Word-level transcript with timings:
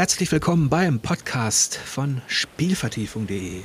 Herzlich 0.00 0.32
willkommen 0.32 0.70
beim 0.70 0.98
Podcast 0.98 1.76
von 1.76 2.22
Spielvertiefung.de. 2.26 3.60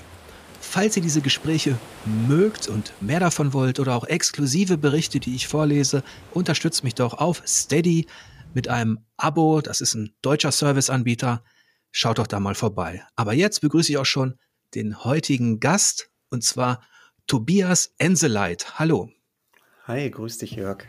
Falls 0.60 0.98
ihr 0.98 1.02
diese 1.02 1.22
Gespräche 1.22 1.78
mögt 2.28 2.68
und 2.68 2.92
mehr 3.02 3.22
davon 3.22 3.54
wollt 3.54 3.80
oder 3.80 3.96
auch 3.96 4.04
exklusive 4.04 4.78
Berichte, 4.78 5.22
die 5.22 5.34
ich 5.34 5.48
vorlese, 5.48 6.04
unterstützt 6.34 6.84
mich 6.84 6.94
doch 6.94 7.14
auf 7.14 7.42
Steady 7.48 8.08
mit 8.54 8.68
einem 8.68 9.00
Abo. 9.16 9.62
Das 9.62 9.80
ist 9.80 9.94
ein 9.94 10.14
deutscher 10.22 10.52
Serviceanbieter. 10.52 11.42
Schaut 11.92 12.18
doch 12.18 12.28
da 12.28 12.42
mal 12.42 12.56
vorbei. 12.56 13.02
Aber 13.16 13.32
jetzt 13.32 13.62
begrüße 13.62 13.94
ich 13.94 13.98
auch 13.98 14.06
schon 14.06 14.38
den 14.74 15.06
heutigen 15.06 15.62
Gast 15.62 16.12
und 16.32 16.44
zwar 16.44 16.82
Tobias 17.28 17.94
Enseleit. 17.98 18.78
Hallo. 18.78 19.10
Hi, 19.86 20.12
grüß 20.12 20.40
dich, 20.40 20.52
Jörg. 20.52 20.86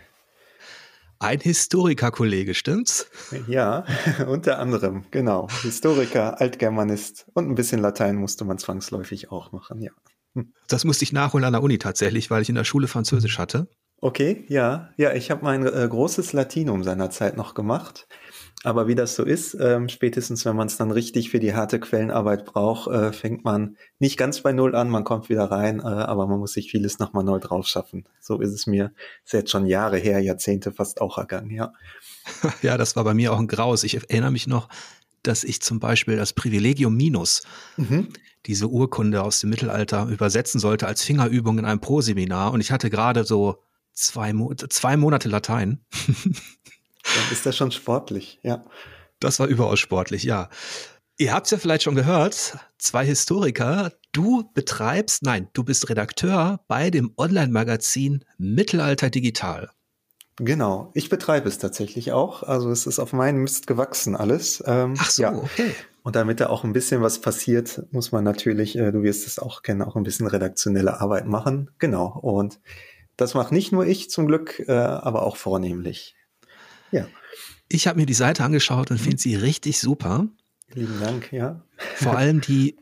Ein 1.18 1.40
Historikerkollege, 1.40 2.54
stimmt's? 2.54 3.10
Ja, 3.46 3.84
unter 4.26 4.58
anderem, 4.58 5.04
genau. 5.10 5.48
Historiker, 5.62 6.40
Altgermanist 6.40 7.26
und 7.32 7.48
ein 7.48 7.54
bisschen 7.54 7.80
Latein 7.80 8.16
musste 8.16 8.44
man 8.44 8.58
zwangsläufig 8.58 9.30
auch 9.30 9.52
machen, 9.52 9.80
ja. 9.80 9.92
Das 10.68 10.84
musste 10.84 11.04
ich 11.04 11.12
nachholen 11.12 11.44
an 11.44 11.54
der 11.54 11.62
Uni 11.62 11.78
tatsächlich, 11.78 12.30
weil 12.30 12.42
ich 12.42 12.50
in 12.50 12.54
der 12.54 12.64
Schule 12.64 12.88
Französisch 12.88 13.38
hatte. 13.38 13.68
Okay, 14.02 14.44
ja, 14.48 14.90
ja, 14.98 15.14
ich 15.14 15.30
habe 15.30 15.42
mein 15.42 15.66
äh, 15.66 15.88
großes 15.88 16.34
Latinum 16.34 16.84
seinerzeit 16.84 17.38
noch 17.38 17.54
gemacht. 17.54 18.06
Aber 18.64 18.88
wie 18.88 18.94
das 18.94 19.14
so 19.14 19.22
ist, 19.22 19.56
ähm, 19.60 19.88
spätestens 19.88 20.44
wenn 20.44 20.56
man 20.56 20.66
es 20.66 20.76
dann 20.76 20.90
richtig 20.90 21.30
für 21.30 21.38
die 21.38 21.54
harte 21.54 21.78
Quellenarbeit 21.78 22.46
braucht, 22.46 22.90
äh, 22.90 23.12
fängt 23.12 23.44
man 23.44 23.76
nicht 23.98 24.16
ganz 24.16 24.40
bei 24.40 24.52
Null 24.52 24.74
an, 24.74 24.88
man 24.88 25.04
kommt 25.04 25.28
wieder 25.28 25.44
rein, 25.50 25.80
äh, 25.80 25.82
aber 25.82 26.26
man 26.26 26.38
muss 26.38 26.54
sich 26.54 26.70
vieles 26.70 26.98
nochmal 26.98 27.22
neu 27.22 27.38
drauf 27.38 27.66
schaffen. 27.66 28.06
So 28.18 28.40
ist 28.40 28.52
es 28.52 28.66
mir, 28.66 28.92
ist 29.24 29.34
jetzt 29.34 29.50
schon 29.50 29.66
Jahre 29.66 29.98
her, 29.98 30.20
Jahrzehnte 30.20 30.72
fast 30.72 31.00
auch 31.00 31.18
ergangen, 31.18 31.50
ja. 31.50 31.72
Ja, 32.62 32.76
das 32.76 32.96
war 32.96 33.04
bei 33.04 33.14
mir 33.14 33.32
auch 33.32 33.38
ein 33.38 33.46
Graus. 33.46 33.84
Ich 33.84 33.94
erinnere 33.94 34.32
mich 34.32 34.46
noch, 34.46 34.68
dass 35.22 35.44
ich 35.44 35.60
zum 35.60 35.78
Beispiel 35.78 36.16
das 36.16 36.32
Privilegium 36.32 36.96
Minus, 36.96 37.42
mhm. 37.76 38.08
diese 38.46 38.68
Urkunde 38.68 39.22
aus 39.22 39.40
dem 39.40 39.50
Mittelalter, 39.50 40.06
übersetzen 40.06 40.60
sollte 40.60 40.86
als 40.86 41.02
Fingerübung 41.02 41.58
in 41.58 41.64
einem 41.64 41.80
Proseminar. 41.80 42.52
Und 42.52 42.60
ich 42.60 42.72
hatte 42.72 42.90
gerade 42.90 43.24
so 43.24 43.62
zwei, 43.92 44.32
Mo 44.32 44.54
zwei 44.54 44.96
Monate 44.96 45.28
Latein. 45.28 45.80
Dann 47.14 47.32
ist 47.32 47.46
das 47.46 47.56
schon 47.56 47.70
sportlich, 47.70 48.40
ja. 48.42 48.64
Das 49.20 49.38
war 49.38 49.46
überaus 49.46 49.78
sportlich, 49.78 50.24
ja. 50.24 50.48
Ihr 51.18 51.32
habt 51.32 51.46
es 51.46 51.50
ja 51.50 51.58
vielleicht 51.58 51.84
schon 51.84 51.94
gehört, 51.94 52.58
zwei 52.78 53.04
Historiker. 53.06 53.92
Du 54.12 54.50
betreibst, 54.52 55.22
nein, 55.22 55.48
du 55.54 55.64
bist 55.64 55.88
Redakteur 55.88 56.60
bei 56.68 56.90
dem 56.90 57.12
Online-Magazin 57.16 58.24
Mittelalter 58.36 59.08
Digital. 59.08 59.70
Genau, 60.38 60.90
ich 60.92 61.08
betreibe 61.08 61.48
es 61.48 61.56
tatsächlich 61.56 62.12
auch. 62.12 62.42
Also 62.42 62.70
es 62.70 62.86
ist 62.86 62.98
auf 62.98 63.14
meinen 63.14 63.38
Mist 63.38 63.66
gewachsen 63.66 64.14
alles. 64.14 64.62
Ähm, 64.66 64.94
Ach 64.98 65.10
so, 65.10 65.22
ja. 65.22 65.34
okay. 65.34 65.74
Und 66.02 66.14
damit 66.14 66.40
da 66.40 66.48
auch 66.48 66.62
ein 66.62 66.74
bisschen 66.74 67.00
was 67.00 67.20
passiert, 67.20 67.82
muss 67.90 68.12
man 68.12 68.22
natürlich, 68.22 68.76
äh, 68.76 68.92
du 68.92 69.02
wirst 69.02 69.26
es 69.26 69.38
auch 69.38 69.62
kennen, 69.62 69.80
auch 69.80 69.96
ein 69.96 70.02
bisschen 70.02 70.26
redaktionelle 70.26 71.00
Arbeit 71.00 71.26
machen. 71.26 71.70
Genau. 71.78 72.18
Und 72.20 72.60
das 73.16 73.32
macht 73.32 73.50
nicht 73.50 73.72
nur 73.72 73.86
ich 73.86 74.10
zum 74.10 74.26
Glück, 74.26 74.62
äh, 74.68 74.72
aber 74.72 75.22
auch 75.22 75.36
vornehmlich. 75.36 76.15
Ja. 76.92 77.06
Ich 77.68 77.86
habe 77.86 77.98
mir 77.98 78.06
die 78.06 78.14
Seite 78.14 78.44
angeschaut 78.44 78.90
und 78.90 78.98
finde 78.98 79.18
sie 79.18 79.34
richtig 79.34 79.78
super. 79.78 80.28
Lieben 80.74 81.00
Dank, 81.00 81.32
ja. 81.32 81.62
Vor 81.96 82.16
allem 82.16 82.40
die, 82.40 82.76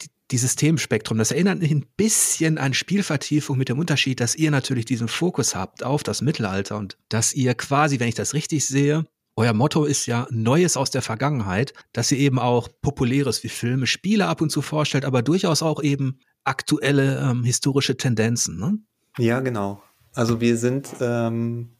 die, 0.00 0.08
die 0.30 0.38
Systemspektrum. 0.38 1.18
Das 1.18 1.32
erinnert 1.32 1.58
mich 1.58 1.70
ein 1.70 1.86
bisschen 1.96 2.58
an 2.58 2.74
Spielvertiefung 2.74 3.58
mit 3.58 3.68
dem 3.68 3.78
Unterschied, 3.78 4.20
dass 4.20 4.34
ihr 4.34 4.50
natürlich 4.50 4.84
diesen 4.84 5.08
Fokus 5.08 5.54
habt 5.54 5.82
auf 5.82 6.02
das 6.02 6.22
Mittelalter 6.22 6.76
und 6.76 6.96
dass 7.08 7.32
ihr 7.32 7.54
quasi, 7.54 8.00
wenn 8.00 8.08
ich 8.08 8.14
das 8.14 8.34
richtig 8.34 8.66
sehe, 8.66 9.04
euer 9.34 9.54
Motto 9.54 9.84
ist 9.84 10.06
ja 10.06 10.26
Neues 10.30 10.76
aus 10.76 10.90
der 10.90 11.00
Vergangenheit, 11.00 11.72
dass 11.92 12.12
ihr 12.12 12.18
eben 12.18 12.38
auch 12.38 12.68
Populäres 12.82 13.42
wie 13.42 13.48
Filme, 13.48 13.86
Spiele 13.86 14.26
ab 14.26 14.42
und 14.42 14.50
zu 14.50 14.60
vorstellt, 14.60 15.04
aber 15.04 15.22
durchaus 15.22 15.62
auch 15.62 15.82
eben 15.82 16.18
aktuelle 16.44 17.18
ähm, 17.18 17.42
historische 17.44 17.96
Tendenzen. 17.96 18.58
Ne? 18.58 18.78
Ja, 19.18 19.40
genau. 19.40 19.82
Also 20.12 20.40
wir 20.40 20.58
sind 20.58 20.88
ähm, 21.00 21.70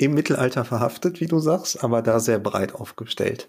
im 0.00 0.14
Mittelalter 0.14 0.64
verhaftet, 0.64 1.20
wie 1.20 1.26
du 1.26 1.40
sagst, 1.40 1.84
aber 1.84 2.00
da 2.00 2.20
sehr 2.20 2.38
breit 2.38 2.74
aufgestellt. 2.74 3.48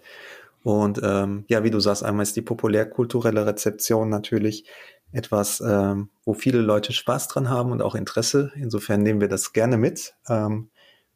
Und 0.62 1.00
ähm, 1.02 1.44
ja, 1.48 1.64
wie 1.64 1.70
du 1.70 1.80
sagst, 1.80 2.04
einmal 2.04 2.24
ist 2.24 2.36
die 2.36 2.42
populärkulturelle 2.42 3.46
Rezeption 3.46 4.10
natürlich 4.10 4.66
etwas, 5.12 5.62
ähm, 5.66 6.10
wo 6.24 6.34
viele 6.34 6.60
Leute 6.60 6.92
Spaß 6.92 7.28
dran 7.28 7.48
haben 7.48 7.72
und 7.72 7.80
auch 7.80 7.94
Interesse. 7.94 8.52
Insofern 8.54 9.02
nehmen 9.02 9.20
wir 9.20 9.28
das 9.28 9.54
gerne 9.54 9.78
mit. 9.78 10.14
Ähm, 10.28 10.68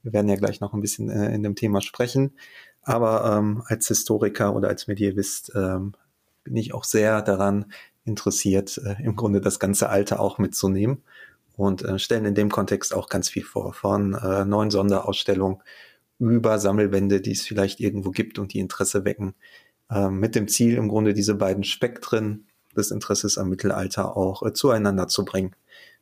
wir 0.03 0.15
werden 0.15 0.29
ja 0.29 0.37
gleich 0.37 0.61
noch 0.61 0.73
ein 0.73 0.81
bisschen 0.81 1.11
äh, 1.11 1.35
in 1.35 1.43
dem 1.43 1.55
Thema 1.55 1.83
sprechen. 1.83 2.33
Aber 2.81 3.37
ähm, 3.37 3.63
als 3.67 3.89
Historiker 3.89 4.55
oder 4.55 4.69
als 4.69 4.87
Medievist 4.87 5.53
ähm, 5.55 5.93
bin 6.45 6.57
ich 6.57 6.73
auch 6.73 6.85
sehr 6.85 7.21
daran 7.21 7.67
interessiert, 8.05 8.81
äh, 8.85 9.03
im 9.03 9.17
Grunde 9.17 9.43
das 9.43 9.59
ganze 9.61 9.91
Alter 9.91 10.19
auch 10.19 10.39
mitzunehmen 10.39 11.03
und 11.57 11.83
äh, 11.83 11.99
stellen 11.99 12.25
in 12.25 12.35
dem 12.35 12.51
Kontext 12.51 12.95
auch 12.95 13.09
ganz 13.09 13.29
viel 13.29 13.45
vor, 13.45 13.73
von 13.73 14.15
äh, 14.15 14.45
neuen 14.45 14.71
Sonderausstellungen 14.71 15.63
über 16.19 16.59
Sammelbände, 16.59 17.21
die 17.21 17.33
es 17.33 17.43
vielleicht 17.43 17.81
irgendwo 17.81 18.11
gibt 18.11 18.39
und 18.39 18.53
die 18.53 18.61
Interesse 18.61 19.05
wecken, 19.05 19.35
äh, 19.91 20.09
mit 20.09 20.35
dem 20.35 20.49
Ziel 20.49 20.77
im 20.77 20.89
Grunde 20.89 21.15
diese 21.15 21.35
beiden 21.35 21.65
Spektren 21.65 22.47
des 22.77 22.91
Interesses 22.91 23.39
am 23.39 23.49
Mittelalter 23.49 24.17
auch 24.17 24.43
äh, 24.43 24.53
zueinander 24.53 25.09
zu 25.09 25.25
bringen. 25.25 25.55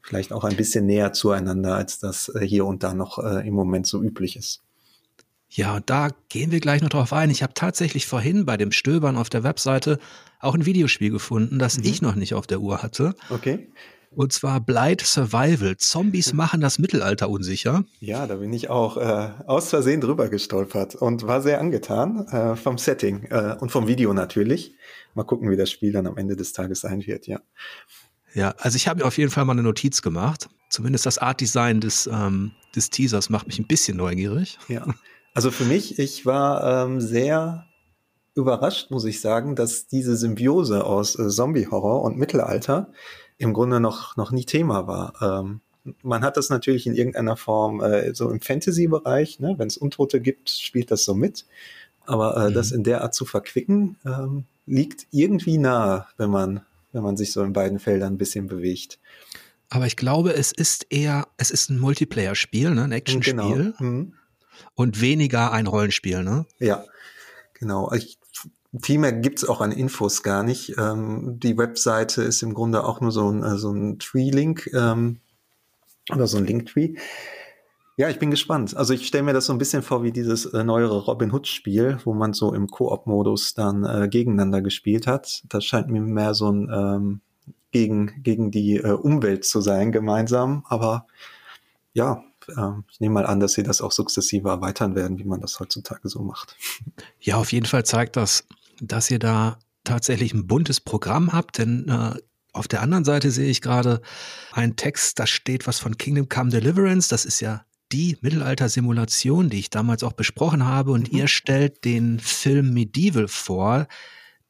Vielleicht 0.02 0.32
auch 0.32 0.44
ein 0.44 0.56
bisschen 0.56 0.86
näher 0.86 1.12
zueinander, 1.12 1.74
als 1.74 1.98
das 1.98 2.28
äh, 2.34 2.44
hier 2.46 2.66
und 2.66 2.82
da 2.82 2.94
noch 2.94 3.18
äh, 3.18 3.46
im 3.46 3.54
Moment 3.54 3.86
so 3.86 4.02
üblich 4.02 4.36
ist. 4.36 4.62
Ja, 5.48 5.78
da 5.80 6.08
gehen 6.30 6.50
wir 6.50 6.58
gleich 6.58 6.82
noch 6.82 6.88
drauf 6.88 7.12
ein. 7.12 7.30
Ich 7.30 7.42
habe 7.44 7.54
tatsächlich 7.54 8.06
vorhin 8.08 8.44
bei 8.44 8.56
dem 8.56 8.72
Stöbern 8.72 9.16
auf 9.16 9.30
der 9.30 9.44
Webseite 9.44 9.98
auch 10.40 10.54
ein 10.54 10.66
Videospiel 10.66 11.10
gefunden, 11.10 11.60
das 11.60 11.78
mhm. 11.78 11.84
ich 11.84 12.02
noch 12.02 12.16
nicht 12.16 12.34
auf 12.34 12.46
der 12.46 12.60
Uhr 12.60 12.82
hatte. 12.82 13.14
Okay. 13.30 13.68
Und 14.14 14.32
zwar 14.32 14.60
Blight 14.60 15.00
Survival. 15.00 15.76
Zombies 15.76 16.32
machen 16.32 16.60
das 16.60 16.78
Mittelalter 16.78 17.28
unsicher. 17.28 17.84
Ja, 18.00 18.26
da 18.26 18.36
bin 18.36 18.52
ich 18.52 18.70
auch 18.70 18.96
äh, 18.96 19.30
aus 19.46 19.70
Versehen 19.70 20.00
drüber 20.00 20.28
gestolpert 20.28 20.94
und 20.94 21.26
war 21.26 21.42
sehr 21.42 21.60
angetan 21.60 22.26
äh, 22.28 22.56
vom 22.56 22.78
Setting 22.78 23.24
äh, 23.30 23.56
und 23.58 23.70
vom 23.70 23.86
Video 23.86 24.12
natürlich. 24.12 24.74
Mal 25.14 25.24
gucken, 25.24 25.50
wie 25.50 25.56
das 25.56 25.70
Spiel 25.70 25.92
dann 25.92 26.06
am 26.06 26.16
Ende 26.16 26.36
des 26.36 26.52
Tages 26.52 26.80
sein 26.80 27.06
wird, 27.06 27.26
ja. 27.26 27.40
Ja, 28.34 28.54
also 28.58 28.76
ich 28.76 28.88
habe 28.88 29.04
auf 29.04 29.16
jeden 29.16 29.30
Fall 29.30 29.44
mal 29.44 29.52
eine 29.52 29.62
Notiz 29.62 30.02
gemacht. 30.02 30.48
Zumindest 30.68 31.06
das 31.06 31.18
Art-Design 31.18 31.80
des, 31.80 32.08
ähm, 32.12 32.52
des 32.74 32.90
Teasers 32.90 33.30
macht 33.30 33.46
mich 33.46 33.60
ein 33.60 33.66
bisschen 33.66 33.96
neugierig. 33.96 34.58
Ja, 34.68 34.86
also 35.34 35.50
für 35.50 35.64
mich, 35.64 35.98
ich 35.98 36.26
war 36.26 36.84
ähm, 36.84 37.00
sehr 37.00 37.66
überrascht, 38.34 38.90
muss 38.90 39.04
ich 39.04 39.20
sagen, 39.20 39.54
dass 39.54 39.86
diese 39.86 40.16
Symbiose 40.16 40.84
aus 40.84 41.18
äh, 41.18 41.28
Zombie-Horror 41.28 42.02
und 42.02 42.16
Mittelalter 42.16 42.92
im 43.38 43.52
Grunde 43.52 43.80
noch, 43.80 44.16
noch 44.16 44.30
nie 44.30 44.44
Thema 44.44 44.86
war. 44.86 45.42
Ähm, 45.42 45.60
man 46.02 46.22
hat 46.22 46.36
das 46.36 46.48
natürlich 46.48 46.86
in 46.86 46.94
irgendeiner 46.94 47.36
Form 47.36 47.80
äh, 47.82 48.14
so 48.14 48.30
im 48.30 48.40
Fantasy-Bereich, 48.40 49.40
ne? 49.40 49.54
wenn 49.58 49.68
es 49.68 49.76
Untote 49.76 50.20
gibt, 50.20 50.50
spielt 50.50 50.90
das 50.90 51.04
so 51.04 51.14
mit. 51.14 51.44
Aber 52.06 52.36
äh, 52.36 52.50
mhm. 52.50 52.54
das 52.54 52.72
in 52.72 52.84
der 52.84 53.02
Art 53.02 53.14
zu 53.14 53.24
verquicken, 53.24 53.96
ähm, 54.04 54.44
liegt 54.66 55.06
irgendwie 55.10 55.58
nahe, 55.58 56.06
wenn 56.16 56.30
man, 56.30 56.62
wenn 56.92 57.02
man 57.02 57.16
sich 57.16 57.32
so 57.32 57.42
in 57.42 57.52
beiden 57.52 57.78
Feldern 57.78 58.14
ein 58.14 58.18
bisschen 58.18 58.46
bewegt. 58.46 58.98
Aber 59.68 59.86
ich 59.86 59.96
glaube, 59.96 60.34
es 60.34 60.52
ist 60.52 60.86
eher, 60.90 61.26
es 61.36 61.50
ist 61.50 61.70
ein 61.70 61.78
Multiplayer-Spiel, 61.78 62.70
ne? 62.70 62.84
ein 62.84 62.92
Action-Spiel. 62.92 63.34
Genau. 63.34 63.74
Mhm. 63.78 64.14
Und 64.74 65.00
weniger 65.00 65.52
ein 65.52 65.66
Rollenspiel, 65.66 66.22
ne? 66.22 66.46
Ja, 66.60 66.84
genau. 67.54 67.92
Ich 67.92 68.18
viel 68.82 68.98
mehr 68.98 69.12
gibt's 69.12 69.48
auch 69.48 69.60
an 69.60 69.72
Infos 69.72 70.22
gar 70.22 70.42
nicht. 70.42 70.76
Ähm, 70.78 71.38
die 71.40 71.56
Webseite 71.56 72.22
ist 72.22 72.42
im 72.42 72.54
Grunde 72.54 72.84
auch 72.84 73.00
nur 73.00 73.12
so 73.12 73.30
ein, 73.30 73.42
äh, 73.42 73.56
so 73.56 73.70
ein 73.70 73.98
Tree-Link 73.98 74.70
ähm, 74.74 75.18
oder 76.12 76.26
so 76.26 76.38
ein 76.38 76.46
Linktree. 76.46 76.94
Ja, 77.96 78.08
ich 78.08 78.18
bin 78.18 78.32
gespannt. 78.32 78.76
Also 78.76 78.92
ich 78.92 79.06
stelle 79.06 79.22
mir 79.22 79.32
das 79.32 79.46
so 79.46 79.52
ein 79.52 79.58
bisschen 79.58 79.82
vor 79.82 80.02
wie 80.02 80.10
dieses 80.10 80.46
äh, 80.46 80.64
neuere 80.64 81.04
Robin 81.04 81.32
Hood-Spiel, 81.32 81.98
wo 82.04 82.12
man 82.12 82.32
so 82.32 82.52
im 82.52 82.66
Koop-Modus 82.66 83.54
dann 83.54 83.84
äh, 83.84 84.08
gegeneinander 84.08 84.62
gespielt 84.62 85.06
hat. 85.06 85.44
Das 85.48 85.64
scheint 85.64 85.88
mir 85.88 86.00
mehr 86.00 86.34
so 86.34 86.50
ein 86.50 86.68
ähm, 86.72 87.20
gegen, 87.70 88.22
gegen 88.22 88.50
die 88.50 88.76
äh, 88.76 88.92
Umwelt 88.92 89.44
zu 89.44 89.60
sein, 89.60 89.92
gemeinsam. 89.92 90.64
Aber 90.68 91.06
ja, 91.92 92.24
äh, 92.48 92.70
ich 92.90 92.98
nehme 92.98 93.14
mal 93.14 93.26
an, 93.26 93.38
dass 93.38 93.52
sie 93.52 93.62
das 93.62 93.80
auch 93.80 93.92
sukzessive 93.92 94.48
erweitern 94.48 94.96
werden, 94.96 95.18
wie 95.18 95.24
man 95.24 95.40
das 95.40 95.60
heutzutage 95.60 96.08
so 96.08 96.22
macht. 96.22 96.56
Ja, 97.20 97.36
auf 97.36 97.52
jeden 97.52 97.66
Fall 97.66 97.84
zeigt 97.84 98.16
das 98.16 98.44
dass 98.80 99.10
ihr 99.10 99.18
da 99.18 99.58
tatsächlich 99.84 100.32
ein 100.32 100.46
buntes 100.46 100.80
Programm 100.80 101.32
habt, 101.32 101.58
denn 101.58 101.88
äh, 101.88 102.18
auf 102.52 102.68
der 102.68 102.82
anderen 102.82 103.04
Seite 103.04 103.30
sehe 103.30 103.50
ich 103.50 103.60
gerade 103.60 104.00
einen 104.52 104.76
Text, 104.76 105.18
da 105.18 105.26
steht 105.26 105.66
was 105.66 105.80
von 105.80 105.98
Kingdom 105.98 106.28
Come 106.28 106.50
Deliverance. 106.50 107.08
Das 107.08 107.24
ist 107.24 107.40
ja 107.40 107.64
die 107.92 108.16
Mittelalter-Simulation, 108.20 109.50
die 109.50 109.58
ich 109.58 109.70
damals 109.70 110.02
auch 110.04 110.12
besprochen 110.12 110.64
habe. 110.64 110.92
Und 110.92 111.12
mhm. 111.12 111.18
ihr 111.18 111.28
stellt 111.28 111.84
den 111.84 112.20
Film 112.20 112.72
Medieval 112.72 113.28
vor, 113.28 113.86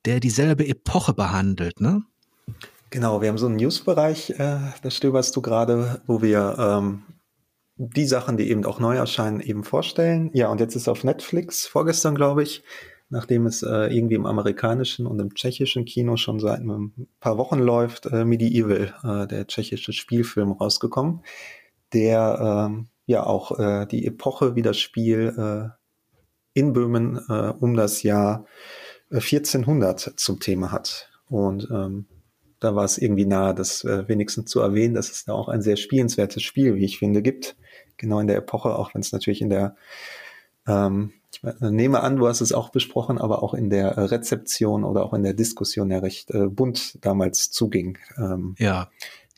der 0.05 0.21
dieselbe 0.21 0.67
Epoche 0.69 1.15
behandelt, 1.15 1.81
ne? 1.81 2.03
Genau, 2.91 3.21
wir 3.21 3.29
haben 3.29 3.39
so 3.39 3.47
einen 3.47 3.57
News-Bereich, 3.57 4.31
äh, 4.39 4.59
das 4.83 4.97
stöberst 4.97 5.35
du 5.35 5.43
gerade, 5.43 6.03
wo 6.07 6.23
wir 6.23 6.57
ähm, 6.59 7.03
die 7.77 8.07
Sachen, 8.07 8.37
die 8.37 8.49
eben 8.51 8.65
auch 8.67 8.79
neu 8.79 8.95
erscheinen, 8.97 9.41
eben 9.41 9.65
vorstellen. 9.65 10.31
Ja, 10.33 10.49
und 10.49 10.61
jetzt 10.61 10.77
ist 10.77 10.87
auf 10.87 11.03
Netflix, 11.03 11.67
vorgestern 11.67 12.15
glaube 12.15 12.45
ich, 12.45 12.63
nachdem 13.09 13.47
es 13.47 13.63
äh, 13.63 13.95
irgendwie 13.95 14.15
im 14.15 14.27
amerikanischen 14.27 15.07
und 15.07 15.21
im 15.21 15.35
tschechischen 15.35 15.85
Kino 15.85 16.17
schon 16.17 16.41
seit 16.41 16.61
ein 16.61 17.09
paar 17.21 17.39
Wochen 17.39 17.59
läuft, 17.59 18.07
äh, 18.07 18.25
Medieval, 18.25 18.95
äh, 19.03 19.27
der 19.27 19.47
tschechische 19.47 19.93
Spielfilm, 19.93 20.53
rausgekommen, 20.53 21.21
der 21.93 22.69
ähm, 22.71 22.89
ja 23.07 23.25
auch 23.25 23.59
äh, 23.59 23.87
die 23.87 24.07
Epoche 24.07 24.57
wie 24.57 24.63
das 24.63 24.79
Spiel 24.79 25.35
äh, 25.37 25.85
in 26.55 26.73
Böhmen 26.73 27.21
äh, 27.29 27.53
um 27.59 27.75
das 27.75 28.03
Jahr 28.03 28.47
1400 29.11 30.07
äh, 30.07 30.17
zum 30.17 30.41
Thema 30.41 30.73
hat. 30.73 31.11
Und 31.29 31.69
ähm, 31.71 32.07
da 32.61 32.75
war 32.75 32.85
es 32.85 32.99
irgendwie 32.99 33.27
nahe, 33.27 33.55
das 33.55 33.85
äh, 33.85 34.09
wenigstens 34.09 34.51
zu 34.51 34.61
erwähnen, 34.61 34.95
dass 34.95 35.11
es 35.11 35.25
da 35.25 35.35
auch 35.35 35.49
ein 35.49 35.63
sehr 35.63 35.77
spielenswertes 35.77 36.43
Spiel, 36.43 36.77
wie 36.77 36.85
ich 36.85 36.99
finde, 36.99 37.23
gibt. 37.23 37.57
Genau 37.97 38.21
in 38.21 38.27
der 38.27 38.37
Epoche, 38.37 38.77
auch 38.77 38.95
wenn 38.95 39.03
es 39.03 39.13
natürlich 39.13 39.43
in 39.43 39.51
der, 39.51 39.77
ähm, 40.67 41.13
ich 41.43 41.61
nehme 41.61 42.03
an, 42.03 42.17
du 42.17 42.29
hast 42.29 42.41
es 42.41 42.53
auch 42.53 42.71
besprochen, 42.71 43.19
aber 43.19 43.43
auch 43.43 43.55
in 43.55 43.71
der 43.71 44.11
Rezeption 44.11 44.85
oder 44.85 45.05
auch 45.05 45.15
in 45.15 45.23
der 45.23 45.35
Diskussion 45.35 45.91
ja 45.91 45.99
recht 45.99 46.31
äh, 46.31 46.47
bunt 46.47 47.05
damals 47.05 47.51
zuging. 47.51 47.99
Ähm, 48.17 48.55
ja. 48.59 48.89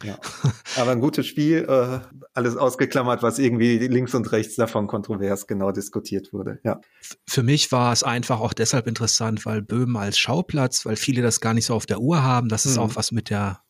Ja. 0.03 0.19
Aber 0.77 0.91
ein 0.91 1.01
gutes 1.01 1.27
Spiel, 1.27 1.65
äh, 1.69 2.01
alles 2.35 2.57
ausgeklammert, 2.57 3.23
was 3.23 3.39
irgendwie 3.39 3.79
links 3.79 4.15
und 4.15 4.31
rechts 4.31 4.55
davon 4.57 4.89
kontrovers 4.89 5.47
genau 5.47 5.73
diskutiert 5.73 6.33
wurde. 6.35 6.61
Ja. 6.65 6.81
Für 7.27 7.43
mich 7.43 7.73
war 7.73 7.93
es 7.93 8.03
einfach 8.03 8.41
auch 8.41 8.53
deshalb 8.53 8.87
interessant, 8.87 9.47
weil 9.47 9.63
Böhmen 9.63 9.97
als 9.97 10.19
Schauplatz, 10.19 10.85
weil 10.85 10.97
viele 10.97 11.23
das 11.23 11.41
gar 11.41 11.55
nicht 11.55 11.65
so 11.65 11.75
auf 11.75 11.87
der 11.87 12.01
Uhr 12.01 12.23
haben, 12.23 12.49
dass 12.49 12.67
es 12.67 12.77
mhm. 12.77 12.83
auch 12.83 12.97
was 12.97 13.11
mit 13.11 13.31
der, 13.31 13.63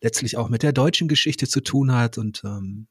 letztlich 0.00 0.36
auch 0.36 0.48
mit 0.48 0.64
der 0.64 0.72
deutschen 0.72 1.06
Geschichte 1.06 1.46
zu 1.46 1.60
tun 1.60 1.94
hat 1.94 2.18
und 2.18 2.42
ähm, 2.44 2.88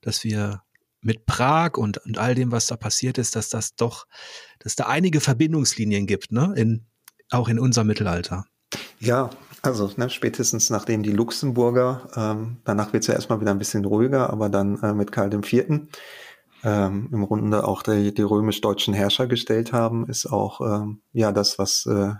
dass 0.00 0.22
wir 0.22 0.62
mit 1.04 1.26
Prag 1.26 1.76
und, 1.76 1.98
und 1.98 2.18
all 2.18 2.34
dem, 2.34 2.50
was 2.50 2.66
da 2.66 2.76
passiert 2.76 3.18
ist, 3.18 3.36
dass 3.36 3.48
das 3.48 3.76
doch, 3.76 4.06
dass 4.58 4.74
da 4.74 4.86
einige 4.86 5.20
Verbindungslinien 5.20 6.06
gibt, 6.06 6.32
ne, 6.32 6.52
in, 6.56 6.86
auch 7.30 7.48
in 7.48 7.58
unserem 7.58 7.86
Mittelalter. 7.86 8.44
Ja, 8.98 9.30
also 9.62 9.90
ne, 9.96 10.10
spätestens 10.10 10.70
nachdem 10.70 11.02
die 11.02 11.12
Luxemburger, 11.12 12.08
ähm, 12.16 12.56
danach 12.64 12.92
wird 12.92 13.02
es 13.02 13.08
ja 13.08 13.14
erstmal 13.14 13.40
wieder 13.40 13.50
ein 13.50 13.58
bisschen 13.58 13.84
ruhiger, 13.84 14.30
aber 14.30 14.48
dann 14.48 14.82
äh, 14.82 14.94
mit 14.94 15.12
Karl 15.12 15.32
IV. 15.32 15.82
Ähm, 16.66 17.10
im 17.12 17.26
Grunde 17.26 17.68
auch 17.68 17.82
die, 17.82 18.14
die 18.14 18.22
römisch-deutschen 18.22 18.94
Herrscher 18.94 19.26
gestellt 19.26 19.74
haben, 19.74 20.08
ist 20.08 20.24
auch 20.24 20.62
ähm, 20.62 21.02
ja 21.12 21.30
das, 21.30 21.58
was 21.58 21.84
äh, 21.84 22.14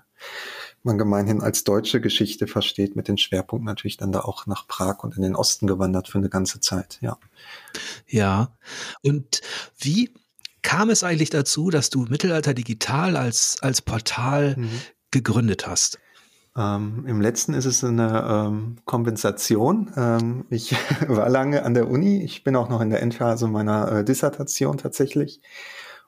man 0.85 0.99
gemeinhin 0.99 1.41
als 1.41 1.65
deutsche 1.65 2.01
Geschichte 2.01 2.47
versteht, 2.47 2.97
mit 2.97 3.09
dem 3.09 3.17
Schwerpunkt 3.17 3.65
natürlich 3.65 3.97
dann 3.97 4.13
da 4.13 4.21
auch 4.21 4.47
nach 4.47 4.67
Prag 4.67 5.03
und 5.03 5.17
in 5.17 5.23
den 5.23 5.37
Osten 5.37 5.67
gewandert 5.67 6.09
für 6.09 6.19
eine 6.19 6.29
ganze 6.29 6.61
Zeit, 6.61 6.99
ja. 7.01 7.19
Ja. 8.07 8.57
Und 9.03 9.41
wie 9.79 10.13
kam 10.63 10.91
es 10.91 11.05
eigentlich 11.05 11.31
dazu, 11.31 11.71
dass 11.71 11.91
du 11.91 12.03
Mittelalter 12.03 12.55
Digital 12.55 13.17
als, 13.17 13.59
als 13.61 13.83
Portal 13.83 14.57
mhm. 14.57 14.81
gegründet 15.11 15.67
hast? 15.67 15.99
Ähm, 16.57 17.05
Im 17.07 17.21
letzten 17.21 17.55
ist 17.55 17.65
es 17.65 17.83
eine 17.83 18.25
ähm, 18.29 18.77
Kompensation. 18.85 19.91
Ähm, 19.97 20.45
ich 20.51 20.75
war 21.09 21.29
lange 21.29 21.65
an 21.65 21.75
der 21.75 21.89
Uni. 21.89 22.23
Ich 22.23 22.45
bin 22.45 22.55
auch 22.57 22.69
noch 22.69 22.81
in 22.81 22.91
der 22.91 23.03
Endphase 23.03 23.49
meiner 23.49 23.91
äh, 23.91 24.05
Dissertation 24.05 24.79
tatsächlich 24.79 25.41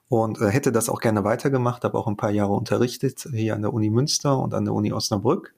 und 0.09 0.39
äh, 0.41 0.49
hätte 0.49 0.71
das 0.71 0.89
auch 0.89 0.99
gerne 0.99 1.23
weitergemacht, 1.23 1.83
habe 1.83 1.97
auch 1.97 2.07
ein 2.07 2.17
paar 2.17 2.31
Jahre 2.31 2.53
unterrichtet 2.53 3.27
hier 3.31 3.55
an 3.55 3.61
der 3.61 3.73
Uni 3.73 3.89
Münster 3.89 4.37
und 4.39 4.53
an 4.53 4.65
der 4.65 4.73
Uni 4.73 4.93
Osnabrück. 4.93 5.53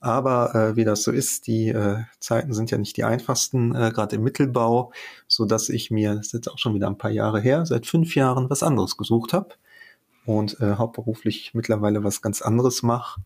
Aber 0.00 0.54
äh, 0.54 0.76
wie 0.76 0.84
das 0.84 1.02
so 1.02 1.12
ist, 1.12 1.46
die 1.46 1.68
äh, 1.68 2.02
Zeiten 2.20 2.52
sind 2.52 2.70
ja 2.70 2.76
nicht 2.76 2.96
die 2.96 3.04
einfachsten, 3.04 3.74
äh, 3.74 3.90
gerade 3.90 4.16
im 4.16 4.22
Mittelbau, 4.22 4.92
so 5.26 5.46
dass 5.46 5.70
ich 5.70 5.90
mir, 5.90 6.16
das 6.16 6.26
ist 6.26 6.32
jetzt 6.34 6.48
auch 6.50 6.58
schon 6.58 6.74
wieder 6.74 6.88
ein 6.88 6.98
paar 6.98 7.10
Jahre 7.10 7.40
her, 7.40 7.64
seit 7.64 7.86
fünf 7.86 8.14
Jahren 8.14 8.50
was 8.50 8.62
anderes 8.62 8.98
gesucht 8.98 9.32
habe 9.32 9.54
und 10.26 10.60
äh, 10.60 10.74
hauptberuflich 10.74 11.52
mittlerweile 11.54 12.04
was 12.04 12.20
ganz 12.20 12.42
anderes 12.42 12.82
mache 12.82 13.20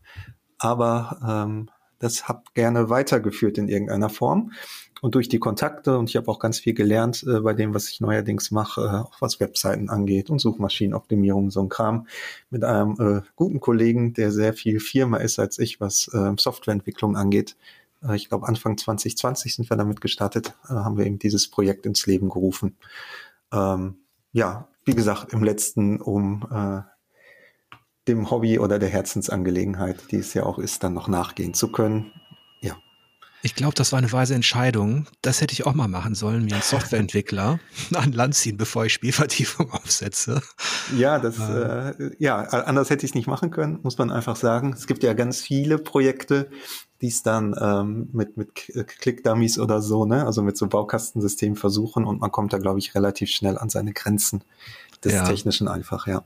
aber 0.59 1.17
ähm, 1.27 1.69
das 1.97 2.27
habe 2.27 2.43
gerne 2.53 2.89
weitergeführt 2.89 3.57
in 3.57 3.67
irgendeiner 3.67 4.09
Form. 4.09 4.51
Und 5.01 5.15
durch 5.15 5.29
die 5.29 5.39
Kontakte, 5.39 5.97
und 5.97 6.09
ich 6.09 6.15
habe 6.15 6.29
auch 6.29 6.39
ganz 6.39 6.59
viel 6.59 6.73
gelernt 6.73 7.23
äh, 7.27 7.39
bei 7.39 7.53
dem, 7.53 7.73
was 7.73 7.89
ich 7.89 8.01
neuerdings 8.01 8.51
mache, 8.51 9.05
äh, 9.07 9.15
was 9.19 9.39
Webseiten 9.39 9.89
angeht 9.89 10.29
und 10.29 10.39
Suchmaschinenoptimierung, 10.39 11.51
so 11.51 11.61
ein 11.61 11.69
Kram, 11.69 12.07
mit 12.49 12.63
einem 12.63 12.95
äh, 12.99 13.21
guten 13.35 13.59
Kollegen, 13.59 14.13
der 14.13 14.31
sehr 14.31 14.53
viel 14.53 14.79
Firma 14.79 15.17
ist 15.17 15.39
als 15.39 15.59
ich, 15.59 15.79
was 15.79 16.09
äh, 16.13 16.33
Softwareentwicklung 16.37 17.15
angeht. 17.15 17.55
Äh, 18.03 18.15
ich 18.15 18.29
glaube, 18.29 18.47
Anfang 18.47 18.77
2020 18.77 19.55
sind 19.55 19.69
wir 19.69 19.77
damit 19.77 20.01
gestartet, 20.01 20.55
äh, 20.65 20.73
haben 20.73 20.97
wir 20.97 21.05
eben 21.05 21.19
dieses 21.19 21.49
Projekt 21.49 21.85
ins 21.85 22.05
Leben 22.05 22.29
gerufen. 22.29 22.75
Ähm, 23.51 23.97
ja, 24.31 24.67
wie 24.85 24.95
gesagt, 24.95 25.33
im 25.33 25.43
letzten 25.43 26.01
um 26.01 26.47
äh, 26.51 26.81
dem 28.07 28.31
Hobby 28.31 28.59
oder 28.59 28.79
der 28.79 28.89
Herzensangelegenheit, 28.89 30.11
die 30.11 30.17
es 30.17 30.33
ja 30.33 30.43
auch 30.43 30.57
ist, 30.57 30.83
dann 30.83 30.93
noch 30.93 31.07
nachgehen 31.07 31.53
zu 31.53 31.71
können. 31.71 32.11
Ich 33.41 33.55
glaube, 33.55 33.73
das 33.73 33.91
war 33.91 33.99
eine 33.99 34.11
weise 34.11 34.35
Entscheidung. 34.35 35.07
Das 35.21 35.39
hätte 35.39 35.53
ich 35.53 35.65
auch 35.65 35.73
mal 35.73 35.87
machen 35.87 36.13
sollen, 36.13 36.45
wie 36.49 36.53
ein 36.53 36.61
Softwareentwickler 36.61 37.59
an 37.93 38.11
Land 38.11 38.35
ziehen, 38.35 38.57
bevor 38.57 38.85
ich 38.85 38.93
Spielvertiefung 38.93 39.71
aufsetze. 39.71 40.41
Ja, 40.95 41.19
das, 41.19 41.39
äh, 41.39 41.89
äh 41.89 42.15
ja, 42.19 42.39
anders 42.41 42.89
hätte 42.89 43.05
ich 43.05 43.11
es 43.11 43.15
nicht 43.15 43.27
machen 43.27 43.51
können, 43.51 43.79
muss 43.81 43.97
man 43.97 44.11
einfach 44.11 44.35
sagen. 44.35 44.73
Es 44.73 44.87
gibt 44.87 45.03
ja 45.03 45.13
ganz 45.13 45.39
viele 45.39 45.77
Projekte, 45.77 46.49
die 47.01 47.07
es 47.07 47.23
dann 47.23 47.55
ähm, 47.59 48.09
mit, 48.11 48.35
mit 48.35 48.53
Click-Dummies 48.55 49.57
oder 49.57 49.81
so, 49.81 50.05
ne, 50.05 50.25
also 50.25 50.41
mit 50.41 50.57
so 50.57 50.67
Baukastensystemen 50.67 51.55
versuchen 51.55 52.03
und 52.03 52.19
man 52.19 52.31
kommt 52.31 52.51
da, 52.51 52.57
glaube 52.57 52.79
ich, 52.79 52.93
relativ 52.93 53.29
schnell 53.29 53.57
an 53.57 53.69
seine 53.69 53.93
Grenzen 53.93 54.43
des 55.03 55.13
ja. 55.13 55.23
Technischen 55.23 55.69
einfach, 55.69 56.07
ja. 56.07 56.23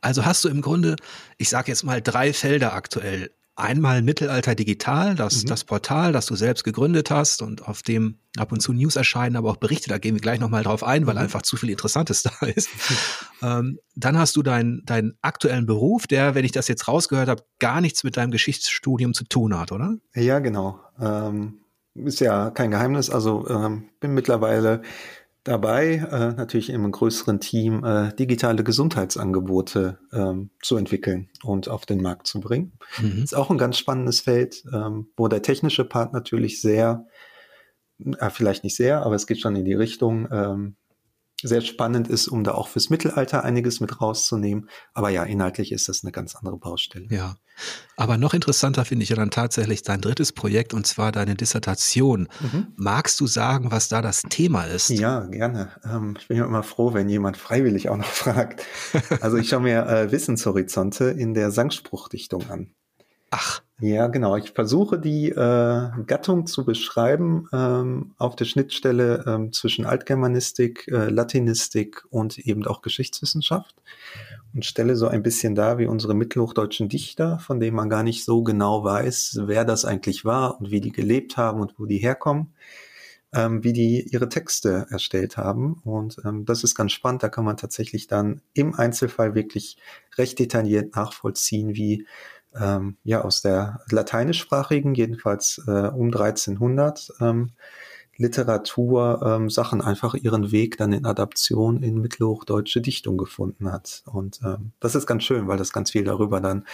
Also 0.00 0.24
hast 0.24 0.44
du 0.44 0.48
im 0.48 0.62
Grunde, 0.62 0.96
ich 1.36 1.48
sage 1.50 1.70
jetzt 1.70 1.84
mal 1.84 2.00
drei 2.00 2.32
Felder 2.32 2.72
aktuell. 2.72 3.30
Einmal 3.54 4.00
Mittelalter 4.00 4.54
Digital, 4.54 5.14
das, 5.14 5.42
mhm. 5.42 5.48
das 5.48 5.64
Portal, 5.64 6.12
das 6.12 6.26
du 6.26 6.36
selbst 6.36 6.64
gegründet 6.64 7.10
hast 7.10 7.42
und 7.42 7.68
auf 7.68 7.82
dem 7.82 8.18
ab 8.38 8.50
und 8.50 8.60
zu 8.60 8.72
News 8.72 8.96
erscheinen, 8.96 9.36
aber 9.36 9.50
auch 9.50 9.56
Berichte, 9.56 9.90
da 9.90 9.98
gehen 9.98 10.14
wir 10.14 10.22
gleich 10.22 10.40
nochmal 10.40 10.62
drauf 10.62 10.82
ein, 10.82 11.06
weil 11.06 11.14
mhm. 11.14 11.20
einfach 11.20 11.42
zu 11.42 11.56
viel 11.56 11.68
Interessantes 11.68 12.22
da 12.40 12.46
ist. 12.46 12.70
ähm, 13.42 13.78
dann 13.94 14.18
hast 14.18 14.36
du 14.36 14.42
deinen 14.42 14.84
deinen 14.86 15.18
aktuellen 15.20 15.66
Beruf, 15.66 16.06
der, 16.06 16.34
wenn 16.34 16.44
ich 16.44 16.52
das 16.52 16.68
jetzt 16.68 16.88
rausgehört 16.88 17.28
habe, 17.28 17.44
gar 17.58 17.80
nichts 17.80 18.04
mit 18.04 18.16
deinem 18.16 18.30
Geschichtsstudium 18.30 19.12
zu 19.12 19.24
tun 19.24 19.58
hat, 19.58 19.70
oder? 19.70 19.96
Ja, 20.14 20.38
genau. 20.38 20.80
Ähm, 20.98 21.58
ist 21.94 22.20
ja 22.20 22.50
kein 22.50 22.70
Geheimnis. 22.70 23.10
Also 23.10 23.46
ähm, 23.48 23.90
bin 24.00 24.14
mittlerweile 24.14 24.82
dabei, 25.44 25.94
äh, 25.94 26.32
natürlich 26.34 26.70
im 26.70 26.90
größeren 26.90 27.40
Team 27.40 27.84
äh, 27.84 28.14
digitale 28.14 28.62
Gesundheitsangebote 28.62 29.98
ähm, 30.12 30.50
zu 30.62 30.76
entwickeln 30.76 31.30
und 31.42 31.68
auf 31.68 31.86
den 31.86 32.00
Markt 32.00 32.26
zu 32.26 32.40
bringen. 32.40 32.72
Mhm. 32.98 33.22
Ist 33.22 33.34
auch 33.34 33.50
ein 33.50 33.58
ganz 33.58 33.78
spannendes 33.78 34.20
Feld, 34.20 34.64
ähm, 34.72 35.08
wo 35.16 35.28
der 35.28 35.42
technische 35.42 35.84
Part 35.84 36.12
natürlich 36.12 36.60
sehr, 36.60 37.06
äh, 37.98 38.30
vielleicht 38.30 38.64
nicht 38.64 38.76
sehr, 38.76 39.04
aber 39.04 39.16
es 39.16 39.26
geht 39.26 39.40
schon 39.40 39.56
in 39.56 39.64
die 39.64 39.74
Richtung, 39.74 40.28
ähm, 40.30 40.76
sehr 41.42 41.60
spannend 41.60 42.08
ist, 42.08 42.28
um 42.28 42.44
da 42.44 42.52
auch 42.52 42.68
fürs 42.68 42.90
Mittelalter 42.90 43.44
einiges 43.44 43.80
mit 43.80 44.00
rauszunehmen. 44.00 44.68
Aber 44.94 45.10
ja, 45.10 45.24
inhaltlich 45.24 45.72
ist 45.72 45.88
das 45.88 46.02
eine 46.02 46.12
ganz 46.12 46.34
andere 46.36 46.56
Baustelle. 46.56 47.06
Ja. 47.10 47.36
Aber 47.96 48.16
noch 48.16 48.34
interessanter 48.34 48.84
finde 48.84 49.02
ich 49.02 49.10
ja 49.10 49.16
dann 49.16 49.30
tatsächlich 49.30 49.82
dein 49.82 50.00
drittes 50.00 50.32
Projekt 50.32 50.72
und 50.74 50.86
zwar 50.86 51.12
deine 51.12 51.34
Dissertation. 51.34 52.28
Mhm. 52.40 52.68
Magst 52.76 53.20
du 53.20 53.26
sagen, 53.26 53.70
was 53.70 53.88
da 53.88 54.00
das 54.02 54.22
Thema 54.22 54.64
ist? 54.64 54.88
Ja, 54.88 55.26
gerne. 55.26 55.70
Ähm, 55.84 56.16
ich 56.18 56.28
bin 56.28 56.38
ja 56.38 56.46
immer 56.46 56.62
froh, 56.62 56.94
wenn 56.94 57.08
jemand 57.08 57.36
freiwillig 57.36 57.88
auch 57.88 57.96
noch 57.96 58.06
fragt. 58.06 58.66
Also 59.20 59.36
ich 59.36 59.48
schaue 59.48 59.60
mir 59.60 59.86
äh, 59.86 60.12
Wissenshorizonte 60.12 61.04
in 61.06 61.34
der 61.34 61.50
Sangspruchdichtung 61.50 62.48
an. 62.50 62.74
Ach. 63.34 63.62
Ja, 63.80 64.08
genau. 64.08 64.36
Ich 64.36 64.50
versuche 64.52 64.98
die 64.98 65.30
äh, 65.30 65.34
Gattung 66.06 66.46
zu 66.46 66.64
beschreiben 66.66 67.48
ähm, 67.52 68.14
auf 68.18 68.36
der 68.36 68.44
Schnittstelle 68.44 69.24
ähm, 69.26 69.52
zwischen 69.52 69.86
Altgermanistik, 69.86 70.86
äh, 70.88 71.08
Latinistik 71.08 72.04
und 72.10 72.38
eben 72.38 72.64
auch 72.66 72.82
Geschichtswissenschaft 72.82 73.74
und 74.54 74.66
stelle 74.66 74.96
so 74.96 75.08
ein 75.08 75.22
bisschen 75.22 75.54
dar 75.54 75.78
wie 75.78 75.86
unsere 75.86 76.14
mittelhochdeutschen 76.14 76.90
Dichter, 76.90 77.38
von 77.38 77.58
denen 77.58 77.74
man 77.74 77.88
gar 77.88 78.02
nicht 78.02 78.24
so 78.24 78.42
genau 78.42 78.84
weiß, 78.84 79.40
wer 79.46 79.64
das 79.64 79.86
eigentlich 79.86 80.26
war 80.26 80.60
und 80.60 80.70
wie 80.70 80.82
die 80.82 80.92
gelebt 80.92 81.38
haben 81.38 81.60
und 81.60 81.78
wo 81.78 81.86
die 81.86 81.98
herkommen, 81.98 82.52
ähm, 83.32 83.64
wie 83.64 83.72
die 83.72 84.08
ihre 84.12 84.28
Texte 84.28 84.86
erstellt 84.90 85.38
haben. 85.38 85.80
Und 85.84 86.18
ähm, 86.24 86.44
das 86.44 86.64
ist 86.64 86.74
ganz 86.74 86.92
spannend. 86.92 87.22
Da 87.22 87.30
kann 87.30 87.46
man 87.46 87.56
tatsächlich 87.56 88.06
dann 88.06 88.42
im 88.52 88.74
Einzelfall 88.74 89.34
wirklich 89.34 89.78
recht 90.18 90.38
detailliert 90.38 90.94
nachvollziehen, 90.94 91.74
wie 91.74 92.06
ähm, 92.58 92.96
ja 93.04 93.22
aus 93.22 93.42
der 93.42 93.80
lateinischsprachigen, 93.90 94.94
jedenfalls 94.94 95.62
äh, 95.66 95.88
um 95.88 96.06
1300, 96.06 97.12
ähm, 97.20 97.52
Literatur 98.16 99.22
ähm, 99.24 99.50
Sachen 99.50 99.80
einfach 99.80 100.14
ihren 100.14 100.52
Weg 100.52 100.76
dann 100.76 100.92
in 100.92 101.06
Adaption 101.06 101.82
in 101.82 102.00
mittelhochdeutsche 102.00 102.80
Dichtung 102.80 103.16
gefunden 103.16 103.72
hat. 103.72 104.02
Und 104.06 104.40
ähm, 104.44 104.72
das 104.80 104.94
ist 104.94 105.06
ganz 105.06 105.24
schön, 105.24 105.48
weil 105.48 105.56
das 105.56 105.72
ganz 105.72 105.90
viel 105.90 106.04
darüber 106.04 106.40
dann 106.40 106.64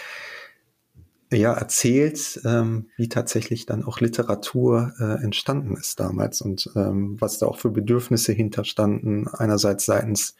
ja 1.31 1.53
erzählt, 1.53 2.41
ähm, 2.43 2.87
wie 2.97 3.07
tatsächlich 3.07 3.65
dann 3.65 3.83
auch 3.83 3.99
Literatur 3.99 4.93
äh, 4.99 5.23
entstanden 5.23 5.75
ist 5.77 5.99
damals 5.99 6.41
und 6.41 6.69
ähm, 6.75 7.17
was 7.19 7.37
da 7.37 7.45
auch 7.45 7.57
für 7.57 7.69
Bedürfnisse 7.69 8.33
hinterstanden, 8.33 9.27
einerseits 9.27 9.85
seitens 9.85 10.35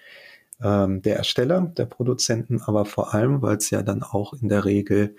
ähm, 0.62 1.02
der 1.02 1.18
Ersteller, 1.18 1.62
der 1.62 1.86
Produzenten, 1.86 2.62
aber 2.62 2.86
vor 2.86 3.14
allem, 3.14 3.42
weil 3.42 3.58
es 3.58 3.70
ja 3.70 3.82
dann 3.82 4.04
auch 4.04 4.34
in 4.34 4.50
der 4.50 4.66
Regel 4.66 5.16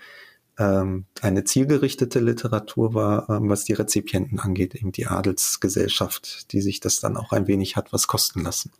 ähm, 0.57 1.05
eine 1.21 1.43
zielgerichtete 1.43 2.19
Literatur 2.19 2.93
war, 2.93 3.29
ähm, 3.29 3.49
was 3.49 3.63
die 3.63 3.73
Rezipienten 3.73 4.39
angeht, 4.39 4.75
eben 4.75 4.91
die 4.91 5.07
Adelsgesellschaft, 5.07 6.51
die 6.51 6.61
sich 6.61 6.79
das 6.79 6.99
dann 6.99 7.17
auch 7.17 7.31
ein 7.31 7.47
wenig 7.47 7.75
hat 7.75 7.93
was 7.93 8.07
kosten 8.07 8.43
lassen. 8.43 8.71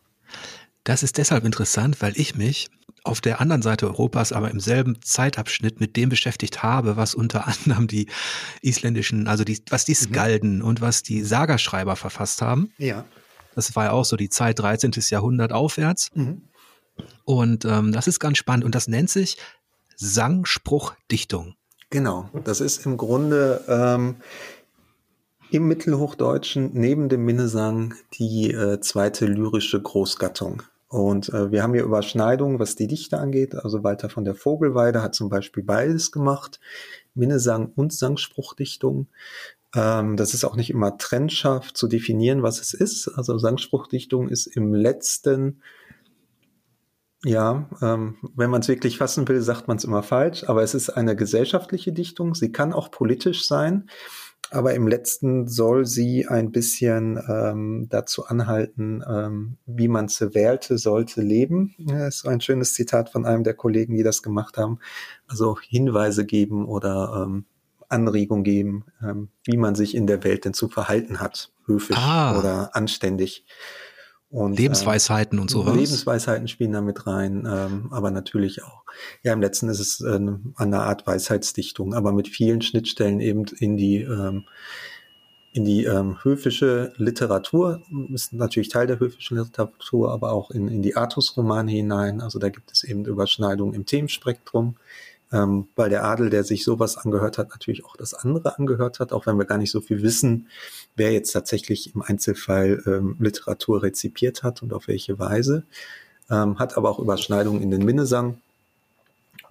Das 0.83 1.03
ist 1.03 1.17
deshalb 1.17 1.45
interessant, 1.45 2.01
weil 2.01 2.13
ich 2.15 2.35
mich 2.35 2.69
auf 3.03 3.21
der 3.21 3.41
anderen 3.41 3.61
Seite 3.61 3.87
Europas, 3.87 4.31
aber 4.31 4.51
im 4.51 4.59
selben 4.59 5.01
Zeitabschnitt 5.01 5.79
mit 5.79 5.95
dem 5.95 6.09
beschäftigt 6.09 6.61
habe, 6.61 6.97
was 6.97 7.15
unter 7.15 7.47
anderem 7.65 7.87
die 7.87 8.07
isländischen, 8.61 9.27
also 9.27 9.43
die, 9.43 9.61
was 9.69 9.85
die 9.85 9.93
mhm. 9.93 9.95
Skalden 9.95 10.55
mhm. 10.57 10.65
und 10.65 10.81
was 10.81 11.03
die 11.03 11.23
Sagerschreiber 11.23 11.95
verfasst 11.95 12.41
haben. 12.41 12.71
Ja. 12.77 13.05
Das 13.55 13.75
war 13.75 13.85
ja 13.85 13.91
auch 13.91 14.05
so 14.05 14.15
die 14.15 14.29
Zeit 14.29 14.59
13. 14.59 14.91
Jahrhundert 15.09 15.51
aufwärts. 15.51 16.09
Mhm. 16.13 16.43
Und 17.25 17.65
ähm, 17.65 17.91
das 17.91 18.07
ist 18.07 18.19
ganz 18.19 18.37
spannend 18.37 18.65
und 18.65 18.75
das 18.75 18.87
nennt 18.87 19.09
sich 19.09 19.37
Sangspruchdichtung. 19.95 21.55
Genau, 21.89 22.29
das 22.43 22.61
ist 22.61 22.85
im 22.85 22.97
Grunde 22.97 23.63
ähm, 23.67 24.15
im 25.51 25.67
Mittelhochdeutschen 25.67 26.71
neben 26.73 27.09
dem 27.09 27.25
Minnesang 27.25 27.93
die 28.13 28.51
äh, 28.51 28.79
zweite 28.79 29.25
lyrische 29.25 29.81
Großgattung. 29.81 30.63
Und 30.87 31.29
äh, 31.29 31.51
wir 31.51 31.63
haben 31.63 31.73
hier 31.73 31.83
Überschneidungen, 31.83 32.59
was 32.59 32.75
die 32.75 32.87
Dichte 32.87 33.17
angeht. 33.17 33.55
Also 33.55 33.83
Walter 33.83 34.09
von 34.09 34.25
der 34.25 34.35
Vogelweide 34.35 35.01
hat 35.01 35.15
zum 35.15 35.29
Beispiel 35.29 35.63
beides 35.63 36.11
gemacht, 36.11 36.59
Minnesang 37.13 37.71
und 37.75 37.93
Sangspruchdichtung. 37.93 39.07
Ähm, 39.75 40.17
das 40.17 40.33
ist 40.33 40.43
auch 40.43 40.55
nicht 40.55 40.69
immer 40.69 40.97
trennscharf 40.97 41.73
zu 41.73 41.87
definieren, 41.87 42.43
was 42.43 42.59
es 42.59 42.73
ist. 42.73 43.07
Also 43.09 43.37
Sangspruchdichtung 43.37 44.29
ist 44.29 44.47
im 44.47 44.73
letzten 44.73 45.61
ja, 47.23 47.69
ähm, 47.81 48.15
wenn 48.35 48.49
man 48.49 48.61
es 48.61 48.67
wirklich 48.67 48.97
fassen 48.97 49.27
will, 49.27 49.41
sagt 49.41 49.67
man 49.67 49.77
es 49.77 49.83
immer 49.83 50.03
falsch, 50.03 50.43
aber 50.45 50.63
es 50.63 50.73
ist 50.73 50.89
eine 50.89 51.15
gesellschaftliche 51.15 51.93
Dichtung. 51.93 52.33
Sie 52.33 52.51
kann 52.51 52.73
auch 52.73 52.89
politisch 52.89 53.47
sein, 53.47 53.89
aber 54.49 54.73
im 54.73 54.87
letzten 54.87 55.47
soll 55.47 55.85
sie 55.85 56.27
ein 56.27 56.51
bisschen 56.51 57.21
ähm, 57.29 57.87
dazu 57.89 58.25
anhalten, 58.25 59.03
ähm, 59.07 59.57
wie 59.65 59.87
man 59.87 60.07
sie 60.07 60.33
wählte, 60.33 60.77
sollte 60.77 61.21
leben. 61.21 61.75
Das 61.77 62.17
ist 62.17 62.27
ein 62.27 62.41
schönes 62.41 62.73
Zitat 62.73 63.09
von 63.09 63.25
einem 63.25 63.43
der 63.43 63.53
Kollegen, 63.53 63.95
die 63.95 64.03
das 64.03 64.23
gemacht 64.23 64.57
haben. 64.57 64.79
Also 65.27 65.57
Hinweise 65.61 66.25
geben 66.25 66.65
oder 66.65 67.23
ähm, 67.25 67.45
Anregung 67.87 68.43
geben, 68.43 68.85
ähm, 69.01 69.29
wie 69.43 69.57
man 69.57 69.75
sich 69.75 69.95
in 69.95 70.07
der 70.07 70.23
Welt 70.23 70.45
denn 70.45 70.53
zu 70.53 70.69
verhalten 70.69 71.19
hat, 71.19 71.51
höflich 71.65 71.97
ah. 71.97 72.37
oder 72.39 72.75
anständig. 72.75 73.45
Und, 74.31 74.57
Lebensweisheiten 74.57 75.37
äh, 75.37 75.41
und 75.41 75.51
sowas. 75.51 75.75
Lebensweisheiten 75.75 76.47
spielen 76.47 76.71
da 76.71 76.79
mit 76.79 77.05
rein, 77.05 77.45
ähm, 77.45 77.89
aber 77.91 78.11
natürlich 78.11 78.63
auch. 78.63 78.83
Ja, 79.23 79.33
im 79.33 79.41
letzten 79.41 79.67
ist 79.67 79.81
es 79.81 79.99
äh, 79.99 80.19
eine 80.55 80.79
Art 80.79 81.05
Weisheitsdichtung, 81.05 81.93
aber 81.93 82.13
mit 82.13 82.29
vielen 82.29 82.61
Schnittstellen 82.61 83.19
eben 83.19 83.45
in 83.59 83.75
die 83.75 83.97
ähm, 83.97 84.45
in 85.53 85.65
die 85.65 85.83
ähm, 85.83 86.17
höfische 86.23 86.93
Literatur, 86.95 87.81
ist 88.13 88.31
natürlich 88.31 88.69
Teil 88.69 88.87
der 88.87 88.99
höfischen 88.99 89.37
Literatur, 89.37 90.09
aber 90.11 90.31
auch 90.31 90.49
in, 90.49 90.69
in 90.69 90.81
die 90.81 90.95
Artusromane 90.95 91.69
hinein. 91.69 92.21
Also 92.21 92.39
da 92.39 92.47
gibt 92.47 92.71
es 92.71 92.85
eben 92.85 93.03
Überschneidungen 93.03 93.73
im 93.73 93.85
Themenspektrum 93.85 94.77
ähm, 95.31 95.67
weil 95.75 95.89
der 95.89 96.03
Adel, 96.03 96.29
der 96.29 96.43
sich 96.43 96.63
sowas 96.63 96.97
angehört 96.97 97.37
hat, 97.37 97.49
natürlich 97.49 97.85
auch 97.85 97.95
das 97.95 98.13
andere 98.13 98.57
angehört 98.57 98.99
hat, 98.99 99.13
auch 99.13 99.25
wenn 99.25 99.37
wir 99.37 99.45
gar 99.45 99.57
nicht 99.57 99.71
so 99.71 99.81
viel 99.81 100.01
wissen, 100.01 100.47
wer 100.95 101.11
jetzt 101.11 101.31
tatsächlich 101.31 101.95
im 101.95 102.01
Einzelfall 102.01 102.83
ähm, 102.85 103.15
Literatur 103.19 103.83
rezipiert 103.83 104.43
hat 104.43 104.61
und 104.61 104.73
auf 104.73 104.87
welche 104.87 105.19
Weise. 105.19 105.63
Ähm, 106.29 106.59
hat 106.59 106.77
aber 106.77 106.89
auch 106.89 106.99
Überschneidungen 106.99 107.61
in 107.61 107.71
den 107.71 107.83
Minnesang 107.85 108.37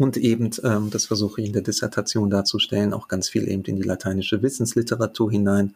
und 0.00 0.16
eben, 0.16 0.50
ähm, 0.64 0.90
das 0.90 1.06
versuche 1.06 1.40
ich 1.40 1.48
in 1.48 1.52
der 1.52 1.62
Dissertation 1.62 2.30
darzustellen, 2.30 2.94
auch 2.94 3.08
ganz 3.08 3.28
viel 3.28 3.48
eben 3.48 3.64
in 3.64 3.76
die 3.76 3.82
lateinische 3.82 4.42
Wissensliteratur 4.42 5.30
hinein, 5.30 5.74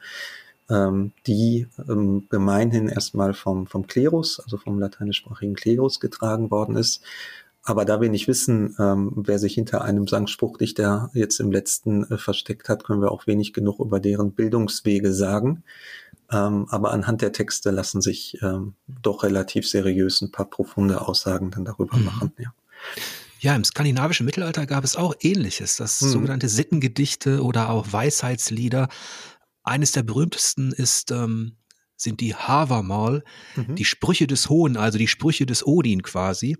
ähm, 0.70 1.12
die 1.26 1.66
ähm, 1.88 2.26
gemeinhin 2.30 2.88
erstmal 2.88 3.34
vom, 3.34 3.66
vom 3.66 3.86
Klerus, 3.86 4.40
also 4.40 4.56
vom 4.56 4.78
lateinischsprachigen 4.78 5.54
Klerus 5.54 6.00
getragen 6.00 6.50
worden 6.50 6.76
ist 6.76 7.02
aber 7.64 7.86
da 7.86 8.00
wir 8.00 8.10
nicht 8.10 8.28
wissen, 8.28 8.76
ähm, 8.78 9.12
wer 9.16 9.38
sich 9.38 9.54
hinter 9.54 9.82
einem 9.82 10.06
Sangspruchdichter 10.06 11.10
jetzt 11.14 11.40
im 11.40 11.50
letzten 11.50 12.04
äh, 12.04 12.18
versteckt 12.18 12.68
hat, 12.68 12.84
können 12.84 13.00
wir 13.00 13.10
auch 13.10 13.26
wenig 13.26 13.54
genug 13.54 13.80
über 13.80 14.00
deren 14.00 14.32
Bildungswege 14.32 15.12
sagen. 15.14 15.64
Ähm, 16.30 16.66
aber 16.68 16.92
anhand 16.92 17.22
der 17.22 17.32
Texte 17.32 17.70
lassen 17.70 18.02
sich 18.02 18.38
ähm, 18.42 18.74
doch 18.86 19.22
relativ 19.22 19.68
seriös 19.68 20.20
ein 20.20 20.30
paar 20.30 20.48
profunde 20.48 21.00
Aussagen 21.00 21.50
dann 21.50 21.64
darüber 21.64 21.96
mhm. 21.96 22.04
machen. 22.04 22.32
Ja. 22.38 22.52
Ja, 23.40 23.54
im 23.54 23.64
skandinavischen 23.64 24.24
Mittelalter 24.24 24.64
gab 24.64 24.84
es 24.84 24.96
auch 24.96 25.14
Ähnliches, 25.20 25.76
das 25.76 26.00
mhm. 26.00 26.08
sogenannte 26.08 26.48
Sittengedichte 26.48 27.42
oder 27.42 27.68
auch 27.68 27.92
Weisheitslieder. 27.92 28.88
Eines 29.62 29.92
der 29.92 30.02
berühmtesten 30.02 30.72
ist 30.72 31.10
ähm, 31.10 31.56
sind 31.96 32.20
die 32.20 32.34
Havermal, 32.34 33.22
mhm. 33.56 33.74
die 33.74 33.84
Sprüche 33.84 34.26
des 34.26 34.48
Hohen, 34.48 34.76
also 34.76 34.98
die 34.98 35.08
Sprüche 35.08 35.46
des 35.46 35.66
Odin 35.66 36.02
quasi. 36.02 36.56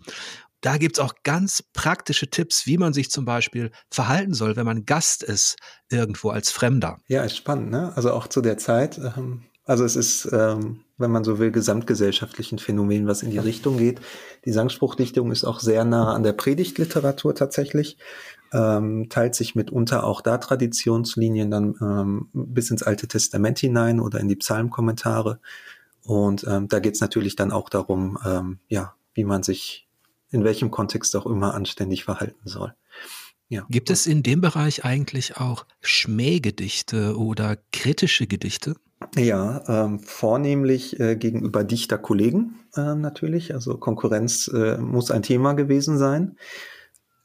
Da 0.65 0.79
gibt's 0.79 0.99
auch 0.99 1.13
ganz 1.25 1.63
praktische 1.75 2.31
Tipps, 2.31 2.65
wie 2.65 2.79
man 2.79 2.95
sich 2.95 3.11
zum 3.11 3.27
Beispiel 3.27 3.71
verhalten 3.91 4.33
soll, 4.33 4.57
wenn 4.57 4.65
man 4.65 4.87
Gast 4.87 5.23
ist, 5.23 5.57
irgendwo 5.91 6.31
als 6.31 6.51
Fremder. 6.51 6.97
Ja, 7.07 7.23
ist 7.23 7.37
spannend, 7.37 7.71
ne? 7.71 7.93
Also 7.97 8.13
auch 8.13 8.29
zu 8.29 8.41
der 8.41 8.57
Zeit. 8.57 8.97
Ähm, 8.97 9.43
also 9.67 9.85
es 9.85 9.95
ist, 9.95 10.27
ähm, 10.33 10.81
wenn 10.97 11.11
man 11.11 11.23
so 11.23 11.39
will, 11.39 11.51
gesamtgesellschaftlichen 11.51 12.59
Phänomen, 12.59 13.07
was 13.07 13.23
in 13.23 13.31
die 13.31 13.39
Richtung 13.39 13.77
geht. 13.77 14.01
Die 14.47 14.53
Sangspruchdichtung 14.53 15.33
ist 15.33 15.45
auch 15.45 15.61
sehr 15.61 15.85
nah 15.85 16.15
an 16.15 16.23
der 16.23 16.33
Predigtliteratur 16.33 17.35
tatsächlich. 17.35 17.99
Ähm, 18.51 19.09
teilt 19.11 19.35
sich 19.35 19.55
mitunter 19.55 20.05
auch 20.05 20.23
da 20.23 20.39
Traditionslinien 20.39 21.51
dann 21.51 21.75
ähm, 21.83 22.29
bis 22.33 22.71
ins 22.71 22.83
Alte 22.83 23.07
Testament 23.07 23.59
hinein 23.59 24.01
oder 24.01 24.19
in 24.19 24.29
die 24.29 24.37
Psalmkommentare. 24.37 25.41
Und 26.05 26.47
ähm, 26.49 26.69
da 26.69 26.79
geht's 26.79 27.03
natürlich 27.03 27.37
dann 27.37 27.53
auch 27.53 27.69
darum, 27.69 28.17
ähm, 28.25 28.61
ja, 28.69 28.95
wie 29.13 29.25
man 29.25 29.43
sich 29.43 29.84
in 30.35 30.45
welchem 30.45 30.71
Kontext 30.71 31.15
auch 31.17 31.27
immer 31.27 31.55
anständig 31.55 32.05
verhalten 32.05 32.43
soll. 32.45 32.75
Ja. 33.49 33.67
Gibt 33.71 33.91
es 33.91 34.07
in 34.07 34.23
dem 34.23 34.41
Bereich 34.41 34.85
eigentlich 34.85 35.37
auch 35.37 35.65
Schmähgedichte 35.81 37.17
oder 37.17 37.57
kritische 37.73 38.27
Gedichte? 38.27 38.75
Ja, 39.17 39.63
ähm, 39.69 40.01
vornehmlich 40.01 40.99
äh, 40.99 41.15
gegenüber 41.15 41.63
Dichterkollegen 41.63 42.57
äh, 42.75 42.95
natürlich. 42.95 43.55
Also 43.55 43.77
Konkurrenz 43.77 44.49
äh, 44.49 44.79
muss 44.79 45.11
ein 45.11 45.23
Thema 45.23 45.53
gewesen 45.53 45.99
sein. 45.99 46.37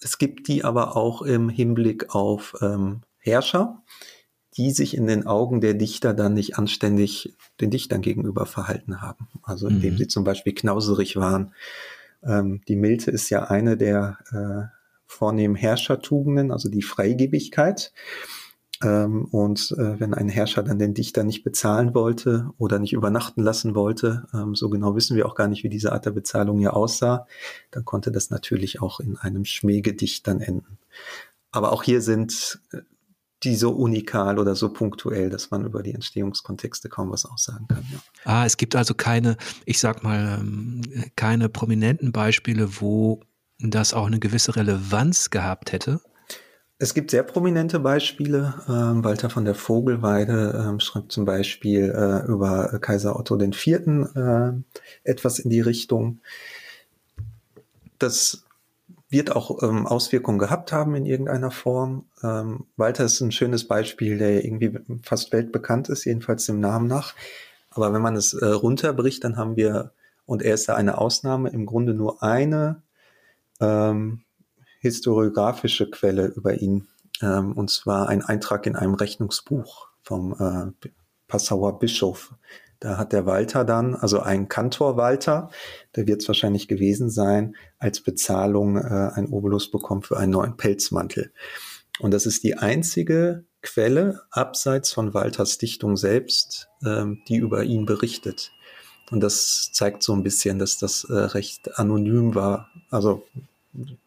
Es 0.01 0.17
gibt 0.17 0.47
die 0.47 0.63
aber 0.63 0.95
auch 0.95 1.21
im 1.23 1.49
Hinblick 1.49 2.13
auf 2.13 2.53
ähm, 2.61 3.01
Herrscher, 3.17 3.81
die 4.55 4.71
sich 4.71 4.95
in 4.95 5.07
den 5.07 5.25
Augen 5.25 5.61
der 5.61 5.73
Dichter 5.73 6.13
dann 6.13 6.33
nicht 6.33 6.57
anständig 6.57 7.35
den 7.59 7.71
Dichtern 7.71 8.01
gegenüber 8.01 8.45
verhalten 8.45 9.01
haben. 9.01 9.27
Also 9.41 9.67
indem 9.67 9.93
mhm. 9.93 9.97
sie 9.97 10.07
zum 10.07 10.23
Beispiel 10.23 10.53
knauserig 10.53 11.15
waren 11.15 11.53
ähm, 12.23 12.61
die 12.67 12.75
Milde 12.75 13.11
ist 13.11 13.29
ja 13.29 13.45
eine 13.45 13.77
der 13.77 14.17
äh, 14.31 14.75
vornehmen 15.05 15.55
Herrschertugenden, 15.55 16.51
also 16.51 16.69
die 16.69 16.81
Freigebigkeit. 16.81 17.93
Ähm, 18.81 19.25
und 19.25 19.75
äh, 19.77 19.99
wenn 19.99 20.13
ein 20.13 20.29
Herrscher 20.29 20.63
dann 20.63 20.79
den 20.79 20.93
Dichter 20.93 21.23
nicht 21.23 21.43
bezahlen 21.43 21.93
wollte 21.93 22.49
oder 22.57 22.79
nicht 22.79 22.93
übernachten 22.93 23.41
lassen 23.41 23.75
wollte, 23.75 24.27
ähm, 24.33 24.55
so 24.55 24.69
genau 24.69 24.95
wissen 24.95 25.17
wir 25.17 25.25
auch 25.25 25.35
gar 25.35 25.47
nicht, 25.47 25.63
wie 25.63 25.69
diese 25.69 25.91
Art 25.91 26.05
der 26.05 26.11
Bezahlung 26.11 26.59
ja 26.59 26.71
aussah, 26.71 27.27
dann 27.71 27.83
konnte 27.83 28.11
das 28.11 28.29
natürlich 28.29 28.81
auch 28.81 28.99
in 29.01 29.17
einem 29.17 29.43
Schmähgedicht 29.43 30.27
dann 30.27 30.39
enden. 30.39 30.77
Aber 31.51 31.73
auch 31.73 31.83
hier 31.83 32.01
sind 32.01 32.61
äh, 32.71 32.77
die 33.43 33.55
so 33.55 33.71
unikal 33.71 34.37
oder 34.37 34.55
so 34.55 34.69
punktuell, 34.73 35.29
dass 35.29 35.51
man 35.51 35.65
über 35.65 35.81
die 35.81 35.93
Entstehungskontexte 35.93 36.89
kaum 36.89 37.11
was 37.11 37.25
aussagen 37.25 37.67
kann. 37.67 37.85
Ja. 37.91 37.99
Ah, 38.25 38.45
es 38.45 38.57
gibt 38.57 38.75
also 38.75 38.93
keine, 38.93 39.37
ich 39.65 39.79
sag 39.79 40.03
mal, 40.03 40.39
ähm, 40.41 40.81
keine 41.15 41.47
prominenten 41.47 42.11
Beispiele, 42.11 42.81
wo 42.81 43.21
das 43.59 43.93
auch 43.93 44.07
eine 44.07 44.19
gewisse 44.19 44.55
Relevanz 44.55 45.29
gehabt 45.29 45.71
hätte. 45.71 46.01
Es 46.81 46.93
gibt 46.93 47.11
sehr 47.11 47.23
prominente 47.23 47.79
Beispiele. 47.79 48.53
Ähm, 48.69 49.03
Walter 49.03 49.29
von 49.29 49.43
der 49.43 49.55
Vogelweide 49.55 50.65
ähm, 50.65 50.79
schreibt 50.79 51.11
zum 51.11 51.25
Beispiel 51.25 51.89
äh, 51.89 52.25
über 52.25 52.79
Kaiser 52.79 53.19
Otto 53.19 53.37
IV. 53.37 53.67
Äh, 53.67 54.51
etwas 55.03 55.39
in 55.39 55.49
die 55.49 55.59
Richtung. 55.59 56.19
Das 57.97 58.45
wird 59.09 59.35
auch 59.35 59.63
ähm, 59.63 59.87
Auswirkungen 59.87 60.37
gehabt 60.37 60.71
haben 60.71 60.95
in 60.95 61.05
irgendeiner 61.05 61.51
Form. 61.51 62.05
Ähm, 62.23 62.65
Walter 62.77 63.05
ist 63.05 63.19
ein 63.21 63.31
schönes 63.31 63.67
Beispiel, 63.67 64.17
der 64.19 64.45
irgendwie 64.45 64.77
fast 65.03 65.33
weltbekannt 65.33 65.89
ist, 65.89 66.05
jedenfalls 66.05 66.45
dem 66.45 66.59
Namen 66.59 66.87
nach. 66.87 67.15
Aber 67.71 67.91
wenn 67.91 68.01
man 68.01 68.15
es 68.15 68.33
äh, 68.33 68.45
runterbricht, 68.45 69.23
dann 69.23 69.37
haben 69.37 69.55
wir, 69.55 69.91
und 70.25 70.43
er 70.43 70.53
ist 70.53 70.69
da 70.69 70.75
eine 70.75 70.99
Ausnahme, 70.99 71.49
im 71.49 71.65
Grunde 71.65 71.93
nur 71.93 72.21
eine 72.21 72.83
ähm, 73.59 74.21
historiografische 74.79 75.89
Quelle 75.89 76.27
über 76.27 76.61
ihn. 76.61 76.87
Ähm, 77.21 77.53
und 77.53 77.71
zwar 77.71 78.09
ein 78.09 78.23
Eintrag 78.23 78.67
in 78.67 78.75
einem 78.75 78.93
Rechnungsbuch 78.93 79.87
vom 80.03 80.33
äh, 80.39 80.87
Passauer 81.27 81.79
Bischof 81.79 82.33
Da 82.79 82.97
hat 82.97 83.11
der 83.11 83.25
Walter 83.25 83.65
dann, 83.65 83.93
also 83.93 84.21
ein 84.21 84.47
Kantor 84.47 84.95
Walter, 84.95 85.49
der 85.95 86.07
wird 86.07 86.21
es 86.21 86.27
wahrscheinlich 86.29 86.67
gewesen 86.67 87.09
sein, 87.09 87.55
als 87.77 87.99
Bezahlung 87.99 88.77
äh, 88.77 89.11
ein 89.13 89.27
Obolus 89.27 89.69
bekommen 89.69 90.01
für 90.01 90.17
einen 90.17 90.31
neuen 90.31 90.55
Pelzmantel. 90.55 91.33
Und 91.99 92.11
das 92.13 92.25
ist 92.25 92.43
die 92.43 92.55
einzige 92.55 93.43
Quelle 93.61 94.21
abseits 94.31 94.93
von 94.93 95.13
Walters 95.13 95.57
Dichtung 95.57 95.97
selbst, 95.97 96.69
ähm, 96.85 97.21
die 97.27 97.35
über 97.35 97.65
ihn 97.65 97.85
berichtet. 97.85 98.53
Und 99.11 99.19
das 99.21 99.71
zeigt 99.73 100.03
so 100.03 100.13
ein 100.13 100.23
bisschen, 100.23 100.59
dass 100.59 100.77
das 100.77 101.03
äh, 101.03 101.13
recht 101.13 101.77
anonym 101.77 102.35
war. 102.35 102.69
Also 102.89 103.23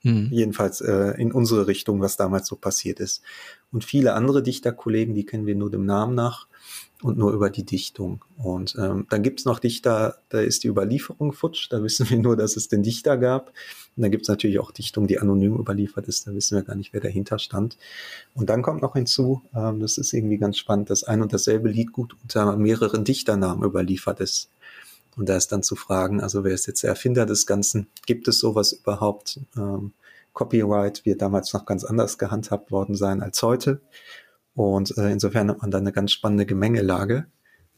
mhm. 0.03 0.29
jedenfalls 0.31 0.81
äh, 0.81 1.21
in 1.21 1.33
unsere 1.33 1.67
Richtung, 1.67 2.01
was 2.01 2.17
damals 2.17 2.47
so 2.47 2.57
passiert 2.57 3.01
ist. 3.01 3.23
Und 3.71 3.85
viele 3.85 4.15
andere 4.15 4.43
Dichterkollegen, 4.43 5.15
die 5.15 5.27
kennen 5.27 5.47
wir 5.47 5.57
nur 5.57 5.71
dem 5.71 5.85
Namen 5.85 6.15
nach 6.15 6.47
und 7.03 7.19
nur 7.19 7.33
über 7.33 7.51
die 7.51 7.65
Dichtung. 7.65 8.25
Und 8.37 8.77
ähm, 8.79 9.07
dann 9.11 9.23
gibt's 9.23 9.45
noch 9.45 9.59
Dichter, 9.59 10.19
da 10.29 10.41
ist 10.41 10.65
die 10.65 10.69
Überlieferung 10.69 11.33
futsch, 11.33 11.69
da 11.71 11.83
wissen 11.83 12.09
wir 12.11 12.19
nur, 12.19 12.37
dass 12.37 12.57
es 12.57 12.69
den 12.69 12.83
Dichter 12.83 13.17
gab. 13.17 13.49
Und 13.97 14.03
dann 14.03 14.11
gibt's 14.11 14.29
natürlich 14.29 14.59
auch 14.59 14.71
Dichtung, 14.71 15.07
die 15.07 15.19
anonym 15.19 15.57
überliefert 15.57 16.09
ist, 16.09 16.27
da 16.27 16.35
wissen 16.35 16.57
wir 16.57 16.63
gar 16.63 16.77
nicht, 16.77 16.93
wer 16.93 17.01
dahinter 17.01 17.39
stand. 17.39 17.77
Und 18.35 18.49
dann 18.49 18.63
kommt 18.63 18.83
noch 18.83 18.95
hinzu, 18.95 19.43
ähm, 19.55 19.81
das 19.81 19.99
ist 19.99 20.13
irgendwie 20.13 20.39
ganz 20.39 20.59
spannend, 20.59 20.91
dass 20.91 21.05
ein 21.05 21.23
und 21.23 21.33
dasselbe 21.33 21.69
Lied 21.69 21.93
gut 21.93 22.17
unter 22.23 22.57
mehreren 22.57 23.05
Dichternamen 23.05 23.65
überliefert 23.65 24.21
ist. 24.21 24.51
Und 25.17 25.29
da 25.29 25.37
ist 25.37 25.53
dann 25.53 25.63
zu 25.63 25.77
fragen, 25.77 26.21
also 26.21 26.43
wer 26.45 26.55
ist 26.55 26.67
jetzt 26.67 26.83
der 26.83 26.91
Erfinder 26.91 27.27
des 27.27 27.47
Ganzen? 27.47 27.89
Gibt 28.07 28.29
es 28.29 28.39
sowas 28.39 28.73
überhaupt? 28.73 29.41
Ähm, 29.57 29.93
Copyright 30.33 31.05
wird 31.05 31.21
damals 31.21 31.53
noch 31.53 31.67
ganz 31.67 31.85
anders 31.85 32.17
gehandhabt 32.17 32.71
worden 32.71 32.95
sein 32.95 33.21
als 33.23 33.43
heute. 33.43 33.81
Und 34.55 34.97
äh, 34.99 35.11
insofern 35.11 35.49
hat 35.51 35.63
man 35.63 35.71
da 35.71 35.79
eine 35.79 35.93
ganz 35.93 36.13
spannende 36.13 36.47
Gemengelage, 36.47 37.27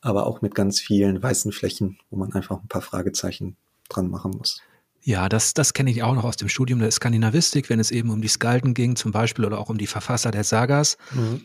aber 0.00 0.26
auch 0.26 0.42
mit 0.42 0.54
ganz 0.54 0.80
vielen 0.80 1.22
weißen 1.22 1.52
Flächen, 1.52 1.98
wo 2.10 2.16
man 2.16 2.32
einfach 2.32 2.60
ein 2.60 2.68
paar 2.68 2.82
Fragezeichen 2.82 3.56
dran 3.88 4.08
machen 4.08 4.32
muss. 4.32 4.60
Ja, 5.02 5.28
das, 5.28 5.52
das 5.52 5.74
kenne 5.74 5.90
ich 5.90 6.02
auch 6.02 6.14
noch 6.14 6.24
aus 6.24 6.36
dem 6.36 6.48
Studium 6.48 6.80
der 6.80 6.90
Skandinavistik, 6.90 7.68
wenn 7.68 7.78
es 7.78 7.90
eben 7.90 8.10
um 8.10 8.22
die 8.22 8.28
Skalden 8.28 8.72
ging, 8.72 8.96
zum 8.96 9.12
Beispiel, 9.12 9.44
oder 9.44 9.58
auch 9.58 9.68
um 9.68 9.76
die 9.76 9.86
Verfasser 9.86 10.30
der 10.30 10.44
Sagas. 10.44 10.96
Mhm. 11.12 11.42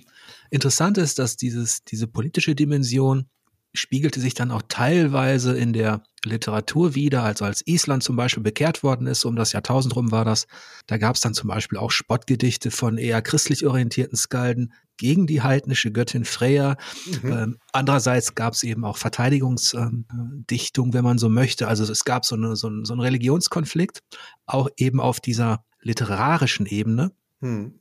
Interessant 0.50 0.98
ist, 0.98 1.19
dass 1.19 1.36
dieses, 1.36 1.83
diese 1.83 2.07
politische 2.07 2.55
Dimension 2.55 3.27
spiegelte 3.74 4.19
sich 4.19 4.33
dann 4.33 4.51
auch 4.51 4.63
teilweise 4.67 5.55
in 5.55 5.74
der 5.74 6.03
Literatur 6.24 6.95
wieder, 6.95 7.24
also 7.24 7.45
als 7.45 7.65
Island 7.67 8.01
zum 8.01 8.15
Beispiel 8.15 8.41
bekehrt 8.41 8.81
worden 8.81 9.07
ist, 9.07 9.25
um 9.25 9.36
das 9.36 9.51
Jahrtausend 9.51 9.95
rum 9.95 10.12
war 10.12 10.25
das, 10.25 10.48
da 10.88 10.98
gab 10.98 11.15
es 11.15 11.21
dann 11.21 11.33
zum 11.33 11.50
Beispiel 11.50 11.77
auch 11.77 11.91
Spottgedichte 11.91 12.71
von 12.71 12.98
eher 12.98 13.21
christlich 13.21 13.65
orientierten 13.67 14.17
Skalden 14.17 14.74
gegen 14.99 15.25
die 15.25 15.41
heidnische 15.41 15.91
Göttin 15.91 16.25
Freya. 16.25 16.77
Mhm. 17.23 17.31
Ähm, 17.31 17.57
andererseits 17.71 18.35
gab 18.35 18.53
es 18.53 18.61
eben 18.61 18.85
auch 18.85 18.97
Verteidigungsdichtung, 18.97 20.87
ähm, 20.87 20.93
wenn 20.93 21.03
man 21.03 21.17
so 21.17 21.29
möchte. 21.29 21.67
Also 21.67 21.91
es 21.91 22.03
gab 22.05 22.25
so, 22.25 22.35
eine, 22.35 22.55
so, 22.55 22.69
ein, 22.69 22.85
so 22.85 22.93
einen 22.93 23.01
Religionskonflikt, 23.01 24.01
auch 24.45 24.69
eben 24.77 24.99
auf 24.99 25.19
dieser 25.19 25.63
literarischen 25.81 26.67
Ebene. 26.67 27.11
Mhm. 27.39 27.79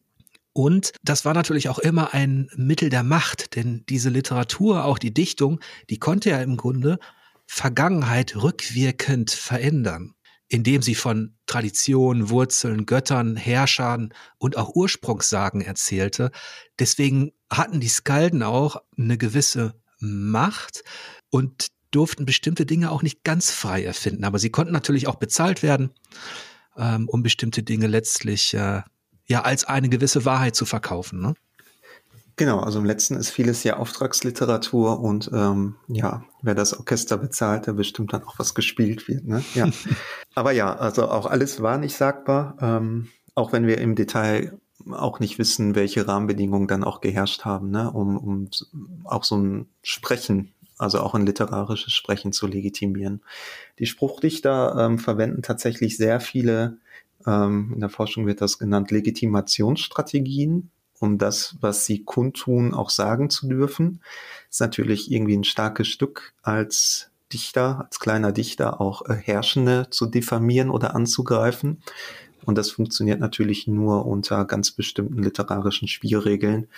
Und 0.52 0.92
das 1.02 1.24
war 1.24 1.34
natürlich 1.34 1.68
auch 1.68 1.78
immer 1.78 2.14
ein 2.14 2.48
Mittel 2.56 2.88
der 2.88 3.02
Macht, 3.02 3.54
denn 3.54 3.84
diese 3.88 4.08
Literatur, 4.08 4.84
auch 4.84 4.98
die 4.98 5.14
Dichtung, 5.14 5.60
die 5.90 5.98
konnte 5.98 6.30
ja 6.30 6.40
im 6.40 6.56
Grunde 6.56 6.98
Vergangenheit 7.46 8.36
rückwirkend 8.36 9.30
verändern, 9.30 10.14
indem 10.48 10.82
sie 10.82 10.94
von 10.94 11.37
Tradition, 11.48 12.30
Wurzeln, 12.30 12.86
Göttern, 12.86 13.34
Herrschern 13.34 14.14
und 14.38 14.56
auch 14.56 14.76
Ursprungssagen 14.76 15.60
erzählte. 15.60 16.30
Deswegen 16.78 17.32
hatten 17.50 17.80
die 17.80 17.88
Skalden 17.88 18.44
auch 18.44 18.76
eine 18.96 19.18
gewisse 19.18 19.74
Macht 19.98 20.84
und 21.30 21.68
durften 21.90 22.26
bestimmte 22.26 22.66
Dinge 22.66 22.90
auch 22.90 23.02
nicht 23.02 23.24
ganz 23.24 23.50
frei 23.50 23.82
erfinden. 23.82 24.24
Aber 24.24 24.38
sie 24.38 24.50
konnten 24.50 24.72
natürlich 24.72 25.08
auch 25.08 25.16
bezahlt 25.16 25.62
werden, 25.62 25.90
ähm, 26.76 27.08
um 27.08 27.22
bestimmte 27.22 27.62
Dinge 27.62 27.86
letztlich 27.86 28.54
äh, 28.54 28.82
ja 29.26 29.42
als 29.42 29.64
eine 29.64 29.88
gewisse 29.88 30.24
Wahrheit 30.24 30.54
zu 30.54 30.66
verkaufen. 30.66 31.20
Ne? 31.20 31.34
Genau, 32.38 32.60
also 32.60 32.78
im 32.78 32.84
letzten 32.84 33.16
ist 33.16 33.30
vieles 33.30 33.64
ja 33.64 33.78
Auftragsliteratur 33.78 35.00
und 35.00 35.28
ähm, 35.34 35.74
ja, 35.88 36.24
wer 36.40 36.54
das 36.54 36.78
Orchester 36.78 37.18
bezahlt, 37.18 37.66
der 37.66 37.72
bestimmt 37.72 38.12
dann 38.12 38.22
auch 38.22 38.38
was 38.38 38.54
gespielt 38.54 39.08
wird. 39.08 39.26
Ne? 39.26 39.44
Ja. 39.54 39.68
Aber 40.36 40.52
ja, 40.52 40.72
also 40.72 41.10
auch 41.10 41.26
alles 41.26 41.62
war 41.62 41.78
nicht 41.78 41.96
sagbar, 41.96 42.56
ähm, 42.60 43.08
auch 43.34 43.52
wenn 43.52 43.66
wir 43.66 43.78
im 43.78 43.96
Detail 43.96 44.56
auch 44.88 45.18
nicht 45.18 45.40
wissen, 45.40 45.74
welche 45.74 46.06
Rahmenbedingungen 46.06 46.68
dann 46.68 46.84
auch 46.84 47.00
geherrscht 47.00 47.44
haben, 47.44 47.70
ne? 47.70 47.90
um, 47.90 48.16
um 48.16 48.50
auch 49.02 49.24
so 49.24 49.36
ein 49.36 49.66
Sprechen, 49.82 50.52
also 50.78 51.00
auch 51.00 51.16
ein 51.16 51.26
literarisches 51.26 51.92
Sprechen 51.92 52.32
zu 52.32 52.46
legitimieren. 52.46 53.20
Die 53.80 53.86
Spruchdichter 53.86 54.76
ähm, 54.78 55.00
verwenden 55.00 55.42
tatsächlich 55.42 55.96
sehr 55.96 56.20
viele 56.20 56.78
ähm, 57.26 57.72
in 57.74 57.80
der 57.80 57.88
Forschung 57.88 58.26
wird 58.26 58.40
das 58.40 58.58
genannt 58.58 58.92
Legitimationsstrategien, 58.92 60.70
um 61.00 61.18
das, 61.18 61.56
was 61.60 61.84
sie 61.84 62.04
kundtun, 62.04 62.74
auch 62.74 62.90
sagen 62.90 63.30
zu 63.30 63.48
dürfen. 63.48 64.00
Ist 64.50 64.60
natürlich 64.60 65.10
irgendwie 65.10 65.36
ein 65.36 65.44
starkes 65.44 65.88
Stück 65.88 66.34
als 66.42 67.10
Dichter, 67.32 67.84
als 67.84 68.00
kleiner 68.00 68.32
Dichter 68.32 68.80
auch 68.80 69.08
äh, 69.08 69.14
Herrschende 69.14 69.88
zu 69.90 70.06
diffamieren 70.06 70.70
oder 70.70 70.94
anzugreifen. 70.94 71.82
Und 72.44 72.56
das 72.56 72.70
funktioniert 72.70 73.20
natürlich 73.20 73.66
nur 73.66 74.06
unter 74.06 74.44
ganz 74.46 74.70
bestimmten 74.70 75.22
literarischen 75.22 75.88
Spielregeln, 75.88 76.68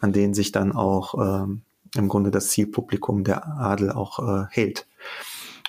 an 0.00 0.12
denen 0.12 0.34
sich 0.34 0.50
dann 0.50 0.72
auch 0.72 1.44
ähm, 1.44 1.62
im 1.94 2.08
Grunde 2.08 2.30
das 2.30 2.48
Zielpublikum 2.48 3.22
der 3.22 3.46
Adel 3.46 3.92
auch 3.92 4.18
äh, 4.18 4.46
hält 4.50 4.86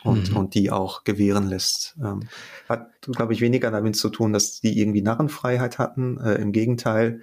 und, 0.03 0.31
mhm. 0.31 0.37
und 0.37 0.55
die 0.55 0.71
auch 0.71 1.03
gewähren 1.03 1.47
lässt. 1.47 1.95
Ähm, 2.01 2.21
hat, 2.67 2.89
glaube 3.01 3.33
ich, 3.33 3.41
weniger 3.41 3.71
damit 3.71 3.95
zu 3.95 4.09
tun, 4.09 4.33
dass 4.33 4.61
die 4.61 4.79
irgendwie 4.79 5.01
Narrenfreiheit 5.01 5.77
hatten. 5.77 6.17
Äh, 6.17 6.35
Im 6.35 6.51
Gegenteil, 6.51 7.21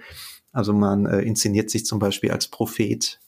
also 0.51 0.73
man 0.73 1.05
äh, 1.05 1.21
inszeniert 1.21 1.69
sich 1.69 1.85
zum 1.85 1.99
Beispiel 1.99 2.31
als 2.31 2.47
Prophet 2.47 3.19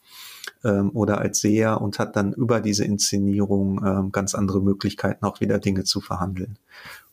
ähm, 0.63 0.91
oder 0.93 1.19
als 1.19 1.39
Seher 1.39 1.81
und 1.81 1.99
hat 1.99 2.15
dann 2.15 2.33
über 2.33 2.61
diese 2.61 2.85
Inszenierung 2.85 3.83
ähm, 3.85 4.11
ganz 4.11 4.35
andere 4.35 4.61
Möglichkeiten, 4.61 5.25
auch 5.25 5.41
wieder 5.41 5.59
Dinge 5.59 5.83
zu 5.83 6.01
verhandeln. 6.01 6.57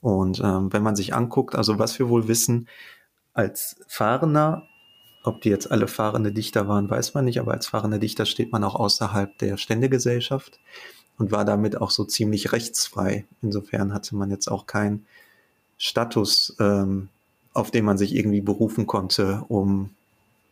Und 0.01 0.41
ähm, 0.43 0.73
wenn 0.73 0.83
man 0.83 0.97
sich 0.97 1.15
anguckt, 1.15 1.55
also 1.55 1.79
was 1.79 1.99
wir 1.99 2.09
wohl 2.09 2.29
wissen, 2.29 2.69
als 3.35 3.77
Fahrender 3.87 4.65
ob 5.25 5.43
die 5.43 5.51
jetzt 5.51 5.71
alle 5.71 5.89
fahrende 5.89 6.33
Dichter 6.33 6.69
waren, 6.69 6.91
weiß 6.91 7.15
man 7.15 7.25
nicht, 7.25 7.39
aber 7.39 7.53
als 7.53 7.67
fahrender 7.67 7.99
Dichter 7.99 8.27
steht 8.27 8.53
man 8.53 8.65
auch 8.65 8.75
außerhalb 8.75 9.37
der 9.39 9.57
Ständegesellschaft 9.57 10.59
und 11.19 11.31
war 11.31 11.45
damit 11.45 11.81
auch 11.81 11.91
so 11.91 12.05
ziemlich 12.05 12.53
rechtsfrei. 12.53 13.27
Insofern 13.43 13.93
hatte 13.93 14.17
man 14.17 14.31
jetzt 14.31 14.49
auch 14.49 14.67
keinen 14.67 15.07
Status, 15.77 16.57
ähm, 16.59 17.09
auf 17.53 17.71
den 17.71 17.85
man 17.85 17.99
sich 17.99 18.15
irgendwie 18.15 18.41
berufen 18.41 18.87
konnte, 18.87 19.45
um 19.49 19.91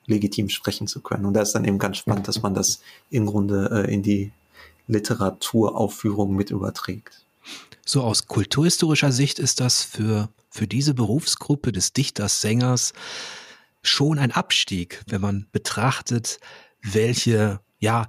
legitim 0.07 0.49
sprechen 0.49 0.87
zu 0.87 1.01
können. 1.01 1.25
Und 1.25 1.35
da 1.35 1.43
ist 1.43 1.53
dann 1.53 1.65
eben 1.65 1.79
ganz 1.79 1.99
spannend, 1.99 2.29
dass 2.29 2.43
man 2.43 2.55
das 2.55 2.81
im 3.11 3.27
Grunde 3.27 3.87
äh, 3.87 3.93
in 3.93 4.03
die 4.03 4.33
Literaturaufführung 4.87 6.35
mit 6.35 6.51
überträgt. 6.51 7.25
So 7.85 8.03
aus 8.03 8.27
kulturhistorischer 8.27 9.13
Sicht 9.13 9.39
ist 9.39 9.61
das 9.61 9.85
für, 9.85 10.29
für 10.51 10.67
diese 10.67 10.95
Berufsgruppe 10.95 11.73
des 11.73 11.93
Dichters, 11.93 12.41
Sängers 12.41 12.93
schon 13.83 14.19
ein 14.19 14.33
Abstieg, 14.33 15.03
wenn 15.07 15.21
man 15.21 15.47
betrachtet, 15.53 16.41
welche, 16.83 17.61
ja, 17.79 18.09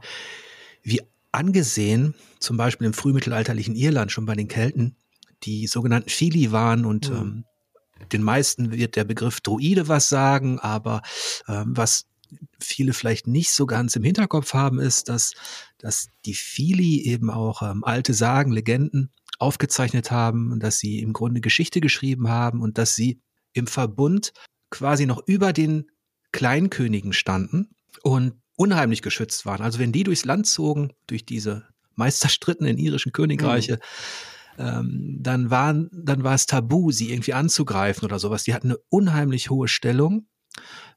wie 0.81 1.01
angesehen, 1.31 2.15
zum 2.39 2.57
Beispiel 2.57 2.87
im 2.87 2.93
frühmittelalterlichen 2.93 3.75
Irland, 3.75 4.11
schon 4.11 4.25
bei 4.25 4.35
den 4.35 4.47
Kelten, 4.47 4.95
die 5.43 5.67
sogenannten 5.67 6.09
Fili 6.09 6.51
waren 6.51 6.85
und 6.85 7.09
mhm. 7.09 7.15
ähm, 7.15 7.45
den 8.11 8.23
meisten 8.23 8.71
wird 8.71 8.95
der 8.95 9.03
Begriff 9.03 9.41
Druide 9.41 9.87
was 9.87 10.09
sagen, 10.09 10.59
aber 10.59 11.01
ähm, 11.47 11.75
was 11.75 12.05
viele 12.59 12.93
vielleicht 12.93 13.27
nicht 13.27 13.51
so 13.51 13.65
ganz 13.65 13.95
im 13.95 14.03
Hinterkopf 14.03 14.53
haben, 14.53 14.79
ist, 14.79 15.09
dass, 15.09 15.33
dass 15.77 16.09
die 16.25 16.33
Fili 16.33 17.01
eben 17.03 17.29
auch 17.29 17.61
ähm, 17.61 17.83
alte 17.83 18.13
Sagen, 18.13 18.51
Legenden 18.51 19.11
aufgezeichnet 19.39 20.11
haben, 20.11 20.59
dass 20.59 20.79
sie 20.79 20.99
im 20.99 21.13
Grunde 21.13 21.41
Geschichte 21.41 21.79
geschrieben 21.79 22.27
haben 22.27 22.61
und 22.61 22.77
dass 22.77 22.95
sie 22.95 23.21
im 23.53 23.67
Verbund 23.67 24.33
quasi 24.69 25.05
noch 25.05 25.21
über 25.25 25.53
den 25.53 25.89
Kleinkönigen 26.31 27.13
standen 27.13 27.69
und 28.03 28.33
unheimlich 28.55 29.01
geschützt 29.01 29.45
waren. 29.45 29.61
Also 29.61 29.79
wenn 29.79 29.91
die 29.91 30.03
durchs 30.03 30.25
Land 30.25 30.47
zogen, 30.47 30.93
durch 31.05 31.25
diese 31.25 31.67
meisterstrittenen 31.95 32.77
irischen 32.77 33.11
Königreiche, 33.11 33.73
mhm. 33.75 33.79
Ähm, 34.57 35.17
dann, 35.19 35.49
waren, 35.49 35.89
dann 35.91 36.23
war 36.23 36.33
es 36.33 36.45
tabu, 36.45 36.91
sie 36.91 37.11
irgendwie 37.11 37.33
anzugreifen 37.33 38.05
oder 38.05 38.19
sowas. 38.19 38.43
Die 38.43 38.53
hatten 38.53 38.71
eine 38.71 38.79
unheimlich 38.89 39.49
hohe 39.49 39.67
Stellung, 39.67 40.27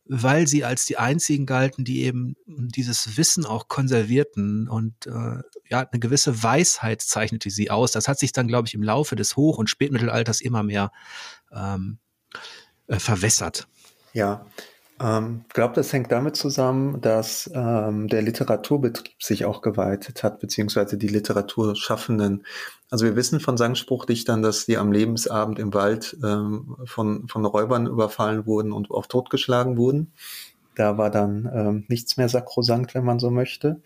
weil 0.05 0.47
sie 0.47 0.65
als 0.65 0.87
die 0.87 0.97
einzigen 0.97 1.47
galten, 1.47 1.85
die 1.85 2.03
eben 2.03 2.35
dieses 2.47 3.17
Wissen 3.17 3.45
auch 3.45 3.69
konservierten 3.69 4.69
und 4.69 5.07
äh, 5.07 5.43
ja, 5.69 5.89
eine 5.91 6.01
gewisse 6.01 6.43
Weisheit 6.43 7.01
zeichnete 7.03 7.51
sie 7.51 7.71
aus. 7.71 7.93
Das 7.93 8.09
hat 8.09 8.19
sich 8.19 8.33
dann, 8.33 8.49
glaube 8.49 8.67
ich, 8.67 8.75
im 8.75 8.83
Laufe 8.83 9.15
des 9.15 9.37
Hoch- 9.37 9.59
und 9.59 9.71
Spätmittelalters 9.71 10.41
immer 10.41 10.63
mehr 10.63 10.91
ähm, 11.53 11.99
äh, 12.87 12.99
verwässert. 12.99 13.69
Ja, 14.13 14.47
Ähm, 15.01 15.45
ich 15.49 15.55
glaube, 15.55 15.75
das 15.75 15.93
hängt 15.93 16.13
damit 16.13 16.37
zusammen, 16.37 17.01
dass 17.01 17.51
ähm, 17.55 18.09
der 18.09 18.23
Literaturbetrieb 18.23 19.23
sich 19.23 19.45
auch 19.45 19.63
geweitet 19.63 20.23
hat, 20.23 20.41
beziehungsweise 20.41 20.99
die 20.99 21.09
Literaturschaffenden. 21.09 22.45
Also 22.91 23.07
wir 23.07 23.17
wissen 23.17 23.41
von 23.41 23.57
Sangspruchdichtern, 23.57 24.43
dass 24.43 24.67
die 24.67 24.77
am 24.77 24.93
Lebensabend 24.93 25.59
im 25.59 25.73
Wald 25.73 26.17
ähm, 26.23 26.77
von, 26.85 27.29
von 27.29 27.45
Räubern 27.47 27.87
überfallen 27.87 28.47
wurden 28.47 28.73
und 28.73 28.91
auch 28.91 29.07
totgeschlagen 29.07 29.77
wurden. 29.77 30.13
Da 30.75 30.99
war 30.99 31.11
dann 31.11 31.51
ähm, 31.53 31.85
nichts 31.89 32.17
mehr 32.17 32.29
sakrosankt, 32.29 32.95
wenn 32.95 33.05
man 33.05 33.19
so 33.19 33.31
möchte. 33.31 33.81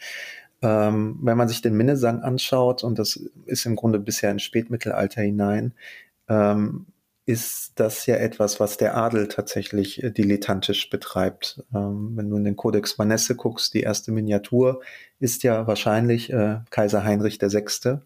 Ähm, 0.62 1.18
wenn 1.22 1.37
man 1.37 1.48
sich 1.48 1.62
den 1.62 1.77
Minnesang 1.77 2.22
anschaut, 2.22 2.83
und 2.83 2.98
das 2.98 3.20
ist 3.46 3.66
im 3.66 3.77
Grunde 3.77 4.00
bisher 4.00 4.31
ins 4.31 4.42
Spätmittelalter 4.42 5.22
hinein, 5.22 5.74
ähm, 6.29 6.87
ist 7.26 7.72
das 7.76 8.04
ja 8.06 8.16
etwas, 8.16 8.60
was 8.60 8.76
der 8.76 8.96
Adel 8.96 9.28
tatsächlich 9.28 10.02
äh, 10.02 10.10
dilettantisch 10.10 10.90
betreibt. 10.90 11.62
Ähm, 11.74 12.12
wenn 12.16 12.28
du 12.28 12.37
in 12.37 12.44
den 12.44 12.56
Codex 12.56 12.98
Manesse 12.98 13.34
guckst, 13.34 13.72
die 13.74 13.80
erste 13.80 14.12
Miniatur 14.12 14.82
ist 15.18 15.42
ja 15.42 15.66
wahrscheinlich 15.66 16.32
äh, 16.32 16.58
Kaiser 16.70 17.04
Heinrich 17.04 17.40
VI. 17.40 18.00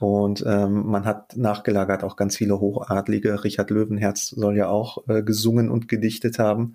Und 0.00 0.42
ähm, 0.44 0.86
man 0.86 1.04
hat 1.04 1.36
nachgelagert 1.36 2.02
auch 2.02 2.16
ganz 2.16 2.36
viele 2.36 2.58
Hochadlige. 2.58 3.44
Richard 3.44 3.70
Löwenherz 3.70 4.30
soll 4.30 4.56
ja 4.56 4.68
auch 4.68 5.06
äh, 5.06 5.22
gesungen 5.22 5.70
und 5.70 5.86
gedichtet 5.86 6.40
haben. 6.40 6.74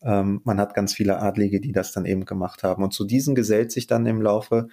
Ähm, 0.00 0.40
man 0.44 0.60
hat 0.60 0.74
ganz 0.74 0.94
viele 0.94 1.18
Adlige, 1.20 1.60
die 1.60 1.72
das 1.72 1.90
dann 1.90 2.06
eben 2.06 2.24
gemacht 2.24 2.62
haben. 2.62 2.84
Und 2.84 2.92
zu 2.92 3.04
diesen 3.04 3.34
gesellt 3.34 3.72
sich 3.72 3.88
dann 3.88 4.06
im 4.06 4.22
Laufe 4.22 4.68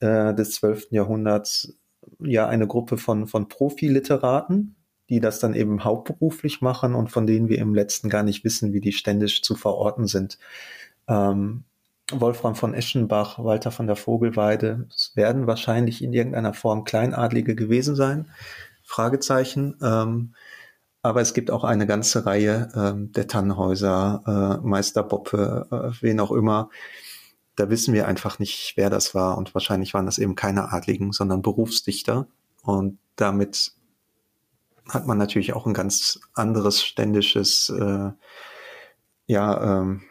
äh, 0.00 0.34
des 0.34 0.52
12. 0.56 0.88
Jahrhunderts 0.90 1.76
ja 2.18 2.48
eine 2.48 2.66
Gruppe 2.66 2.98
von, 2.98 3.28
von 3.28 3.46
Profiliteraten, 3.46 4.74
die 5.14 5.20
das 5.20 5.38
dann 5.38 5.54
eben 5.54 5.84
hauptberuflich 5.84 6.60
machen 6.60 6.96
und 6.96 7.08
von 7.08 7.24
denen 7.24 7.48
wir 7.48 7.58
im 7.58 7.72
letzten 7.72 8.08
gar 8.08 8.24
nicht 8.24 8.42
wissen, 8.42 8.72
wie 8.72 8.80
die 8.80 8.92
ständisch 8.92 9.42
zu 9.42 9.54
verorten 9.54 10.08
sind. 10.08 10.38
Ähm, 11.06 11.62
Wolfram 12.10 12.56
von 12.56 12.74
Eschenbach, 12.74 13.38
Walter 13.38 13.70
von 13.70 13.86
der 13.86 13.94
Vogelweide, 13.94 14.88
es 14.90 15.12
werden 15.14 15.46
wahrscheinlich 15.46 16.02
in 16.02 16.12
irgendeiner 16.12 16.52
Form 16.52 16.82
Kleinadlige 16.82 17.54
gewesen 17.54 17.94
sein. 17.94 18.28
Fragezeichen. 18.82 19.76
Ähm, 19.80 20.34
aber 21.00 21.20
es 21.20 21.32
gibt 21.32 21.52
auch 21.52 21.62
eine 21.62 21.86
ganze 21.86 22.26
Reihe 22.26 22.68
ähm, 22.74 23.12
der 23.12 23.28
Tannhäuser, 23.28 24.60
äh, 24.62 24.66
Meister 24.66 25.04
Boppe, 25.04 25.68
äh, 25.70 26.02
wen 26.02 26.18
auch 26.18 26.32
immer. 26.32 26.70
Da 27.54 27.70
wissen 27.70 27.94
wir 27.94 28.08
einfach 28.08 28.40
nicht, 28.40 28.72
wer 28.76 28.90
das 28.90 29.14
war. 29.14 29.38
Und 29.38 29.54
wahrscheinlich 29.54 29.94
waren 29.94 30.06
das 30.06 30.18
eben 30.18 30.34
keine 30.34 30.72
Adligen, 30.72 31.12
sondern 31.12 31.40
Berufsdichter. 31.40 32.26
Und 32.62 32.98
damit 33.14 33.74
hat 34.88 35.06
man 35.06 35.18
natürlich 35.18 35.54
auch 35.54 35.66
ein 35.66 35.74
ganz 35.74 36.20
anderes 36.34 36.82
ständisches 36.82 37.70
äh, 37.70 38.10
ja, 39.26 39.80
ähm, 39.80 40.02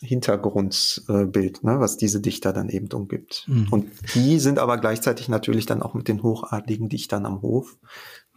Hintergrundbild, 0.00 1.64
ne, 1.64 1.80
was 1.80 1.96
diese 1.96 2.20
Dichter 2.20 2.52
dann 2.52 2.68
eben 2.68 2.88
umgibt. 2.92 3.44
Mhm. 3.48 3.68
Und 3.70 3.90
die 4.14 4.38
sind 4.38 4.58
aber 4.58 4.78
gleichzeitig 4.78 5.28
natürlich 5.28 5.66
dann 5.66 5.82
auch 5.82 5.94
mit 5.94 6.08
den 6.08 6.22
hochadligen 6.22 6.88
Dichtern 6.88 7.26
am 7.26 7.42
Hof 7.42 7.78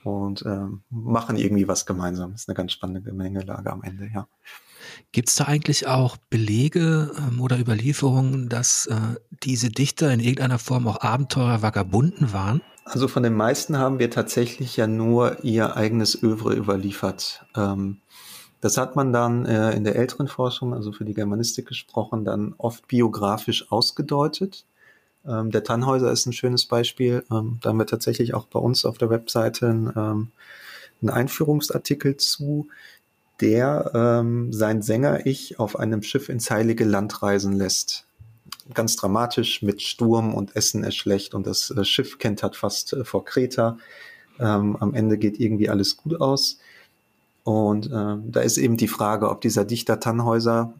und 0.03 0.43
ähm, 0.45 0.81
machen 0.89 1.37
irgendwie 1.37 1.67
was 1.67 1.85
gemeinsam. 1.85 2.31
Das 2.31 2.41
ist 2.41 2.49
eine 2.49 2.55
ganz 2.55 2.71
spannende 2.71 3.01
Gemengelage 3.01 3.71
am 3.71 3.83
Ende, 3.83 4.09
ja. 4.13 4.27
Gibt 5.11 5.29
es 5.29 5.35
da 5.35 5.45
eigentlich 5.45 5.85
auch 5.87 6.17
Belege 6.29 7.11
ähm, 7.17 7.39
oder 7.39 7.59
Überlieferungen, 7.59 8.49
dass 8.49 8.87
äh, 8.87 8.95
diese 9.43 9.69
Dichter 9.69 10.11
in 10.11 10.19
irgendeiner 10.19 10.57
Form 10.57 10.87
auch 10.87 11.01
Abenteurer, 11.01 11.61
Vagabunden 11.61 12.33
waren? 12.33 12.61
Also 12.91 13.07
von 13.07 13.23
den 13.23 13.35
meisten 13.35 13.77
haben 13.77 13.99
wir 13.99 14.11
tatsächlich 14.11 14.75
ja 14.75 14.85
nur 14.85 15.45
ihr 15.45 15.77
eigenes 15.77 16.21
Övre 16.21 16.53
überliefert. 16.53 17.45
Ähm, 17.55 18.01
das 18.59 18.75
hat 18.75 18.97
man 18.97 19.13
dann 19.13 19.45
äh, 19.45 19.71
in 19.71 19.85
der 19.85 19.95
älteren 19.95 20.27
Forschung, 20.27 20.73
also 20.73 20.91
für 20.91 21.05
die 21.05 21.13
Germanistik 21.13 21.69
gesprochen, 21.69 22.25
dann 22.25 22.53
oft 22.57 22.89
biografisch 22.89 23.71
ausgedeutet. 23.71 24.65
Ähm, 25.25 25.51
der 25.51 25.63
Tannhäuser 25.63 26.11
ist 26.11 26.25
ein 26.25 26.33
schönes 26.33 26.65
Beispiel. 26.65 27.23
Ähm, 27.31 27.59
da 27.61 27.69
haben 27.69 27.79
wir 27.79 27.85
tatsächlich 27.85 28.33
auch 28.33 28.47
bei 28.47 28.59
uns 28.59 28.83
auf 28.83 28.97
der 28.97 29.09
Webseite 29.09 29.69
einen, 29.69 30.31
Einführungsartikel 31.09 32.17
zu, 32.17 32.67
der 33.39 34.21
sein 34.51 34.83
Sänger-Ich 34.83 35.59
auf 35.59 35.79
einem 35.79 36.03
Schiff 36.03 36.29
ins 36.29 36.51
Heilige 36.51 36.83
Land 36.83 37.23
reisen 37.23 37.53
lässt 37.53 38.05
ganz 38.73 38.95
dramatisch 38.95 39.61
mit 39.61 39.81
Sturm 39.81 40.33
und 40.33 40.55
Essen 40.55 40.83
ist 40.83 40.95
schlecht 40.95 41.33
und 41.33 41.47
das 41.47 41.71
äh, 41.71 41.83
Schiff 41.83 42.17
kentert 42.17 42.55
fast 42.55 42.93
äh, 42.93 43.03
vor 43.03 43.25
Kreta. 43.25 43.77
Ähm, 44.39 44.75
am 44.79 44.93
Ende 44.93 45.17
geht 45.17 45.39
irgendwie 45.39 45.69
alles 45.69 45.97
gut 45.97 46.19
aus. 46.19 46.59
Und 47.43 47.89
ähm, 47.93 48.31
da 48.31 48.41
ist 48.41 48.57
eben 48.57 48.77
die 48.77 48.87
Frage, 48.87 49.29
ob 49.29 49.41
dieser 49.41 49.65
Dichter 49.65 49.99
Tannhäuser, 49.99 50.73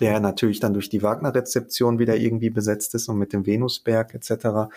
der 0.00 0.20
natürlich 0.20 0.60
dann 0.60 0.74
durch 0.74 0.90
die 0.90 1.02
Wagner-Rezeption 1.02 1.98
wieder 1.98 2.16
irgendwie 2.16 2.50
besetzt 2.50 2.94
ist 2.94 3.08
und 3.08 3.18
mit 3.18 3.32
dem 3.32 3.46
Venusberg 3.46 4.14
etc., 4.14 4.70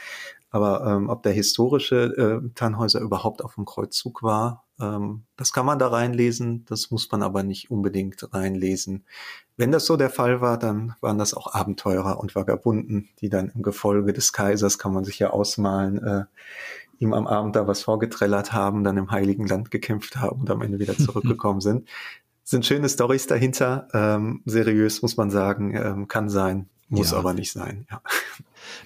aber 0.50 0.86
ähm, 0.86 1.10
ob 1.10 1.24
der 1.24 1.34
historische 1.34 2.42
äh, 2.46 2.50
Tannhäuser 2.56 3.02
überhaupt 3.02 3.44
auf 3.44 3.56
dem 3.56 3.66
Kreuzzug 3.66 4.24
war, 4.24 4.66
ähm, 4.80 5.24
das 5.36 5.52
kann 5.52 5.66
man 5.66 5.80
da 5.80 5.88
reinlesen, 5.88 6.66
das 6.66 6.92
muss 6.92 7.12
man 7.12 7.24
aber 7.24 7.44
nicht 7.44 7.72
unbedingt 7.72 8.34
reinlesen. 8.34 9.06
Wenn 9.58 9.72
das 9.72 9.86
so 9.86 9.98
der 9.98 10.10
Fall 10.10 10.40
war, 10.40 10.58
dann 10.58 10.96
waren 11.02 11.18
das 11.18 11.34
auch 11.34 11.54
Abenteurer 11.54 12.20
und 12.20 12.36
Vagabunden, 12.36 13.10
die 13.20 13.30
dann 13.30 13.50
im 13.50 13.64
Gefolge 13.64 14.14
des 14.14 14.34
Kaisers, 14.34 14.78
kann 14.78 14.94
man 14.94 15.04
sich 15.04 15.20
ja 15.20 15.32
ausmalen, 15.32 16.04
äh, 16.04 16.26
ihm 17.00 17.14
am 17.14 17.28
Abend 17.28 17.56
da 17.56 17.68
was 17.68 17.82
vorgetrellert 17.82 18.54
haben, 18.54 18.84
dann 18.84 18.98
im 18.98 19.12
Heiligen 19.12 19.48
Land 19.48 19.72
gekämpft 19.72 20.18
haben 20.18 20.42
und 20.42 20.50
am 20.50 20.62
Ende 20.62 20.80
wieder 20.80 20.98
zurückgekommen 20.98 21.62
sind. 21.62 21.88
Sind 22.44 22.66
schöne 22.66 22.88
Stories 22.88 23.28
dahinter, 23.28 23.88
ähm, 23.94 24.42
seriös 24.46 25.02
muss 25.02 25.18
man 25.18 25.30
sagen, 25.30 25.76
ähm, 25.76 26.08
kann 26.08 26.30
sein, 26.30 26.70
muss 26.90 27.12
ja. 27.12 27.18
aber 27.18 27.34
nicht 27.34 27.52
sein. 27.52 27.86
Ja. 27.90 28.02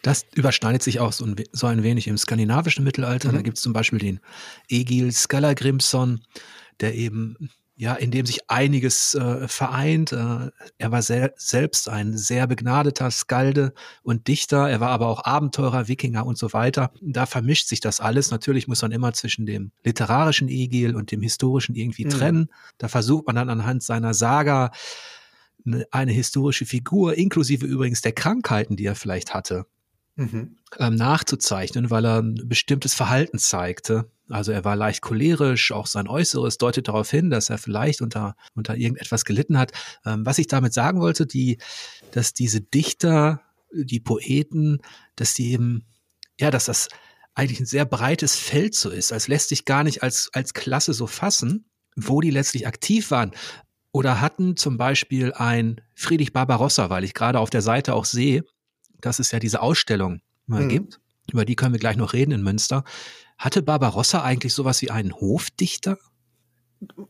Das 0.03 0.25
überschneidet 0.35 0.83
sich 0.83 0.99
auch 0.99 1.11
so 1.11 1.25
ein, 1.25 1.35
so 1.53 1.65
ein 1.65 1.81
wenig 1.81 2.07
im 2.07 2.17
skandinavischen 2.17 2.83
Mittelalter. 2.83 3.29
Mhm. 3.31 3.35
Da 3.35 3.41
gibt 3.41 3.57
es 3.57 3.63
zum 3.63 3.73
Beispiel 3.73 3.97
den 3.97 4.19
Egil 4.69 5.11
Skallagrimsson, 5.11 6.21
der 6.79 6.93
eben 6.93 7.35
ja, 7.81 7.95
in 7.95 8.11
dem 8.11 8.27
sich 8.27 8.47
einiges 8.47 9.15
äh, 9.15 9.47
vereint. 9.47 10.11
Äh, 10.11 10.51
er 10.77 10.91
war 10.91 11.01
sel 11.01 11.33
selbst 11.35 11.89
ein 11.89 12.15
sehr 12.15 12.45
begnadeter 12.45 13.09
Skalde 13.09 13.73
und 14.03 14.27
Dichter. 14.27 14.69
Er 14.69 14.79
war 14.81 14.89
aber 14.89 15.07
auch 15.07 15.23
Abenteurer, 15.23 15.87
Wikinger 15.87 16.27
und 16.27 16.37
so 16.37 16.53
weiter. 16.53 16.91
Da 17.01 17.25
vermischt 17.25 17.69
sich 17.69 17.79
das 17.79 17.99
alles. 17.99 18.29
Natürlich 18.29 18.67
muss 18.67 18.83
man 18.83 18.91
immer 18.91 19.13
zwischen 19.13 19.47
dem 19.47 19.71
literarischen 19.83 20.47
Egil 20.47 20.95
und 20.95 21.11
dem 21.11 21.23
historischen 21.23 21.73
irgendwie 21.73 22.05
mhm. 22.05 22.09
trennen. 22.09 22.49
Da 22.77 22.87
versucht 22.87 23.25
man 23.25 23.35
dann 23.35 23.49
anhand 23.49 23.81
seiner 23.81 24.13
Saga 24.13 24.69
eine, 25.91 26.11
historische 26.11 26.65
Figur, 26.65 27.15
inklusive 27.17 27.65
übrigens 27.65 28.01
der 28.01 28.13
Krankheiten, 28.13 28.75
die 28.75 28.85
er 28.85 28.95
vielleicht 28.95 29.33
hatte, 29.33 29.65
mhm. 30.15 30.57
ähm, 30.79 30.95
nachzuzeichnen, 30.95 31.89
weil 31.89 32.05
er 32.05 32.21
ein 32.21 32.35
bestimmtes 32.45 32.93
Verhalten 32.93 33.37
zeigte. 33.37 34.09
Also 34.29 34.51
er 34.51 34.63
war 34.63 34.75
leicht 34.75 35.01
cholerisch, 35.01 35.71
auch 35.71 35.87
sein 35.87 36.07
Äußeres 36.07 36.57
deutet 36.57 36.87
darauf 36.87 37.09
hin, 37.09 37.29
dass 37.29 37.49
er 37.49 37.57
vielleicht 37.57 38.01
unter, 38.01 38.35
unter 38.55 38.75
irgendetwas 38.75 39.25
gelitten 39.25 39.57
hat. 39.57 39.71
Ähm, 40.05 40.25
was 40.25 40.37
ich 40.37 40.47
damit 40.47 40.73
sagen 40.73 41.01
wollte, 41.01 41.25
die, 41.25 41.57
dass 42.11 42.33
diese 42.33 42.61
Dichter, 42.61 43.41
die 43.73 43.99
Poeten, 43.99 44.79
dass 45.15 45.33
die 45.33 45.51
eben, 45.51 45.85
ja, 46.39 46.51
dass 46.51 46.65
das 46.65 46.87
eigentlich 47.33 47.59
ein 47.59 47.65
sehr 47.65 47.85
breites 47.85 48.35
Feld 48.35 48.75
so 48.75 48.89
ist, 48.89 49.13
als 49.13 49.27
lässt 49.27 49.49
sich 49.49 49.65
gar 49.65 49.83
nicht 49.83 50.03
als, 50.03 50.29
als 50.33 50.53
Klasse 50.53 50.93
so 50.93 51.07
fassen, 51.07 51.65
wo 51.95 52.21
die 52.21 52.31
letztlich 52.31 52.67
aktiv 52.67 53.11
waren. 53.11 53.31
Oder 53.91 54.21
hatten 54.21 54.55
zum 54.55 54.77
Beispiel 54.77 55.33
ein 55.33 55.81
Friedrich 55.95 56.33
Barbarossa, 56.33 56.89
weil 56.89 57.03
ich 57.03 57.13
gerade 57.13 57.39
auf 57.39 57.49
der 57.49 57.61
Seite 57.61 57.93
auch 57.93 58.05
sehe, 58.05 58.43
dass 59.01 59.19
es 59.19 59.31
ja 59.31 59.39
diese 59.39 59.61
Ausstellung 59.61 60.21
mal 60.45 60.63
mhm. 60.63 60.69
gibt. 60.69 60.99
Über 61.31 61.45
die 61.45 61.55
können 61.55 61.73
wir 61.73 61.79
gleich 61.79 61.97
noch 61.97 62.13
reden 62.13 62.31
in 62.31 62.43
Münster. 62.43 62.83
Hatte 63.37 63.61
Barbarossa 63.61 64.21
eigentlich 64.21 64.53
sowas 64.53 64.81
wie 64.81 64.91
einen 64.91 65.13
Hofdichter? 65.13 65.97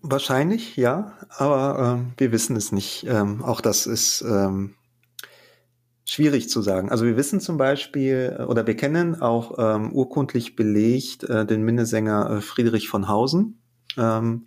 Wahrscheinlich, 0.02 0.76
ja, 0.76 1.13
aber 1.30 1.98
ähm, 2.00 2.13
wir 2.17 2.32
wissen 2.32 2.56
es 2.56 2.72
nicht. 2.72 3.06
Ähm, 3.08 3.41
auch 3.44 3.62
das 3.62 3.86
ist 3.88 4.22
ähm, 4.22 4.76
schwierig 6.06 6.50
zu 6.50 6.62
sagen. 6.62 6.89
Also 6.89 7.06
wir 7.06 7.15
wissen 7.15 7.39
zum 7.39 7.58
Beispiel, 7.58 8.36
äh, 8.38 8.44
oder 8.44 8.67
wir 8.67 8.76
kennen 8.76 9.22
auch 9.22 9.58
ähm, 9.58 9.94
urkundlich 9.94 10.56
belegt 10.58 11.24
äh, 11.24 11.46
den 11.46 11.63
Minnesänger 11.63 12.30
äh, 12.30 12.41
Friedrich 12.41 12.89
von 12.89 13.08
Hausen, 13.08 13.62
ähm, 13.98 14.44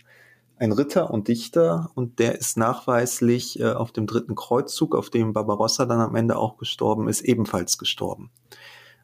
ein 0.65 0.73
Ritter 0.73 1.11
und 1.11 1.29
Dichter, 1.29 1.91
und 1.95 2.19
der 2.19 2.39
ist 2.39 2.57
nachweislich 2.57 3.61
äh, 3.61 3.73
auf 3.73 3.93
dem 3.93 4.07
dritten 4.07 4.35
Kreuzzug, 4.35 4.95
auf 4.95 5.11
dem 5.11 5.33
Barbarossa 5.33 5.87
dann 5.87 6.01
am 6.01 6.17
Ende 6.17 6.37
auch 6.37 6.57
gestorben 6.57 7.09
ist, 7.09 7.21
ebenfalls 7.21 7.79
gestorben. 7.79 8.31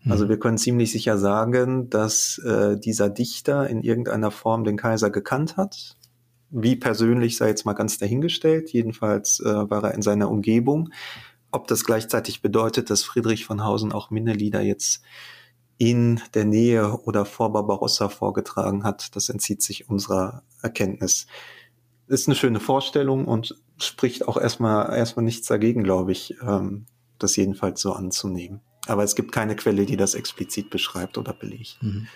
Also 0.09 0.25
mhm. 0.25 0.29
wir 0.31 0.39
können 0.39 0.59
ziemlich 0.59 0.91
sicher 0.91 1.19
sagen, 1.19 1.91
dass 1.91 2.39
äh, 2.39 2.79
dieser 2.79 3.11
Dichter 3.11 3.69
in 3.69 3.83
irgendeiner 3.83 4.31
Form 4.31 4.65
den 4.65 4.77
Kaiser 4.77 5.11
gekannt 5.11 5.57
hat. 5.57 5.97
Wie 6.51 6.75
persönlich 6.75 7.37
sei 7.37 7.49
jetzt 7.49 7.65
mal 7.65 7.75
ganz 7.75 7.99
dahingestellt. 7.99 8.73
Jedenfalls 8.73 9.41
äh, 9.41 9.71
war 9.71 9.85
er 9.85 9.95
in 9.95 10.03
seiner 10.03 10.31
Umgebung. 10.31 10.91
Ob 11.53 11.69
das 11.69 11.85
gleichzeitig 11.85 12.43
bedeutet, 12.43 12.91
dass 12.91 13.03
Friedrich 13.03 13.45
von 13.45 13.63
Hausen 13.63 13.93
auch 13.93 14.11
Minnelieder 14.11 14.63
jetzt 14.63 15.03
in 15.81 16.21
der 16.35 16.45
Nähe 16.45 16.93
oder 17.05 17.25
vor 17.25 17.55
Barbarossa 17.55 18.11
vorgetragen 18.11 18.85
hat, 18.85 19.17
das 19.17 19.31
entzieht 19.31 19.63
sich 19.63 19.89
unserer 19.89 20.43
Erkenntnis. 20.61 21.27
Ist 22.07 22.29
eine 22.29 22.35
schöne 22.35 22.61
Vorstellung 22.61 23.25
und 23.25 23.57
spricht 23.79 24.29
auch 24.29 24.37
erstmal 24.37 24.95
erstmal 24.95 25.25
nichts 25.25 25.47
dagegen, 25.49 25.83
glaube 25.83 26.13
ich, 26.13 26.37
ähm, 26.43 26.85
das 27.19 27.35
jedenfalls 27.37 27.81
so 27.81 27.95
anzunehmen. 27.95 28.61
Aber 28.89 29.05
es 29.05 29.15
gibt 29.15 29.33
keine 29.33 29.57
Quelle, 29.57 29.87
die 29.87 29.97
das 29.97 30.15
explizit 30.15 30.69
beschreibt 30.69 31.17
oder 31.17 31.33
belegt. 31.33 31.79
Mhm. 31.81 32.09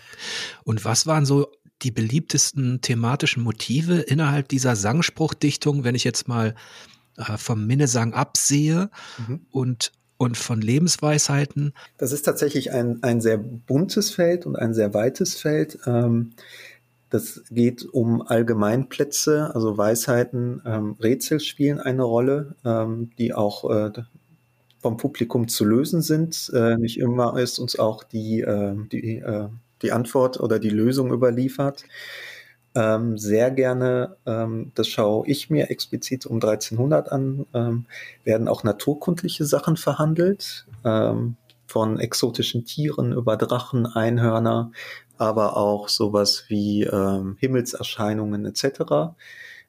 Und 0.64 0.84
was 0.84 1.06
waren 1.06 1.24
so 1.24 1.50
die 1.80 1.90
beliebtesten 1.90 2.82
thematischen 2.82 3.42
Motive 3.42 3.94
innerhalb 4.00 4.48
dieser 4.48 4.76
Sangspruchdichtung, 4.76 5.84
wenn 5.84 5.94
ich 5.94 6.04
jetzt 6.04 6.28
mal 6.28 6.54
äh, 7.16 7.38
vom 7.38 7.66
Minnesang 7.66 8.12
absehe 8.12 8.90
mhm. 9.26 9.46
und 9.50 9.92
und 10.16 10.36
von 10.36 10.60
Lebensweisheiten? 10.60 11.72
Das 11.98 12.12
ist 12.12 12.22
tatsächlich 12.22 12.72
ein, 12.72 13.02
ein 13.02 13.20
sehr 13.20 13.38
buntes 13.38 14.10
Feld 14.10 14.46
und 14.46 14.56
ein 14.56 14.74
sehr 14.74 14.94
weites 14.94 15.34
Feld. 15.34 15.78
Ähm, 15.86 16.32
das 17.10 17.42
geht 17.50 17.84
um 17.84 18.22
Allgemeinplätze, 18.22 19.54
also 19.54 19.78
Weisheiten, 19.78 20.62
ähm, 20.66 20.96
Rätsel 21.00 21.38
spielen 21.40 21.78
eine 21.78 22.02
Rolle, 22.02 22.56
ähm, 22.64 23.10
die 23.18 23.34
auch 23.34 23.70
äh, 23.70 23.92
vom 24.80 24.96
Publikum 24.96 25.48
zu 25.48 25.64
lösen 25.64 26.02
sind. 26.02 26.50
Äh, 26.54 26.76
nicht 26.76 26.98
immer 26.98 27.38
ist 27.38 27.58
uns 27.58 27.78
auch 27.78 28.04
die, 28.04 28.40
äh, 28.40 28.74
die, 28.90 29.22
die 29.82 29.92
Antwort 29.92 30.40
oder 30.40 30.58
die 30.58 30.70
Lösung 30.70 31.12
überliefert. 31.12 31.84
Ähm, 32.76 33.16
sehr 33.18 33.50
gerne, 33.52 34.16
ähm, 34.26 34.72
das 34.74 34.88
schaue 34.88 35.26
ich 35.28 35.48
mir 35.48 35.70
explizit 35.70 36.26
um 36.26 36.36
1300 36.36 37.12
an, 37.12 37.46
ähm, 37.54 37.86
werden 38.24 38.48
auch 38.48 38.64
naturkundliche 38.64 39.44
Sachen 39.44 39.76
verhandelt, 39.76 40.66
ähm, 40.84 41.36
von 41.66 41.98
exotischen 41.98 42.64
Tieren 42.64 43.12
über 43.12 43.36
Drachen, 43.36 43.86
Einhörner, 43.86 44.72
aber 45.18 45.56
auch 45.56 45.88
sowas 45.88 46.44
wie 46.48 46.82
ähm, 46.82 47.36
Himmelserscheinungen 47.38 48.44
etc. 48.44 49.14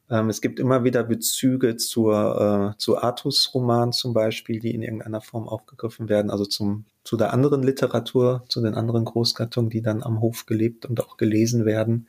Ähm, 0.10 0.30
es 0.30 0.42
gibt 0.42 0.60
immer 0.60 0.84
wieder 0.84 1.04
Bezüge 1.04 1.78
zur, 1.78 2.74
äh, 2.74 2.78
zu 2.78 2.98
Artus-Roman 2.98 3.92
zum 3.92 4.14
Beispiel, 4.14 4.60
die 4.60 4.74
in 4.74 4.82
irgendeiner 4.82 5.22
Form 5.22 5.48
aufgegriffen 5.48 6.10
werden, 6.10 6.30
also 6.30 6.46
zum, 6.46 6.86
zu 7.04 7.18
der 7.18 7.34
anderen 7.34 7.64
Literatur, 7.64 8.44
zu 8.50 8.62
den 8.62 8.76
anderen 8.76 9.06
Großgattungen, 9.06 9.70
die 9.70 9.82
dann 9.82 10.04
am 10.04 10.22
Hof 10.22 10.46
gelebt 10.46 10.86
und 10.86 11.02
auch 11.02 11.18
gelesen 11.18 11.66
werden. 11.66 12.08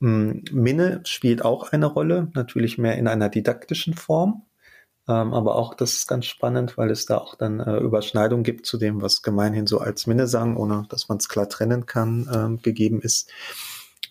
Ähm, 0.00 0.44
Minne 0.52 1.00
spielt 1.04 1.44
auch 1.44 1.72
eine 1.72 1.86
Rolle, 1.86 2.28
natürlich 2.34 2.78
mehr 2.78 2.96
in 2.96 3.08
einer 3.08 3.28
didaktischen 3.28 3.94
Form. 3.94 4.42
Ähm, 5.08 5.34
aber 5.34 5.56
auch 5.56 5.74
das 5.74 5.92
ist 5.92 6.08
ganz 6.08 6.26
spannend, 6.26 6.76
weil 6.76 6.90
es 6.90 7.06
da 7.06 7.18
auch 7.18 7.36
dann 7.36 7.60
äh, 7.60 7.78
Überschneidung 7.78 8.42
gibt 8.42 8.66
zu 8.66 8.76
dem, 8.76 9.02
was 9.02 9.22
gemeinhin 9.22 9.66
so 9.66 9.78
als 9.78 10.06
Minnesang, 10.06 10.56
ohne 10.56 10.86
dass 10.88 11.08
man 11.08 11.18
es 11.18 11.28
klar 11.28 11.48
trennen 11.48 11.86
kann, 11.86 12.28
ähm, 12.32 12.62
gegeben 12.62 13.00
ist. 13.00 13.30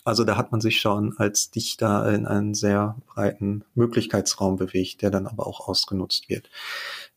Also 0.06 0.24
da 0.24 0.38
hat 0.38 0.52
man 0.52 0.62
sich 0.62 0.80
schon 0.80 1.18
als 1.18 1.50
Dichter 1.50 2.14
in 2.14 2.28
einen 2.28 2.54
sehr 2.54 2.96
breiten 3.08 3.66
Möglichkeitsraum 3.74 4.56
bewegt, 4.56 5.02
der 5.02 5.10
dann 5.10 5.26
aber 5.26 5.48
auch 5.48 5.68
ausgenutzt 5.68 6.30
wird. 6.30 6.50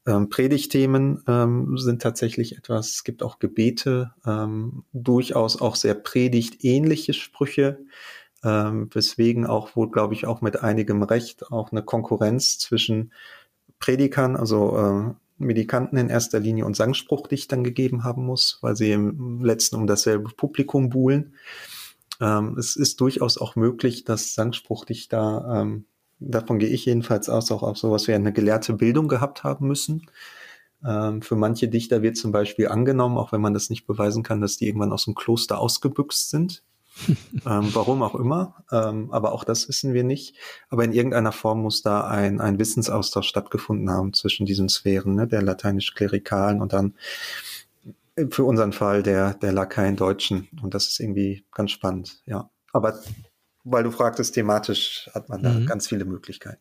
Ähm, 0.07 0.31
Predigtthemen 0.31 1.23
ähm, 1.29 1.77
sind 1.77 2.01
tatsächlich 2.01 2.57
etwas, 2.57 2.95
es 2.95 3.05
gibt 3.05 3.23
auch 3.23 3.39
Gebete, 3.39 4.15
ähm, 4.27 4.85
durchaus 4.95 5.61
auch 5.61 5.77
sehr 5.77 5.95
predigtähnliche 5.95 7.13
Sprüche, 7.13 7.79
ähm, 8.45 8.89
weswegen 8.93 9.47
auch 9.47 9.75
wohl, 9.77 9.91
glaube 9.91 10.15
ich, 10.15 10.27
auch 10.27 10.41
mit 10.41 10.63
einigem 10.63 11.03
Recht 11.03 11.51
auch 11.51 11.73
eine 11.73 11.83
Konkurrenz 11.83 12.59
zwischen 12.59 13.13
Predikern, 13.79 14.37
also 14.37 14.77
äh, 14.77 15.15
Medikanten 15.39 15.97
in 15.97 16.09
erster 16.09 16.41
Linie 16.41 16.67
und 16.67 16.77
Sangspruchdichtern 16.77 17.63
gegeben 17.65 18.05
haben 18.05 18.25
muss, 18.27 18.59
weil 18.61 18.77
sie 18.77 18.93
im 18.93 19.43
letzten 19.43 19.77
um 19.77 19.87
dasselbe 19.87 20.31
Publikum 20.31 20.91
buhlen. 20.91 21.35
Ähm, 22.21 22.57
es 22.59 22.77
ist 22.77 23.01
durchaus 23.01 23.39
auch 23.39 23.57
möglich, 23.57 24.05
dass 24.05 24.35
Sangspruchdichter, 24.35 25.63
ähm, 25.63 25.85
davon 26.19 26.59
gehe 26.59 26.69
ich 26.69 26.85
jedenfalls 26.85 27.29
aus, 27.29 27.53
auch 27.53 27.63
auf 27.63 27.79
sowas 27.79 28.09
wie 28.09 28.15
eine 28.15 28.33
gelehrte 28.33 28.73
Bildung 28.73 29.07
gehabt 29.09 29.45
haben 29.45 29.69
müssen. 29.69 30.07
Ähm, 30.85 31.23
für 31.23 31.37
manche 31.37 31.69
Dichter 31.69 32.03
wird 32.03 32.17
zum 32.17 32.33
Beispiel 32.33 32.69
angenommen, 32.69 33.19
auch 33.19 33.33
wenn 33.33 33.41
man 33.41 33.55
das 33.55 33.71
nicht 33.71 33.87
beweisen 33.87 34.23
kann, 34.23 34.41
dass 34.41 34.57
die 34.57 34.67
irgendwann 34.67 34.93
aus 34.93 35.05
dem 35.05 35.15
Kloster 35.15 35.59
ausgebüxt 35.59 36.31
sind. 36.31 36.65
ähm, 37.47 37.71
warum 37.75 38.03
auch 38.03 38.15
immer, 38.15 38.65
ähm, 38.73 39.11
aber 39.13 39.33
auch 39.33 39.45
das 39.45 39.69
wissen 39.69 39.95
wir 39.95 40.05
nicht. 40.05 40.37
Aber 40.69 40.85
in 40.85 40.93
irgendeiner 40.93 41.33
Form 41.33 41.63
muss 41.63 41.83
da 41.83 42.07
ein, 42.07 42.41
ein 42.41 42.59
Wissensaustausch 42.59 43.29
stattgefunden 43.29 43.91
haben 43.91 44.13
zwischen 44.13 44.47
diesen 44.47 44.69
Sphären, 44.69 45.15
ne, 45.15 45.27
der 45.27 45.43
lateinisch-klerikalen 45.43 46.61
und 46.61 46.73
dann 46.73 46.95
für 48.31 48.45
unseren 48.45 48.73
Fall 48.73 49.03
der, 49.03 49.35
der 49.35 49.53
Lakaien 49.53 49.97
Deutschen. 49.97 50.49
Und 50.63 50.75
das 50.75 50.89
ist 50.89 51.01
irgendwie 51.01 51.45
ganz 51.53 51.71
spannend, 51.71 52.23
ja. 52.27 52.51
Aber 52.73 52.99
weil 53.65 53.85
du 53.85 53.91
fragtest, 53.91 54.35
thematisch 54.35 55.11
hat 55.15 55.29
man 55.29 55.43
da 55.43 55.51
mhm. 55.51 55.67
ganz 55.67 55.89
viele 55.89 56.05
Möglichkeiten. 56.05 56.61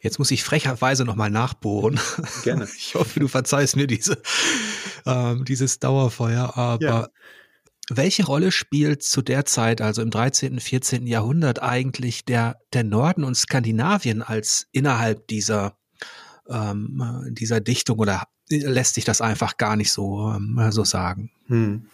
Jetzt 0.00 0.18
muss 0.18 0.30
ich 0.30 0.44
frecherweise 0.44 1.04
nochmal 1.04 1.30
nachbohren. 1.30 1.98
Gerne. 2.44 2.68
Ich 2.76 2.94
hoffe, 2.94 3.18
du 3.18 3.28
verzeihst 3.28 3.76
mir 3.76 3.86
diese, 3.86 4.22
ähm, 5.06 5.44
dieses 5.44 5.80
Dauerfeuer. 5.80 6.56
Aber 6.56 6.84
ja. 6.84 7.08
Welche 7.90 8.26
Rolle 8.26 8.52
spielt 8.52 9.02
zu 9.02 9.22
der 9.22 9.44
Zeit, 9.44 9.80
also 9.80 10.02
im 10.02 10.10
13., 10.10 10.60
14. 10.60 11.06
Jahrhundert, 11.06 11.62
eigentlich 11.62 12.24
der, 12.24 12.60
der 12.72 12.84
Norden 12.84 13.24
und 13.24 13.34
Skandinavien 13.34 14.22
als 14.22 14.66
innerhalb 14.72 15.26
dieser, 15.28 15.76
ähm, 16.48 17.24
dieser 17.30 17.60
Dichtung 17.60 17.98
oder 17.98 18.24
lässt 18.50 18.94
sich 18.94 19.04
das 19.04 19.20
einfach 19.20 19.56
gar 19.56 19.76
nicht 19.76 19.92
so, 19.92 20.32
ähm, 20.34 20.60
so 20.70 20.84
sagen. 20.84 21.30
Hm. 21.46 21.86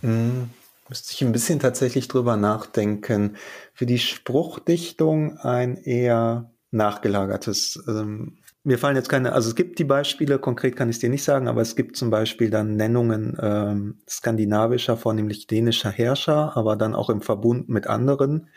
Hm. 0.00 0.50
Müsste 0.88 1.12
ich 1.12 1.22
ein 1.22 1.32
bisschen 1.32 1.60
tatsächlich 1.60 2.08
drüber 2.08 2.36
nachdenken. 2.36 3.36
Für 3.72 3.86
die 3.86 3.98
Spruchdichtung 3.98 5.38
ein 5.38 5.76
eher 5.76 6.50
nachgelagertes. 6.70 7.82
Ähm, 7.88 8.38
mir 8.64 8.78
fallen 8.78 8.96
jetzt 8.96 9.10
keine, 9.10 9.32
also 9.32 9.50
es 9.50 9.54
gibt 9.54 9.78
die 9.78 9.84
Beispiele, 9.84 10.38
konkret 10.38 10.74
kann 10.74 10.88
ich 10.88 10.96
es 10.96 11.00
dir 11.00 11.10
nicht 11.10 11.22
sagen, 11.22 11.48
aber 11.48 11.60
es 11.60 11.76
gibt 11.76 11.96
zum 11.96 12.10
Beispiel 12.10 12.48
dann 12.48 12.76
Nennungen 12.76 13.36
ähm, 13.40 13.98
skandinavischer, 14.08 14.96
vornehmlich 14.96 15.46
dänischer 15.46 15.90
Herrscher, 15.90 16.56
aber 16.56 16.74
dann 16.74 16.94
auch 16.94 17.10
im 17.10 17.20
Verbund 17.20 17.68
mit 17.68 17.86
anderen, 17.86 18.48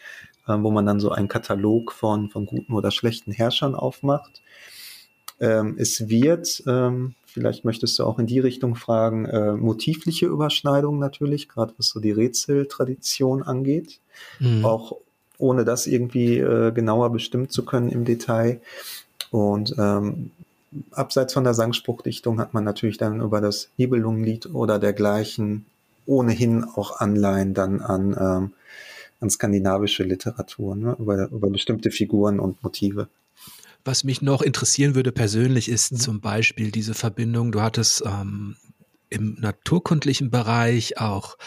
äh, 0.48 0.56
wo 0.58 0.72
man 0.72 0.86
dann 0.86 1.02
so 1.02 1.12
einen 1.12 1.28
Katalog 1.28 1.92
von, 1.92 2.30
von 2.30 2.46
guten 2.46 2.74
oder 2.74 2.90
schlechten 2.92 3.34
Herrschern 3.34 3.76
aufmacht. 3.76 4.42
Ähm, 5.42 5.76
es 5.78 6.08
wird, 6.08 6.64
ähm, 6.66 7.16
vielleicht 7.26 7.66
möchtest 7.66 8.00
du 8.00 8.06
auch 8.06 8.18
in 8.18 8.28
die 8.28 8.40
Richtung 8.40 8.76
fragen, 8.76 9.26
äh, 9.26 9.52
motivliche 9.54 10.26
Überschneidungen 10.26 11.02
natürlich, 11.02 11.50
gerade 11.50 11.74
was 11.78 11.90
so 11.90 12.00
die 12.00 12.12
Rätseltradition 12.12 13.44
angeht. 13.44 14.00
Mhm. 14.40 14.64
Auch 14.64 14.94
ohne 15.38 15.66
das 15.66 15.86
irgendwie 15.86 16.40
äh, 16.40 16.72
genauer 16.72 17.12
bestimmt 17.12 17.52
zu 17.52 17.66
können 17.66 17.90
im 17.90 18.06
Detail. 18.06 18.62
Und 19.32 19.76
ähm, 19.78 20.32
abseits 20.92 21.34
von 21.34 21.44
der 21.44 21.54
Sangspruchdichtung 21.54 22.40
hat 22.40 22.54
man 22.54 22.64
natürlich 22.64 22.98
dann 22.98 23.22
über 23.22 23.42
das 23.42 23.70
Nibelungenlied 23.78 24.48
oder 24.48 24.80
dergleichen 24.80 25.66
ohnehin 26.06 26.64
auch 26.64 27.00
Anleihen 27.00 27.54
dann 27.54 27.82
an, 27.82 28.16
ähm, 28.20 28.54
an 29.20 29.30
skandinavische 29.30 30.04
Literatur, 30.04 30.76
ne? 30.76 30.96
über, 31.00 31.30
über 31.30 31.50
bestimmte 31.50 31.92
Figuren 31.92 32.40
und 32.40 32.64
Motive. 32.64 33.10
Was 33.84 34.04
mich 34.04 34.22
noch 34.22 34.42
interessieren 34.42 34.96
würde 34.96 35.12
persönlich 35.12 35.70
ist 35.70 35.94
mhm. 35.94 35.98
zum 35.98 36.22
Beispiel 36.22 36.72
diese 36.72 36.94
Verbindung. 36.94 37.52
Du 37.52 37.62
hattest 37.62 38.04
ähm, 38.06 38.56
im 39.10 39.38
naturkundlichen 39.40 40.30
Bereich 40.30 41.00
auch 41.00 41.38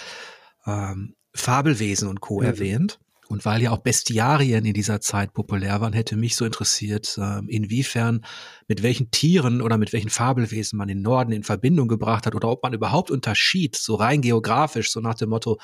ähm, 0.67 1.15
Fabelwesen 1.35 2.09
und 2.09 2.21
Co. 2.21 2.41
Mhm. 2.41 2.47
erwähnt. 2.47 2.99
Und 3.31 3.45
weil 3.45 3.63
ja 3.63 3.71
auch 3.71 3.79
Bestiarien 3.79 4.65
in 4.65 4.75
dieser 4.75 5.01
Zeit 5.01 5.33
populär 5.33 5.81
waren, 5.81 5.93
hätte 5.93 6.17
mich 6.17 6.35
so 6.35 6.45
interessiert, 6.45 7.17
äh, 7.17 7.39
inwiefern, 7.47 8.25
mit 8.67 8.83
welchen 8.83 9.13
Tieren 9.13 9.63
oder 9.63 9.79
mit 9.79 9.93
welchen 9.93 10.11
Fabelwesen 10.11 10.77
man 10.77 10.89
den 10.89 11.01
Norden 11.01 11.31
in 11.31 11.45
Verbindung 11.45 11.87
gebracht 11.87 12.27
hat 12.27 12.35
oder 12.35 12.49
ob 12.49 12.65
man 12.65 12.73
überhaupt 12.73 13.09
unterschied, 13.09 13.77
so 13.77 13.95
rein 13.95 14.21
geografisch, 14.21 14.91
so 14.91 14.99
nach 14.99 15.15
dem 15.15 15.29
Motto, 15.29 15.61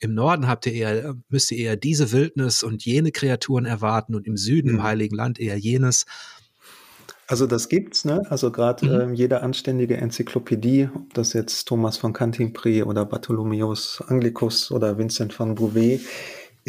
im 0.00 0.12
Norden 0.12 0.48
habt 0.48 0.66
ihr 0.66 0.74
eher, 0.74 1.14
müsst 1.30 1.50
ihr 1.50 1.58
eher 1.58 1.76
diese 1.76 2.12
Wildnis 2.12 2.62
und 2.62 2.84
jene 2.84 3.10
Kreaturen 3.10 3.64
erwarten 3.64 4.14
und 4.14 4.26
im 4.26 4.36
Süden, 4.36 4.68
mhm. 4.68 4.76
im 4.76 4.82
Heiligen 4.82 5.16
Land 5.16 5.40
eher 5.40 5.56
jenes. 5.56 6.04
Also 7.26 7.46
das 7.46 7.70
gibt's, 7.70 8.04
ne? 8.04 8.20
Also 8.28 8.52
gerade 8.52 8.84
mhm. 8.84 9.00
ähm, 9.00 9.14
jede 9.14 9.42
anständige 9.42 9.96
Enzyklopädie, 9.96 10.90
ob 10.94 11.14
das 11.14 11.32
jetzt 11.32 11.68
Thomas 11.68 11.96
von 11.96 12.12
Cantimpré 12.12 12.84
oder 12.84 13.06
Bartholomäus 13.06 14.02
Anglicus 14.06 14.70
oder 14.70 14.98
Vincent 14.98 15.38
van 15.38 15.54
Bouvet 15.54 16.02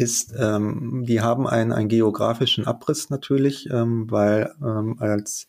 ist, 0.00 0.34
ähm, 0.38 1.04
die 1.06 1.20
haben 1.20 1.46
einen, 1.46 1.72
einen 1.72 1.88
geografischen 1.88 2.66
Abriss 2.66 3.10
natürlich, 3.10 3.68
ähm, 3.70 4.10
weil 4.10 4.54
ähm, 4.62 4.96
als 4.98 5.46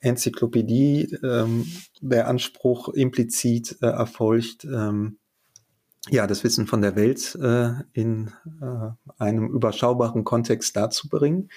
Enzyklopädie 0.00 1.18
ähm, 1.22 1.66
der 2.00 2.28
Anspruch 2.28 2.88
implizit 2.88 3.76
äh, 3.82 3.86
erfolgt, 3.86 4.64
ähm, 4.64 5.18
ja, 6.10 6.26
das 6.26 6.44
Wissen 6.44 6.66
von 6.66 6.82
der 6.82 6.96
Welt 6.96 7.34
äh, 7.40 7.72
in 7.92 8.30
äh, 8.60 8.90
einem 9.18 9.48
überschaubaren 9.48 10.24
Kontext 10.24 10.76
darzubringen. 10.76 11.50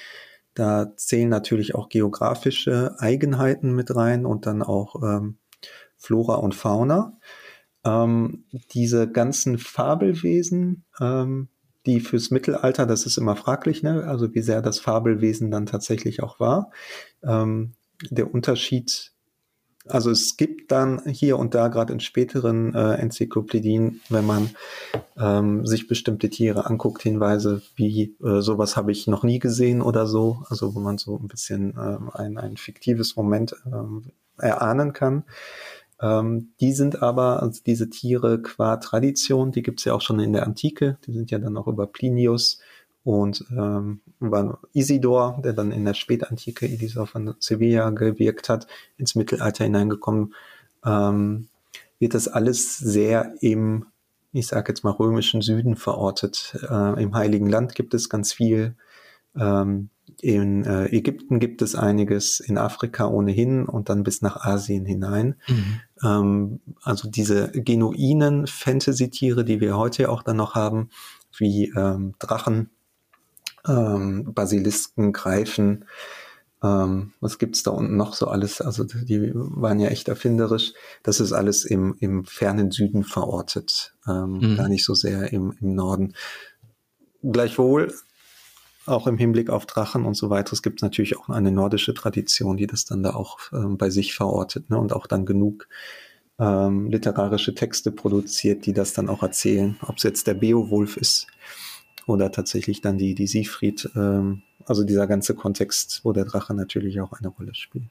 Da 0.53 0.95
zählen 0.95 1.29
natürlich 1.29 1.75
auch 1.75 1.89
geografische 1.89 2.95
Eigenheiten 2.99 3.73
mit 3.73 3.95
rein 3.95 4.25
und 4.25 4.45
dann 4.45 4.63
auch 4.63 5.01
ähm, 5.03 5.37
Flora 5.97 6.35
und 6.35 6.55
Fauna. 6.55 7.17
Ähm, 7.83 8.45
diese 8.71 9.09
ganzen 9.11 9.57
Fabelwesen, 9.57 10.85
ähm, 10.99 11.49
die 11.87 11.99
fürs 11.99 12.29
Mittelalter, 12.29 12.85
das 12.85 13.05
ist 13.05 13.17
immer 13.17 13.35
fraglich, 13.35 13.81
ne? 13.81 14.03
also 14.03 14.33
wie 14.35 14.41
sehr 14.41 14.61
das 14.61 14.79
Fabelwesen 14.79 15.49
dann 15.49 15.65
tatsächlich 15.65 16.21
auch 16.21 16.39
war. 16.39 16.71
Ähm, 17.23 17.73
der 18.11 18.31
Unterschied 18.31 19.13
also 19.89 20.11
es 20.11 20.37
gibt 20.37 20.71
dann 20.71 21.01
hier 21.05 21.37
und 21.37 21.55
da 21.55 21.67
gerade 21.69 21.93
in 21.93 21.99
späteren 21.99 22.73
äh, 22.73 22.95
Enzyklopädien, 22.95 24.01
wenn 24.09 24.25
man 24.25 24.49
ähm, 25.17 25.65
sich 25.65 25.87
bestimmte 25.87 26.29
Tiere 26.29 26.65
anguckt, 26.65 27.01
Hinweise 27.03 27.61
wie 27.75 28.15
äh, 28.23 28.41
sowas 28.41 28.75
habe 28.75 28.91
ich 28.91 29.07
noch 29.07 29.23
nie 29.23 29.39
gesehen 29.39 29.81
oder 29.81 30.07
so, 30.07 30.43
also 30.49 30.75
wo 30.75 30.79
man 30.79 30.97
so 30.97 31.17
ein 31.17 31.27
bisschen 31.27 31.75
äh, 31.77 32.17
ein, 32.17 32.37
ein 32.37 32.57
fiktives 32.57 33.15
Moment 33.15 33.55
äh, 33.65 34.45
erahnen 34.45 34.93
kann. 34.93 35.23
Ähm, 36.01 36.49
die 36.59 36.73
sind 36.73 37.01
aber, 37.01 37.41
also 37.41 37.61
diese 37.65 37.89
Tiere 37.89 38.41
qua 38.41 38.77
Tradition, 38.77 39.51
die 39.51 39.63
gibt's 39.63 39.85
ja 39.85 39.93
auch 39.93 40.01
schon 40.01 40.19
in 40.19 40.33
der 40.33 40.45
Antike, 40.45 40.97
die 41.05 41.13
sind 41.13 41.31
ja 41.31 41.39
dann 41.39 41.57
auch 41.57 41.67
über 41.67 41.87
Plinius 41.87 42.59
und 43.03 43.45
ähm, 43.51 44.01
war 44.19 44.59
Isidor, 44.73 45.39
der 45.43 45.53
dann 45.53 45.71
in 45.71 45.85
der 45.85 45.93
Spätantike 45.93 46.67
Isidor 46.67 47.07
von 47.07 47.35
Sevilla 47.39 47.89
gewirkt 47.91 48.49
hat, 48.49 48.67
ins 48.97 49.15
Mittelalter 49.15 49.63
hineingekommen, 49.63 50.35
ähm, 50.85 51.47
wird 51.99 52.13
das 52.13 52.27
alles 52.27 52.77
sehr 52.77 53.33
im, 53.41 53.85
ich 54.33 54.47
sage 54.47 54.71
jetzt 54.71 54.83
mal, 54.83 54.91
römischen 54.91 55.41
Süden 55.41 55.75
verortet. 55.75 56.57
Äh, 56.69 57.01
Im 57.01 57.15
Heiligen 57.15 57.49
Land 57.49 57.75
gibt 57.75 57.93
es 57.93 58.09
ganz 58.09 58.33
viel. 58.33 58.75
Ähm, 59.37 59.89
in 60.21 60.65
äh, 60.65 60.87
Ägypten 60.87 61.39
gibt 61.39 61.61
es 61.61 61.75
einiges, 61.75 62.39
in 62.39 62.57
Afrika 62.57 63.07
ohnehin 63.07 63.65
und 63.65 63.89
dann 63.89 64.03
bis 64.03 64.21
nach 64.21 64.37
Asien 64.37 64.85
hinein. 64.85 65.35
Mhm. 65.47 65.79
Ähm, 66.03 66.59
also 66.81 67.09
diese 67.09 67.51
genuinen 67.51 68.47
Fantasy-Tiere, 68.47 69.45
die 69.45 69.59
wir 69.59 69.77
heute 69.77 70.09
auch 70.09 70.23
dann 70.23 70.37
noch 70.37 70.55
haben, 70.55 70.89
wie 71.37 71.71
ähm, 71.75 72.15
Drachen, 72.19 72.69
ähm, 73.67 74.33
Basilisken, 74.33 75.13
Greifen. 75.13 75.85
Ähm, 76.63 77.13
was 77.19 77.37
gibt's 77.37 77.61
da 77.61 77.71
unten 77.71 77.97
noch 77.97 78.13
so 78.13 78.27
alles? 78.27 78.61
Also 78.61 78.85
die 78.85 79.31
waren 79.35 79.79
ja 79.79 79.89
echt 79.89 80.07
erfinderisch. 80.07 80.73
Das 81.03 81.19
ist 81.19 81.33
alles 81.33 81.63
im, 81.63 81.95
im 81.99 82.25
fernen 82.25 82.71
Süden 82.71 83.03
verortet, 83.03 83.93
ähm, 84.07 84.39
mhm. 84.39 84.57
gar 84.57 84.67
nicht 84.67 84.83
so 84.83 84.95
sehr 84.95 85.31
im, 85.31 85.55
im 85.61 85.75
Norden. 85.75 86.13
Gleichwohl, 87.21 87.93
auch 88.87 89.07
im 89.07 89.17
Hinblick 89.17 89.49
auf 89.49 89.65
Drachen 89.65 90.05
und 90.05 90.15
so 90.15 90.29
weiter, 90.29 90.53
es 90.53 90.61
gibt 90.61 90.81
natürlich 90.81 91.17
auch 91.17 91.29
eine 91.29 91.51
nordische 91.51 91.93
Tradition, 91.93 92.57
die 92.57 92.67
das 92.67 92.85
dann 92.85 93.03
da 93.03 93.11
auch 93.11 93.39
ähm, 93.53 93.77
bei 93.77 93.89
sich 93.89 94.13
verortet 94.13 94.69
ne? 94.69 94.77
und 94.77 94.93
auch 94.93 95.07
dann 95.07 95.25
genug 95.25 95.67
ähm, 96.39 96.87
literarische 96.89 97.55
Texte 97.55 97.91
produziert, 97.91 98.65
die 98.65 98.73
das 98.73 98.93
dann 98.93 99.09
auch 99.09 99.23
erzählen. 99.23 99.77
Ob 99.81 99.97
es 99.97 100.03
jetzt 100.03 100.27
der 100.27 100.35
Beowulf 100.35 100.97
ist 100.97 101.27
oder 102.05 102.31
tatsächlich 102.31 102.81
dann 102.81 102.97
die, 102.97 103.15
die 103.15 103.27
Siegfried, 103.27 103.89
ähm, 103.95 104.43
also 104.65 104.83
dieser 104.83 105.07
ganze 105.07 105.35
Kontext, 105.35 106.01
wo 106.03 106.13
der 106.13 106.25
Drache 106.25 106.53
natürlich 106.53 107.01
auch 107.01 107.13
eine 107.13 107.29
Rolle 107.29 107.55
spielt. 107.55 107.89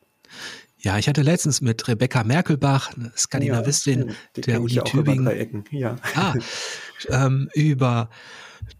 Ja, 0.87 0.99
ich 0.99 1.09
hatte 1.09 1.23
letztens 1.23 1.61
mit 1.61 1.89
Rebecca 1.89 2.23
Merkelbach, 2.23 2.93
Skandinavistin 3.17 4.11
ja, 4.37 4.43
der 4.43 4.63
Uni 4.63 4.77
Tübingen, 4.85 5.65
ja. 5.73 5.97
ah, 6.15 6.33
ähm, 7.09 7.51
über 7.55 8.09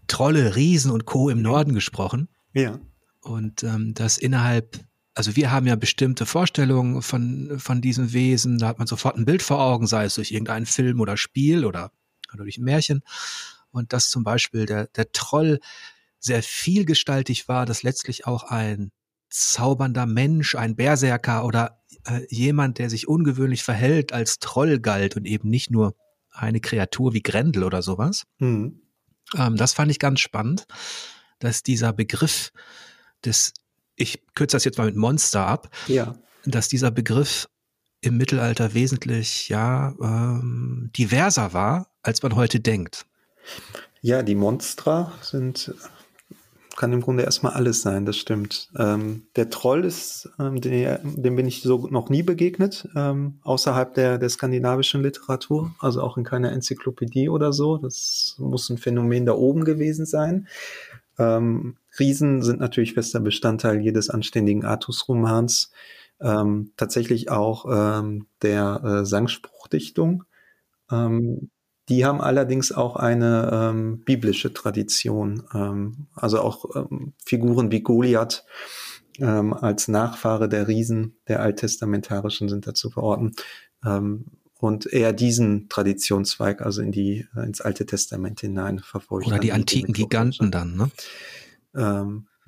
Trolle, 0.07 0.55
Riesen 0.55 0.91
und 0.91 1.03
Co. 1.03 1.29
im 1.29 1.41
Norden 1.41 1.73
gesprochen. 1.73 2.29
Ja. 2.53 2.79
Und 3.19 3.61
ähm, 3.63 3.93
das 3.93 4.17
innerhalb, 4.17 4.79
also 5.15 5.35
wir 5.35 5.51
haben 5.51 5.67
ja 5.67 5.75
bestimmte 5.75 6.25
Vorstellungen 6.25 7.01
von, 7.01 7.59
von 7.59 7.81
diesen 7.81 8.13
Wesen, 8.13 8.57
da 8.57 8.67
hat 8.69 8.77
man 8.77 8.87
sofort 8.87 9.17
ein 9.17 9.25
Bild 9.25 9.43
vor 9.43 9.59
Augen, 9.59 9.85
sei 9.85 10.05
es 10.05 10.15
durch 10.15 10.31
irgendeinen 10.31 10.65
Film 10.65 11.01
oder 11.01 11.17
Spiel 11.17 11.65
oder, 11.65 11.91
oder 12.33 12.43
durch 12.43 12.57
ein 12.57 12.63
Märchen 12.63 13.01
und 13.71 13.91
dass 13.91 14.09
zum 14.09 14.23
Beispiel 14.23 14.65
der, 14.65 14.87
der 14.87 15.11
Troll 15.11 15.59
sehr 16.19 16.41
vielgestaltig 16.41 17.49
war, 17.49 17.65
dass 17.65 17.83
letztlich 17.83 18.25
auch 18.25 18.43
ein 18.43 18.93
zaubernder 19.29 20.05
Mensch, 20.05 20.55
ein 20.55 20.75
Berserker 20.75 21.45
oder 21.45 21.81
äh, 22.05 22.21
jemand, 22.29 22.79
der 22.79 22.89
sich 22.89 23.07
ungewöhnlich 23.07 23.63
verhält, 23.63 24.13
als 24.13 24.39
Troll 24.39 24.79
galt 24.79 25.15
und 25.15 25.25
eben 25.25 25.49
nicht 25.49 25.71
nur 25.71 25.95
eine 26.31 26.59
Kreatur 26.59 27.13
wie 27.13 27.21
Grendel 27.21 27.63
oder 27.63 27.81
sowas. 27.81 28.23
Mhm. 28.39 28.81
Ähm, 29.35 29.55
das 29.57 29.73
fand 29.73 29.91
ich 29.91 29.99
ganz 29.99 30.19
spannend, 30.19 30.65
dass 31.39 31.63
dieser 31.63 31.93
Begriff 31.93 32.51
des, 33.25 33.53
ich 33.95 34.23
kürze 34.35 34.55
das 34.55 34.63
jetzt 34.63 34.77
mal 34.77 34.85
mit 34.85 34.95
Monster 34.95 35.45
ab, 35.45 35.69
ja. 35.87 36.15
dass 36.45 36.69
dieser 36.69 36.91
Begriff 36.91 37.49
im 38.01 38.17
Mittelalter 38.17 38.73
wesentlich 38.73 39.49
ja 39.49 39.95
ähm, 40.01 40.91
diverser 40.95 41.53
war, 41.53 41.89
als 42.03 42.21
man 42.21 42.35
heute 42.35 42.59
denkt. 42.59 43.05
Ja, 44.01 44.21
die 44.21 44.35
Monstra 44.35 45.11
sind, 45.21 45.73
kann 46.77 46.93
im 46.93 47.01
Grunde 47.01 47.23
erstmal 47.23 47.53
alles 47.53 47.81
sein, 47.81 48.05
das 48.05 48.17
stimmt. 48.17 48.69
Ähm, 48.77 49.23
der 49.35 49.49
Troll 49.49 49.83
ist, 49.83 50.29
ähm, 50.39 50.61
den, 50.61 50.99
dem 51.21 51.35
bin 51.35 51.47
ich 51.47 51.63
so 51.63 51.87
noch 51.87 52.09
nie 52.09 52.21
begegnet, 52.21 52.87
ähm, 52.95 53.39
außerhalb 53.41 53.93
der, 53.95 54.19
der 54.19 54.29
skandinavischen 54.29 55.01
Literatur, 55.01 55.75
also 55.79 56.01
auch 56.01 56.17
in 56.17 56.23
keiner 56.23 56.51
Enzyklopädie 56.51 57.29
oder 57.29 57.51
so. 57.51 57.77
Das 57.77 58.35
muss 58.37 58.69
ein 58.69 58.77
Phänomen 58.77 59.25
da 59.25 59.33
oben 59.33 59.65
gewesen 59.65 60.05
sein. 60.05 60.47
Ähm, 61.17 61.77
Riesen 61.97 62.43
sind 62.43 62.59
natürlich 62.59 62.93
fester 62.93 63.19
Bestandteil 63.19 63.81
jedes 63.81 64.11
anständigen 64.11 64.63
Artus-Romans. 64.63 65.71
Ähm, 66.21 66.73
tatsächlich 66.77 67.31
auch 67.31 67.65
ähm, 67.69 68.27
der 68.43 68.83
äh, 68.83 69.05
Sangspruchdichtung. 69.05 70.25
Ähm, 70.91 71.49
die 71.89 72.05
haben 72.05 72.21
allerdings 72.21 72.71
auch 72.71 72.95
eine 72.95 73.49
ähm, 73.51 74.03
biblische 74.03 74.53
Tradition, 74.53 75.43
ähm, 75.53 76.07
also 76.15 76.41
auch 76.41 76.65
ähm, 76.75 77.13
Figuren 77.23 77.71
wie 77.71 77.81
Goliath 77.81 78.45
ähm, 79.19 79.53
als 79.53 79.87
Nachfahre 79.87 80.49
der 80.49 80.67
Riesen 80.67 81.17
der 81.27 81.41
Alttestamentarischen 81.41 82.49
sind 82.49 82.67
da 82.67 82.73
zu 82.73 82.89
verorten 82.89 83.33
ähm, 83.85 84.25
und 84.59 84.91
eher 84.91 85.13
diesen 85.13 85.69
Traditionszweig, 85.69 86.61
also 86.61 86.81
in 86.81 86.91
die 86.91 87.27
äh, 87.35 87.45
ins 87.45 87.61
Alte 87.61 87.85
Testament 87.85 88.41
hinein 88.41 88.79
verfolgt. 88.79 89.27
Oder 89.27 89.39
die 89.39 89.51
antiken 89.51 89.93
Giganten 89.93 90.51
dann, 90.51 90.75
ne? 90.75 90.91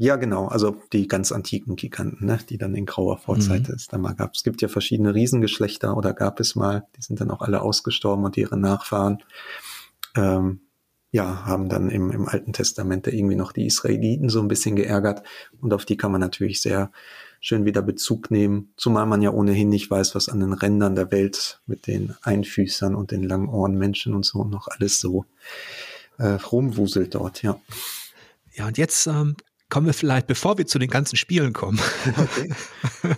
Ja, 0.02 0.16
genau. 0.16 0.48
Also 0.48 0.78
die 0.94 1.10
ganz 1.10 1.34
antiken 1.34 1.76
Giganten, 1.76 2.26
ne, 2.26 2.40
die 2.50 2.58
dann 2.58 2.74
in 2.74 2.86
grauer 2.86 3.18
Vorzeit 3.18 3.68
mhm. 3.68 3.76
es 3.76 3.88
da 3.88 3.98
mal 3.98 4.16
gab. 4.16 4.34
Es 4.34 4.44
gibt 4.44 4.62
ja 4.62 4.70
verschiedene 4.70 5.14
Riesengeschlechter 5.14 5.96
oder 5.98 6.14
gab 6.14 6.40
es 6.40 6.56
mal. 6.56 6.88
Die 6.96 7.02
sind 7.02 7.20
dann 7.20 7.30
auch 7.30 7.42
alle 7.42 7.62
ausgestorben 7.62 8.24
und 8.24 8.38
ihre 8.38 8.58
Nachfahren 8.58 9.22
ähm, 10.16 10.62
ja, 11.12 11.46
haben 11.46 11.68
dann 11.68 11.90
im, 11.90 12.12
im 12.12 12.30
Alten 12.30 12.54
Testament 12.54 13.08
irgendwie 13.08 13.36
noch 13.36 13.52
die 13.52 13.66
Israeliten 13.66 14.30
so 14.30 14.40
ein 14.40 14.48
bisschen 14.48 14.78
geärgert. 14.78 15.22
Und 15.60 15.74
auf 15.74 15.84
die 15.84 15.98
kann 15.98 16.14
man 16.14 16.22
natürlich 16.22 16.62
sehr 16.62 16.94
schön 17.42 17.66
wieder 17.66 17.82
Bezug 17.82 18.32
nehmen. 18.32 18.72
Zumal 18.78 19.06
man 19.06 19.22
ja 19.22 19.32
ohnehin 19.32 19.68
nicht 19.68 19.92
weiß, 19.92 20.16
was 20.16 20.30
an 20.30 20.40
den 20.40 20.54
Rändern 20.54 20.96
der 20.96 21.12
Welt 21.12 21.60
mit 21.66 21.88
den 21.88 22.16
Einfüßern 22.22 22.96
und 22.96 23.12
den 23.12 23.24
Langohrenmenschen 23.24 24.16
und 24.16 24.26
so 24.26 24.46
noch 24.46 24.70
alles 24.70 25.02
so 25.02 25.26
äh, 26.20 26.28
rumwuselt 26.28 27.16
dort, 27.16 27.44
ja. 27.44 27.60
Ja, 28.54 28.68
und 28.68 28.78
jetzt 28.78 29.06
ähm, 29.08 29.36
kommen 29.70 29.88
wir 29.88 29.94
vielleicht, 29.94 30.28
bevor 30.28 30.58
wir 30.58 30.68
zu 30.68 30.80
den 30.80 30.90
ganzen 30.90 31.16
Spielen 31.16 31.54
kommen, 31.54 31.80
okay. 32.18 32.54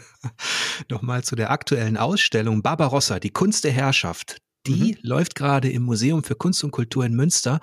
nochmal 0.90 1.24
zu 1.24 1.36
der 1.36 1.52
aktuellen 1.52 1.98
Ausstellung 1.98 2.62
Barbarossa, 2.62 3.20
die 3.20 3.32
Kunst 3.32 3.64
der 3.64 3.72
Herrschaft. 3.72 4.38
Die 4.68 4.94
mhm. 4.94 4.98
läuft 5.02 5.36
gerade 5.36 5.72
im 5.72 5.84
Museum 5.84 6.24
für 6.24 6.36
Kunst 6.36 6.64
und 6.64 6.72
Kultur 6.72 7.06
in 7.06 7.16
Münster. 7.16 7.60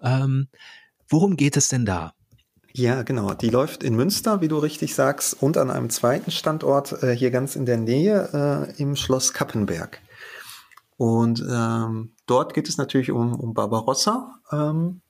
Ähm, 0.00 0.48
worum 1.08 1.36
geht 1.36 1.56
es 1.56 1.68
denn 1.68 1.84
da? 1.84 2.14
Ja, 2.74 3.02
genau. 3.02 3.34
Die 3.34 3.50
läuft 3.50 3.82
in 3.82 3.94
Münster, 3.94 4.40
wie 4.40 4.48
du 4.48 4.58
richtig 4.58 4.94
sagst, 4.94 5.40
und 5.40 5.58
an 5.58 5.70
einem 5.70 5.90
zweiten 5.90 6.30
Standort 6.30 7.02
äh, 7.02 7.14
hier 7.14 7.30
ganz 7.30 7.54
in 7.54 7.66
der 7.66 7.76
Nähe 7.76 8.66
äh, 8.76 8.82
im 8.82 8.96
Schloss 8.96 9.34
Kappenberg. 9.34 10.00
Und 10.96 11.44
ähm, 11.48 12.14
dort 12.26 12.54
geht 12.54 12.68
es 12.68 12.78
natürlich 12.78 13.10
um, 13.10 13.34
um 13.34 13.54
Barbarossa. 13.54 14.34
Ähm, 14.50 15.02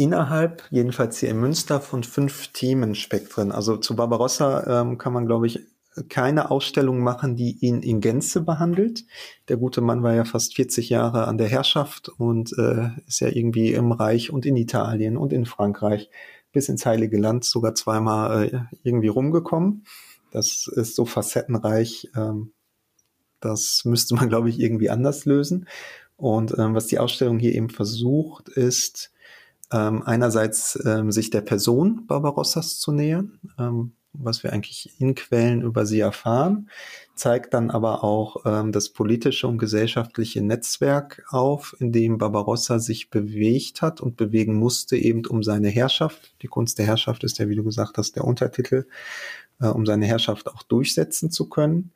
innerhalb, 0.00 0.64
jedenfalls 0.70 1.18
hier 1.18 1.28
in 1.28 1.40
Münster, 1.40 1.78
von 1.78 2.02
fünf 2.02 2.48
Themenspektren. 2.48 3.52
Also 3.52 3.76
zu 3.76 3.94
Barbarossa 3.94 4.80
ähm, 4.80 4.96
kann 4.96 5.12
man, 5.12 5.26
glaube 5.26 5.46
ich, 5.46 5.60
keine 6.08 6.50
Ausstellung 6.50 7.00
machen, 7.00 7.36
die 7.36 7.58
ihn 7.60 7.82
in 7.82 8.00
Gänze 8.00 8.40
behandelt. 8.40 9.04
Der 9.48 9.58
gute 9.58 9.82
Mann 9.82 10.02
war 10.02 10.14
ja 10.14 10.24
fast 10.24 10.54
40 10.54 10.88
Jahre 10.88 11.26
an 11.26 11.36
der 11.36 11.48
Herrschaft 11.48 12.08
und 12.08 12.56
äh, 12.56 12.88
ist 13.06 13.20
ja 13.20 13.28
irgendwie 13.28 13.74
im 13.74 13.92
Reich 13.92 14.32
und 14.32 14.46
in 14.46 14.56
Italien 14.56 15.18
und 15.18 15.34
in 15.34 15.44
Frankreich 15.44 16.08
bis 16.50 16.70
ins 16.70 16.86
Heilige 16.86 17.18
Land 17.18 17.44
sogar 17.44 17.74
zweimal 17.74 18.44
äh, 18.44 18.60
irgendwie 18.82 19.08
rumgekommen. 19.08 19.84
Das 20.30 20.66
ist 20.66 20.96
so 20.96 21.04
facettenreich. 21.04 22.08
Ähm, 22.16 22.52
das 23.40 23.82
müsste 23.84 24.14
man, 24.14 24.30
glaube 24.30 24.48
ich, 24.48 24.60
irgendwie 24.60 24.88
anders 24.88 25.26
lösen. 25.26 25.68
Und 26.16 26.56
ähm, 26.56 26.74
was 26.74 26.86
die 26.86 26.98
Ausstellung 26.98 27.38
hier 27.38 27.54
eben 27.54 27.68
versucht, 27.68 28.48
ist, 28.48 29.12
ähm, 29.72 30.02
einerseits 30.02 30.78
ähm, 30.84 31.12
sich 31.12 31.30
der 31.30 31.42
Person 31.42 32.06
Barbarossas 32.06 32.78
zu 32.78 32.92
nähern, 32.92 33.38
ähm, 33.58 33.92
was 34.12 34.42
wir 34.42 34.52
eigentlich 34.52 35.00
in 35.00 35.14
Quellen 35.14 35.62
über 35.62 35.86
sie 35.86 36.00
erfahren, 36.00 36.68
zeigt 37.14 37.54
dann 37.54 37.70
aber 37.70 38.02
auch 38.02 38.44
ähm, 38.44 38.72
das 38.72 38.88
politische 38.88 39.46
und 39.46 39.58
gesellschaftliche 39.58 40.42
Netzwerk 40.42 41.22
auf, 41.28 41.76
in 41.78 41.92
dem 41.92 42.18
Barbarossa 42.18 42.78
sich 42.80 43.10
bewegt 43.10 43.82
hat 43.82 44.00
und 44.00 44.16
bewegen 44.16 44.54
musste, 44.54 44.96
eben 44.96 45.24
um 45.26 45.42
seine 45.42 45.68
Herrschaft. 45.68 46.34
Die 46.42 46.48
Kunst 46.48 46.78
der 46.78 46.86
Herrschaft 46.86 47.22
ist 47.22 47.38
ja, 47.38 47.48
wie 47.48 47.56
du 47.56 47.62
gesagt 47.62 47.98
hast, 47.98 48.16
der 48.16 48.24
Untertitel, 48.24 48.86
äh, 49.60 49.66
um 49.66 49.86
seine 49.86 50.06
Herrschaft 50.06 50.48
auch 50.48 50.64
durchsetzen 50.64 51.30
zu 51.30 51.48
können. 51.48 51.92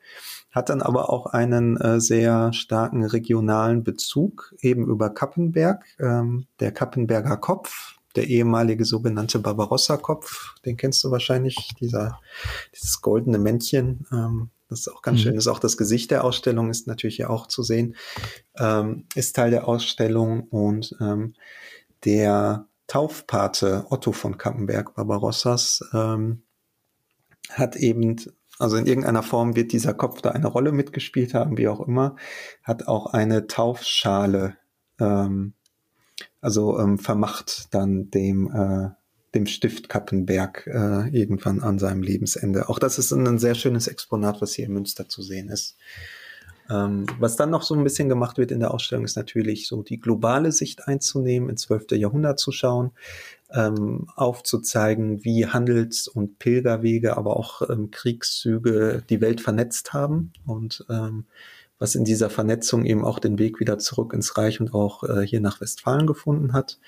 Hat 0.55 0.69
dann 0.69 0.81
aber 0.81 1.09
auch 1.09 1.25
einen 1.25 1.75
äh, 1.75 1.99
sehr 1.99 2.53
starken 2.53 3.03
regionalen 3.03 3.83
Bezug, 3.83 4.55
eben 4.61 4.87
über 4.87 5.09
Kappenberg, 5.09 5.85
ähm, 5.99 6.47
der 6.61 6.71
Kappenberger 6.71 7.35
Kopf, 7.35 7.95
der 8.15 8.27
ehemalige 8.27 8.85
sogenannte 8.85 9.39
Barbarossa-Kopf, 9.39 10.55
den 10.65 10.77
kennst 10.77 11.03
du 11.03 11.11
wahrscheinlich, 11.11 11.73
dieser, 11.81 12.21
dieses 12.73 13.01
goldene 13.01 13.37
Männchen. 13.37 14.07
Ähm, 14.13 14.49
das 14.69 14.79
ist 14.79 14.87
auch 14.87 15.01
ganz 15.01 15.19
mhm. 15.19 15.23
schön. 15.23 15.35
Das 15.35 15.43
ist 15.43 15.51
auch 15.51 15.59
das 15.59 15.75
Gesicht 15.75 16.11
der 16.11 16.23
Ausstellung, 16.23 16.69
ist 16.69 16.87
natürlich 16.87 17.17
ja 17.17 17.29
auch 17.29 17.47
zu 17.47 17.61
sehen, 17.61 17.97
ähm, 18.57 19.05
ist 19.13 19.35
Teil 19.35 19.51
der 19.51 19.67
Ausstellung 19.67 20.43
und 20.43 20.95
ähm, 21.01 21.33
der 22.05 22.67
Taufpate 22.87 23.85
Otto 23.89 24.13
von 24.13 24.37
Kappenberg 24.37 24.95
Barbarossas 24.95 25.81
ähm, 25.93 26.43
hat 27.49 27.75
eben, 27.75 28.15
also 28.59 28.77
in 28.77 28.85
irgendeiner 28.85 29.23
Form 29.23 29.55
wird 29.55 29.71
dieser 29.71 29.93
Kopf 29.93 30.21
da 30.21 30.31
eine 30.31 30.47
Rolle 30.47 30.71
mitgespielt 30.71 31.33
haben, 31.33 31.57
wie 31.57 31.67
auch 31.67 31.81
immer, 31.81 32.15
hat 32.63 32.87
auch 32.87 33.07
eine 33.07 33.47
Taufschale 33.47 34.57
ähm, 34.99 35.53
also 36.41 36.79
ähm, 36.79 36.99
vermacht 36.99 37.73
dann 37.73 38.11
dem, 38.11 38.51
äh, 38.53 38.89
dem 39.33 39.47
Stift 39.47 39.89
Kappenberg 39.89 40.67
äh, 40.67 41.09
irgendwann 41.09 41.61
an 41.61 41.79
seinem 41.79 42.03
Lebensende. 42.03 42.69
Auch 42.69 42.79
das 42.79 42.99
ist 42.99 43.11
ein 43.11 43.39
sehr 43.39 43.55
schönes 43.55 43.87
Exponat, 43.87 44.41
was 44.41 44.53
hier 44.53 44.65
in 44.65 44.73
Münster 44.73 45.09
zu 45.09 45.21
sehen 45.21 45.49
ist. 45.49 45.75
Ähm, 46.69 47.05
was 47.19 47.35
dann 47.35 47.51
noch 47.51 47.63
so 47.63 47.75
ein 47.75 47.83
bisschen 47.83 48.09
gemacht 48.09 48.37
wird 48.37 48.51
in 48.51 48.59
der 48.59 48.73
Ausstellung, 48.73 49.05
ist 49.05 49.17
natürlich 49.17 49.67
so 49.67 49.83
die 49.83 49.99
globale 49.99 50.51
Sicht 50.51 50.87
einzunehmen, 50.87 51.49
ins 51.49 51.63
12. 51.63 51.91
Jahrhundert 51.91 52.39
zu 52.39 52.51
schauen, 52.51 52.91
ähm, 53.51 54.07
aufzuzeigen, 54.15 55.23
wie 55.23 55.47
Handels- 55.47 56.07
und 56.07 56.39
Pilgerwege, 56.39 57.17
aber 57.17 57.37
auch 57.37 57.69
ähm, 57.69 57.91
Kriegszüge 57.91 59.03
die 59.09 59.21
Welt 59.21 59.41
vernetzt 59.41 59.93
haben 59.93 60.33
und 60.45 60.85
ähm, 60.89 61.25
was 61.77 61.95
in 61.95 62.05
dieser 62.05 62.29
Vernetzung 62.29 62.85
eben 62.85 63.03
auch 63.03 63.19
den 63.19 63.37
Weg 63.37 63.59
wieder 63.59 63.77
zurück 63.77 64.13
ins 64.13 64.37
Reich 64.37 64.59
und 64.59 64.73
auch 64.73 65.03
äh, 65.03 65.21
hier 65.25 65.41
nach 65.41 65.61
Westfalen 65.61 66.07
gefunden 66.07 66.53
hat. 66.53 66.79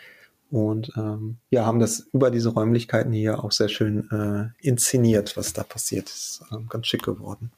Und 0.50 0.94
ähm, 0.96 1.38
ja, 1.50 1.66
haben 1.66 1.80
das 1.80 2.08
über 2.14 2.32
diese 2.32 2.50
Räumlichkeiten 2.50 3.12
hier 3.12 3.44
auch 3.44 3.52
sehr 3.52 3.68
schön 3.68 4.10
äh, 4.12 4.66
inszeniert, 4.66 5.36
was 5.36 5.52
da 5.52 5.64
passiert 5.64 6.10
ist. 6.10 6.42
Ähm, 6.54 6.68
ganz 6.70 6.88
schick 6.88 7.04
geworden. 7.04 7.52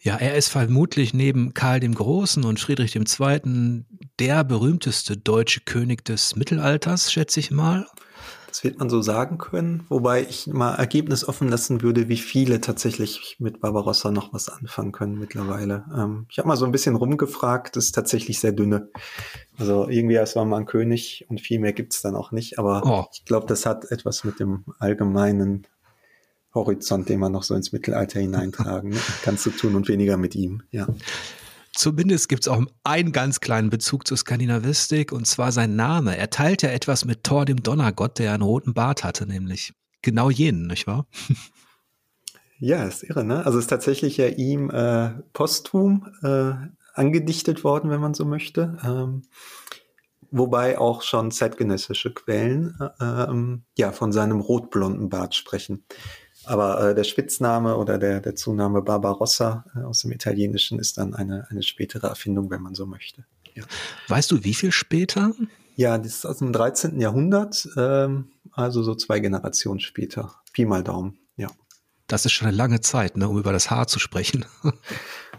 Ja, 0.00 0.16
er 0.16 0.36
ist 0.36 0.48
vermutlich 0.48 1.14
neben 1.14 1.54
Karl 1.54 1.78
dem 1.78 1.94
Großen 1.94 2.44
und 2.44 2.58
Friedrich 2.58 2.96
II. 2.96 3.84
Der 4.18 4.44
berühmteste 4.44 5.16
deutsche 5.16 5.60
König 5.60 6.04
des 6.04 6.36
Mittelalters, 6.36 7.12
schätze 7.12 7.40
ich 7.40 7.50
mal. 7.50 7.86
Das 8.52 8.64
wird 8.64 8.78
man 8.78 8.90
so 8.90 9.00
sagen 9.00 9.38
können, 9.38 9.86
wobei 9.88 10.26
ich 10.28 10.46
mal 10.46 10.74
Ergebnis 10.74 11.26
offen 11.26 11.48
lassen 11.48 11.80
würde, 11.80 12.10
wie 12.10 12.18
viele 12.18 12.60
tatsächlich 12.60 13.36
mit 13.38 13.62
Barbarossa 13.62 14.10
noch 14.10 14.34
was 14.34 14.50
anfangen 14.50 14.92
können 14.92 15.18
mittlerweile. 15.18 15.86
Ähm, 15.96 16.26
ich 16.28 16.36
habe 16.36 16.48
mal 16.48 16.56
so 16.58 16.66
ein 16.66 16.70
bisschen 16.70 16.94
rumgefragt, 16.94 17.76
das 17.76 17.86
ist 17.86 17.94
tatsächlich 17.94 18.40
sehr 18.40 18.52
dünne. 18.52 18.90
Also 19.56 19.88
irgendwie, 19.88 20.16
es 20.16 20.36
war 20.36 20.44
mal 20.44 20.58
ein 20.58 20.66
König 20.66 21.24
und 21.30 21.40
viel 21.40 21.60
mehr 21.60 21.72
gibt's 21.72 22.02
dann 22.02 22.14
auch 22.14 22.30
nicht, 22.30 22.58
aber 22.58 22.82
oh. 22.84 23.06
ich 23.10 23.24
glaube, 23.24 23.46
das 23.46 23.64
hat 23.64 23.90
etwas 23.90 24.22
mit 24.22 24.38
dem 24.38 24.66
allgemeinen 24.78 25.66
Horizont, 26.54 27.08
den 27.08 27.20
man 27.20 27.32
noch 27.32 27.44
so 27.44 27.54
ins 27.54 27.72
Mittelalter 27.72 28.20
hineintragen 28.20 28.90
ne? 28.90 28.98
kannst 29.22 29.46
du 29.46 29.50
tun 29.50 29.74
und 29.76 29.88
weniger 29.88 30.18
mit 30.18 30.34
ihm, 30.34 30.62
ja. 30.70 30.86
Zumindest 31.74 32.28
gibt 32.28 32.42
es 32.42 32.48
auch 32.48 32.62
einen 32.84 33.12
ganz 33.12 33.40
kleinen 33.40 33.70
Bezug 33.70 34.06
zur 34.06 34.16
Skandinavistik 34.16 35.10
und 35.10 35.26
zwar 35.26 35.52
sein 35.52 35.74
Name. 35.74 36.16
Er 36.16 36.30
teilt 36.30 36.62
ja 36.62 36.70
etwas 36.70 37.04
mit 37.04 37.24
Thor, 37.24 37.44
dem 37.44 37.62
Donnergott, 37.62 38.18
der 38.18 38.34
einen 38.34 38.42
roten 38.42 38.74
Bart 38.74 39.04
hatte, 39.04 39.26
nämlich 39.26 39.72
genau 40.02 40.30
jenen, 40.30 40.66
nicht 40.66 40.86
wahr? 40.86 41.06
Ja, 42.64 42.84
ist 42.84 43.02
irre, 43.02 43.24
ne? 43.24 43.44
Also 43.44 43.58
ist 43.58 43.66
tatsächlich 43.66 44.18
ja 44.18 44.28
ihm 44.28 44.70
äh, 44.70 45.10
posthum 45.32 46.06
äh, 46.22 46.52
angedichtet 46.94 47.64
worden, 47.64 47.90
wenn 47.90 48.00
man 48.00 48.14
so 48.14 48.24
möchte. 48.24 48.78
Ähm, 48.84 49.22
wobei 50.30 50.78
auch 50.78 51.02
schon 51.02 51.32
zeitgenössische 51.32 52.14
Quellen 52.14 52.78
äh, 53.00 53.04
ähm, 53.04 53.64
ja 53.76 53.90
von 53.90 54.12
seinem 54.12 54.38
rotblonden 54.38 55.08
Bart 55.08 55.34
sprechen. 55.34 55.82
Aber 56.44 56.90
äh, 56.90 56.94
der 56.94 57.04
Spitzname 57.04 57.76
oder 57.76 57.98
der, 57.98 58.20
der 58.20 58.34
Zunahme 58.34 58.82
Barbarossa 58.82 59.64
äh, 59.76 59.84
aus 59.84 60.00
dem 60.00 60.12
Italienischen 60.12 60.78
ist 60.78 60.98
dann 60.98 61.14
eine, 61.14 61.46
eine 61.50 61.62
spätere 61.62 62.08
Erfindung, 62.08 62.50
wenn 62.50 62.62
man 62.62 62.74
so 62.74 62.86
möchte. 62.86 63.24
Ja. 63.54 63.64
Weißt 64.08 64.30
du, 64.30 64.44
wie 64.44 64.54
viel 64.54 64.72
später? 64.72 65.32
Ja, 65.76 65.98
das 65.98 66.16
ist 66.16 66.26
aus 66.26 66.38
dem 66.38 66.52
13. 66.52 67.00
Jahrhundert, 67.00 67.68
ähm, 67.76 68.30
also 68.52 68.82
so 68.82 68.94
zwei 68.94 69.20
Generationen 69.20 69.80
später. 69.80 70.34
Pi 70.52 70.64
mal 70.64 70.82
Daumen, 70.82 71.18
ja. 71.36 71.48
Das 72.06 72.26
ist 72.26 72.32
schon 72.32 72.48
eine 72.48 72.56
lange 72.56 72.80
Zeit, 72.80 73.16
ne, 73.16 73.28
um 73.28 73.38
über 73.38 73.52
das 73.52 73.70
Haar 73.70 73.86
zu 73.86 73.98
sprechen. 73.98 74.44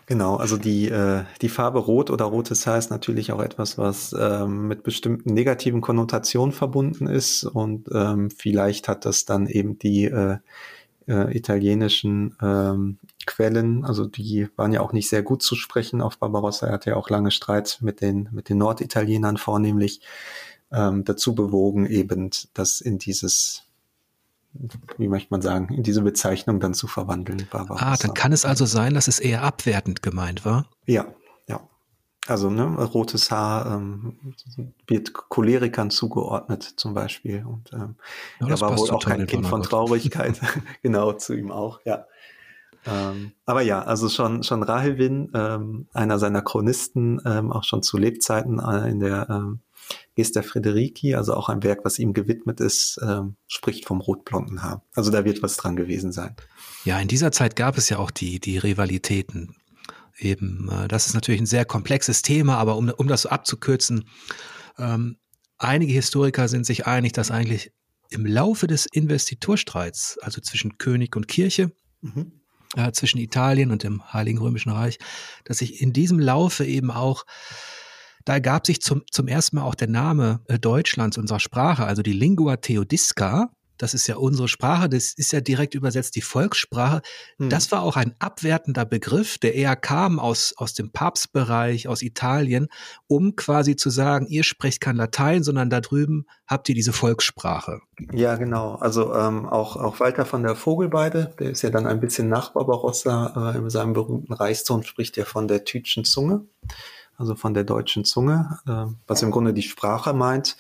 Genau, 0.06 0.36
also 0.36 0.58
die, 0.58 0.90
äh, 0.90 1.24
die 1.42 1.48
Farbe 1.48 1.80
Rot 1.80 2.10
oder 2.10 2.26
rotes 2.26 2.68
Haar 2.68 2.78
ist 2.78 2.92
natürlich 2.92 3.32
auch 3.32 3.42
etwas, 3.42 3.78
was 3.78 4.14
ähm, 4.20 4.68
mit 4.68 4.84
bestimmten 4.84 5.34
negativen 5.34 5.80
Konnotationen 5.80 6.52
verbunden 6.52 7.08
ist 7.08 7.46
und 7.46 7.88
ähm, 7.94 8.30
vielleicht 8.30 8.90
hat 8.90 9.06
das 9.06 9.24
dann 9.24 9.48
eben 9.48 9.80
die 9.80 10.04
äh, 10.06 10.40
äh, 11.08 11.36
italienischen 11.36 12.36
ähm, 12.42 13.00
Quellen, 13.26 13.86
also 13.86 14.06
die 14.06 14.48
waren 14.56 14.72
ja 14.72 14.82
auch 14.82 14.94
nicht 14.94 15.10
sehr 15.10 15.24
gut 15.24 15.42
zu 15.42 15.56
sprechen 15.56 16.02
auf 16.02 16.18
Barbarossa. 16.18 16.68
Er 16.68 16.74
hatte 16.74 16.92
ja 16.92 16.96
auch 16.96 17.10
lange 17.10 17.32
Streit 17.32 17.80
mit 17.82 18.02
den, 18.02 18.30
mit 18.32 18.50
den 18.50 18.58
Norditalienern 18.58 19.38
vornehmlich 19.38 20.02
ähm, 20.72 21.04
dazu 21.04 21.36
bewogen, 21.36 21.86
eben 21.86 22.30
das 22.54 22.82
in 22.82 22.98
dieses, 22.98 23.64
wie 24.98 25.08
möchte 25.08 25.28
man 25.32 25.42
sagen, 25.42 25.74
in 25.74 25.84
diese 25.84 26.02
Bezeichnung 26.02 26.60
dann 26.60 26.74
zu 26.74 26.88
verwandeln. 26.88 27.48
Barbarossa. 27.50 27.86
Ah, 27.86 27.98
dann 27.98 28.14
kann 28.14 28.32
es 28.32 28.46
also 28.46 28.66
sein, 28.66 28.94
dass 28.94 29.08
es 29.08 29.20
eher 29.20 29.44
abwertend 29.44 30.02
gemeint 30.02 30.46
war? 30.46 30.68
Ja, 30.86 31.08
also 32.28 32.50
ne, 32.50 32.64
rotes 32.64 33.32
Haar 33.32 33.76
ähm, 33.76 34.18
wird 34.88 35.14
Cholerikern 35.14 35.90
zugeordnet 35.90 36.64
zum 36.64 36.94
Beispiel. 36.94 37.46
Und 37.46 37.74
ähm, 37.74 37.96
ja, 38.40 38.48
er 38.48 38.62
war 38.62 38.78
wohl 38.78 38.90
auch 38.92 39.04
kein 39.04 39.28
Kind 39.28 39.46
von 39.46 39.62
Traurigkeit. 39.62 40.40
genau, 40.82 41.14
zu 41.14 41.34
ihm 41.34 41.52
auch, 41.52 41.82
ja. 41.86 42.06
Ähm, 42.86 43.32
aber 43.46 43.62
ja, 43.62 43.82
also 43.82 44.10
schon, 44.10 44.44
schon 44.44 44.64
Rahilwin, 44.64 45.32
ähm, 45.34 45.88
einer 45.94 46.20
seiner 46.20 46.42
Chronisten, 46.42 47.22
ähm, 47.26 47.52
auch 47.52 47.64
schon 47.64 47.82
zu 47.82 47.98
Lebzeiten 47.98 48.60
äh, 48.60 48.90
in 48.90 49.00
der 49.00 49.28
ähm, 49.30 49.60
Gesta 50.16 50.42
Frederici, 50.42 51.16
also 51.16 51.34
auch 51.34 51.50
ein 51.50 51.64
Werk, 51.64 51.84
was 51.84 52.00
ihm 52.00 52.14
gewidmet 52.14 52.60
ist, 52.60 53.00
ähm, 53.02 53.36
spricht 53.48 53.86
vom 53.86 54.02
rotblonden 54.02 54.64
Haar. 54.64 54.84
Also 54.96 55.12
da 55.12 55.26
wird 55.26 55.42
was 55.42 55.58
dran 55.58 55.76
gewesen 55.76 56.12
sein. 56.12 56.36
Ja, 56.86 57.00
in 57.00 57.08
dieser 57.08 57.32
Zeit 57.32 57.56
gab 57.56 57.78
es 57.78 57.90
ja 57.90 57.98
auch 57.98 58.12
die, 58.12 58.40
die 58.40 58.58
Rivalitäten 58.58 59.56
eben, 60.18 60.70
äh, 60.70 60.88
das 60.88 61.08
ist 61.08 61.14
natürlich 61.14 61.42
ein 61.42 61.48
sehr 61.48 61.66
komplexes 61.66 62.22
Thema, 62.22 62.58
aber 62.58 62.78
um, 62.78 62.90
um 62.90 63.08
das 63.08 63.24
so 63.24 63.30
abzukürzen, 63.30 64.10
ähm, 64.78 65.18
einige 65.58 65.94
Historiker 65.94 66.48
sind 66.48 66.66
sich 66.66 66.88
einig, 66.88 67.14
dass 67.14 67.32
eigentlich 67.32 67.72
im 68.10 68.26
Laufe 68.26 68.68
des 68.68 68.86
Investiturstreits, 68.86 70.20
also 70.22 70.42
zwischen 70.42 70.78
König 70.78 71.16
und 71.16 71.28
Kirche, 71.28 71.72
mhm. 72.02 72.42
äh, 72.76 72.92
zwischen 72.92 73.18
Italien 73.18 73.72
und 73.72 73.84
dem 73.84 74.14
Heiligen 74.14 74.38
Römischen 74.38 74.72
Reich, 74.72 75.00
dass 75.46 75.60
sich 75.60 75.82
in 75.82 75.94
diesem 75.94 76.20
Laufe 76.20 76.66
eben 76.66 76.92
auch 76.92 77.26
da 78.26 78.34
ergab 78.34 78.66
sich 78.66 78.82
zum, 78.82 79.04
zum 79.12 79.28
ersten 79.28 79.58
Mal 79.58 79.64
auch 79.64 79.76
der 79.76 79.90
Name 79.90 80.42
äh, 80.48 80.58
Deutschlands, 80.58 81.18
unserer 81.18 81.40
Sprache, 81.40 81.86
also 81.86 82.02
die 82.02 82.14
Lingua 82.14 82.58
Theodisca, 82.58 83.52
das 83.84 83.94
ist 83.94 84.08
ja 84.08 84.16
unsere 84.16 84.48
Sprache, 84.48 84.88
das 84.88 85.14
ist 85.14 85.34
ja 85.34 85.42
direkt 85.42 85.76
übersetzt 85.76 86.16
die 86.16 86.22
Volkssprache. 86.22 87.02
Hm. 87.38 87.50
Das 87.50 87.70
war 87.74 87.82
auch 87.82 87.98
ein 87.98 88.16
abwertender 88.18 88.86
Begriff, 88.86 89.38
der 89.38 89.56
eher 89.56 89.76
kam 89.76 90.20
aus, 90.20 90.54
aus 90.56 90.74
dem 90.74 90.92
Papstbereich, 90.92 91.90
aus 91.90 92.02
Italien, 92.02 92.70
um 93.08 93.36
quasi 93.36 93.76
zu 93.76 93.90
sagen, 93.90 94.26
ihr 94.28 94.46
sprecht 94.46 94.80
kein 94.80 94.96
Latein, 94.96 95.44
sondern 95.44 95.70
da 95.70 95.82
drüben 95.82 96.28
habt 96.48 96.70
ihr 96.70 96.76
diese 96.76 96.94
Volkssprache. 96.94 97.82
Ja, 98.14 98.36
genau. 98.36 98.76
Also 98.76 99.14
ähm, 99.14 99.50
auch, 99.50 99.76
auch 99.76 100.00
Walter 100.00 100.26
von 100.26 100.44
der 100.44 100.56
Vogelbeide, 100.56 101.36
der 101.38 101.52
ist 101.52 101.62
ja 101.62 101.70
dann 101.70 101.86
ein 101.86 102.00
bisschen 102.00 102.30
nach 102.30 102.54
Barbarossa, 102.54 103.52
äh, 103.54 103.58
in 103.58 103.70
seinem 103.70 103.92
berühmten 103.92 104.32
Reichston 104.32 104.84
spricht 104.84 105.18
ja 105.18 105.26
von 105.26 105.50
der 105.50 105.66
Tütschen 105.66 106.06
Zunge, 106.06 106.46
also 107.18 107.36
von 107.36 107.54
der 107.54 107.66
deutschen 107.66 108.06
Zunge, 108.06 108.60
äh, 108.66 108.86
was 109.08 109.24
im 109.24 109.32
Grunde 109.32 109.54
die 109.54 109.62
Sprache 109.62 110.14
meint. 110.14 110.56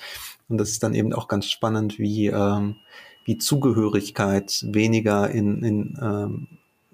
Und 0.50 0.58
das 0.58 0.72
ist 0.72 0.84
dann 0.84 0.94
eben 0.94 1.14
auch 1.14 1.30
ganz 1.30 1.50
spannend, 1.50 2.00
wie, 2.00 2.28
ähm, 2.28 2.76
wie 3.26 3.38
Zugehörigkeit 3.38 4.66
weniger 4.68 5.30
in, 5.30 5.64
in 5.64 5.98
ähm, 6.02 6.48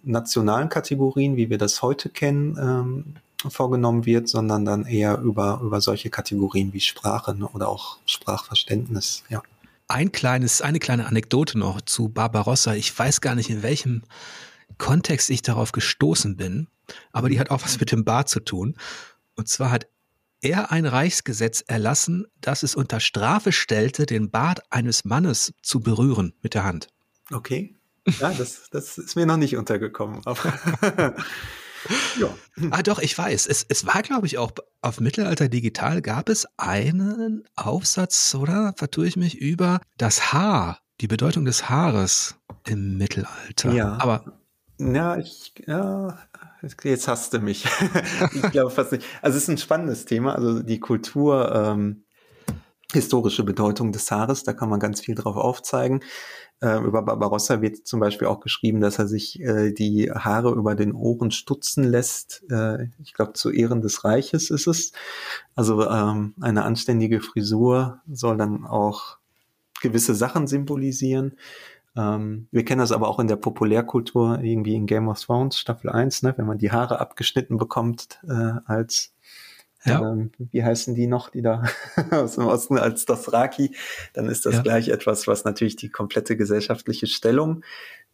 nationalen 0.04 0.70
Kategorien, 0.70 1.36
wie 1.36 1.50
wir 1.50 1.58
das 1.58 1.82
heute 1.82 2.10
kennen, 2.10 2.58
ähm, 2.60 3.16
vorgenommen 3.50 4.06
wird, 4.06 4.28
sondern 4.28 4.66
dann 4.66 4.86
eher 4.86 5.20
über, 5.20 5.62
über 5.64 5.80
solche 5.82 6.10
Kategorien 6.10 6.74
wie 6.74 6.82
Sprache 6.82 7.34
ne, 7.34 7.48
oder 7.48 7.70
auch 7.70 7.98
Sprachverständnis, 8.06 9.24
ja. 9.30 9.42
ein 9.88 10.12
kleines, 10.12 10.62
eine 10.62 10.80
kleine 10.80 11.06
Anekdote 11.06 11.58
noch 11.58 11.82
zu 11.82 12.10
Barbarossa. 12.10 12.74
Ich 12.76 12.98
weiß 12.98 13.22
gar 13.22 13.36
nicht, 13.36 13.50
in 13.50 13.64
welchem 13.64 14.04
Kontext 14.78 15.30
ich 15.30 15.42
darauf 15.42 15.72
gestoßen 15.72 16.36
bin, 16.36 16.68
aber 17.12 17.30
die 17.30 17.40
hat 17.40 17.50
auch 17.50 17.64
was 17.64 17.80
mit 17.80 17.92
dem 17.92 18.04
Bart 18.04 18.30
zu 18.30 18.42
tun. 18.42 18.76
Und 19.36 19.48
zwar 19.48 19.72
hat 19.72 19.88
er 20.42 20.72
ein 20.72 20.86
Reichsgesetz 20.86 21.64
erlassen, 21.68 22.26
das 22.42 22.64
es 22.64 22.76
unter 22.76 23.00
Strafe 23.00 23.52
stellte, 23.52 24.06
den 24.06 24.32
Bart 24.32 24.62
eines 24.70 25.06
Mannes 25.06 25.54
zu 25.62 25.80
berühren 25.80 26.34
mit 26.42 26.54
der 26.54 26.64
Hand. 26.64 26.88
Okay. 27.32 27.76
Ja, 28.20 28.34
das, 28.34 28.70
das 28.72 28.98
ist 28.98 29.16
mir 29.16 29.26
noch 29.26 29.38
nicht 29.38 29.56
untergekommen. 29.56 30.22
ja. 32.20 32.36
Ah, 32.72 32.82
doch, 32.82 33.00
ich 33.00 33.18
weiß. 33.18 33.48
Es, 33.48 33.66
es 33.68 33.86
war, 33.86 34.02
glaube 34.02 34.28
ich, 34.28 34.38
auch 34.38 34.52
auf 34.82 35.00
Mittelalter 35.00 35.50
Digital 35.50 36.02
gab 36.02 36.30
es 36.30 36.48
einen 36.58 37.44
Aufsatz, 37.56 38.34
oder? 38.36 38.74
Vertue 38.78 39.08
ich 39.08 39.18
mich 39.18 39.38
über 39.38 39.82
das 39.98 40.34
Haar, 40.34 40.80
die 41.02 41.08
Bedeutung 41.08 41.46
des 41.46 41.70
Haares 41.70 42.36
im 42.66 42.98
Mittelalter. 42.98 43.72
Ja. 43.74 43.98
Aber. 44.00 44.40
Ja, 44.80 45.18
ich, 45.18 45.54
ja, 45.68 46.18
jetzt 46.84 47.08
hast 47.08 47.34
du 47.34 47.40
mich. 47.40 47.66
ich 48.34 48.52
glaube 48.52 48.72
fast 48.72 48.92
nicht. 48.92 49.06
Also 49.22 49.38
es 49.38 49.44
ist 49.44 49.50
ein 49.50 49.58
spannendes 49.58 50.06
Thema. 50.06 50.36
Also 50.36 50.62
die 50.62 50.80
Kultur, 50.80 51.54
ähm, 51.54 52.04
historische 52.92 53.44
Bedeutung 53.44 53.92
des 53.92 54.10
Haares, 54.10 54.44
da 54.44 54.54
kann 54.54 54.70
man 54.70 54.80
ganz 54.80 55.02
viel 55.02 55.16
drauf 55.16 55.36
aufzeigen. 55.36 56.02
Äh, 56.62 56.80
über 56.80 57.04
Barbarossa 57.04 57.62
wird 57.62 57.88
zum 57.88 58.00
Beispiel 58.00 58.28
auch 58.28 58.42
geschrieben, 58.42 58.82
dass 58.82 59.00
er 59.00 59.08
sich 59.08 59.40
äh, 59.40 59.72
die 59.72 60.12
Haare 60.12 60.52
über 60.52 60.76
den 60.76 60.94
Ohren 60.94 61.32
stutzen 61.32 61.84
lässt. 61.84 62.44
Äh, 62.50 62.88
ich 63.02 63.14
glaube, 63.14 63.34
zu 63.34 63.52
Ehren 63.52 63.82
des 63.82 64.04
Reiches 64.04 64.50
ist 64.50 64.68
es. 64.68 64.92
Also 65.56 65.88
ähm, 65.88 66.34
eine 66.42 66.64
anständige 66.64 67.22
Frisur 67.22 68.02
soll 68.12 68.38
dann 68.38 68.66
auch 68.66 69.20
gewisse 69.82 70.16
Sachen 70.16 70.48
symbolisieren. 70.48 71.38
Ähm, 71.96 72.48
wir 72.52 72.66
kennen 72.66 72.80
das 72.80 72.92
aber 72.92 73.08
auch 73.08 73.20
in 73.20 73.28
der 73.28 73.36
Populärkultur, 73.36 74.40
irgendwie 74.42 74.76
in 74.76 74.86
Game 74.86 75.08
of 75.08 75.20
Thrones, 75.20 75.58
Staffel 75.58 75.90
1, 75.90 76.24
ne, 76.24 76.34
wenn 76.38 76.46
man 76.46 76.58
die 76.58 76.72
Haare 76.72 77.00
abgeschnitten 77.00 77.58
bekommt 77.58 78.20
äh, 78.28 78.54
als 78.66 79.14
ja. 79.86 80.12
Ähm, 80.12 80.32
wie 80.38 80.64
heißen 80.64 80.94
die 80.94 81.08
noch, 81.08 81.30
die 81.30 81.42
da 81.42 81.64
aus 82.12 82.36
dem 82.36 82.48
Osten 82.48 82.78
als 82.78 83.06
das 83.06 83.32
Raki, 83.32 83.76
dann 84.14 84.28
ist 84.28 84.46
das 84.46 84.56
ja. 84.56 84.62
gleich 84.62 84.90
etwas, 84.90 85.26
was 85.26 85.46
natürlich 85.46 85.78
die 85.78 85.90
komplette 85.90 86.36
gesellschaftliche 86.36 87.08
Stellung 87.08 87.64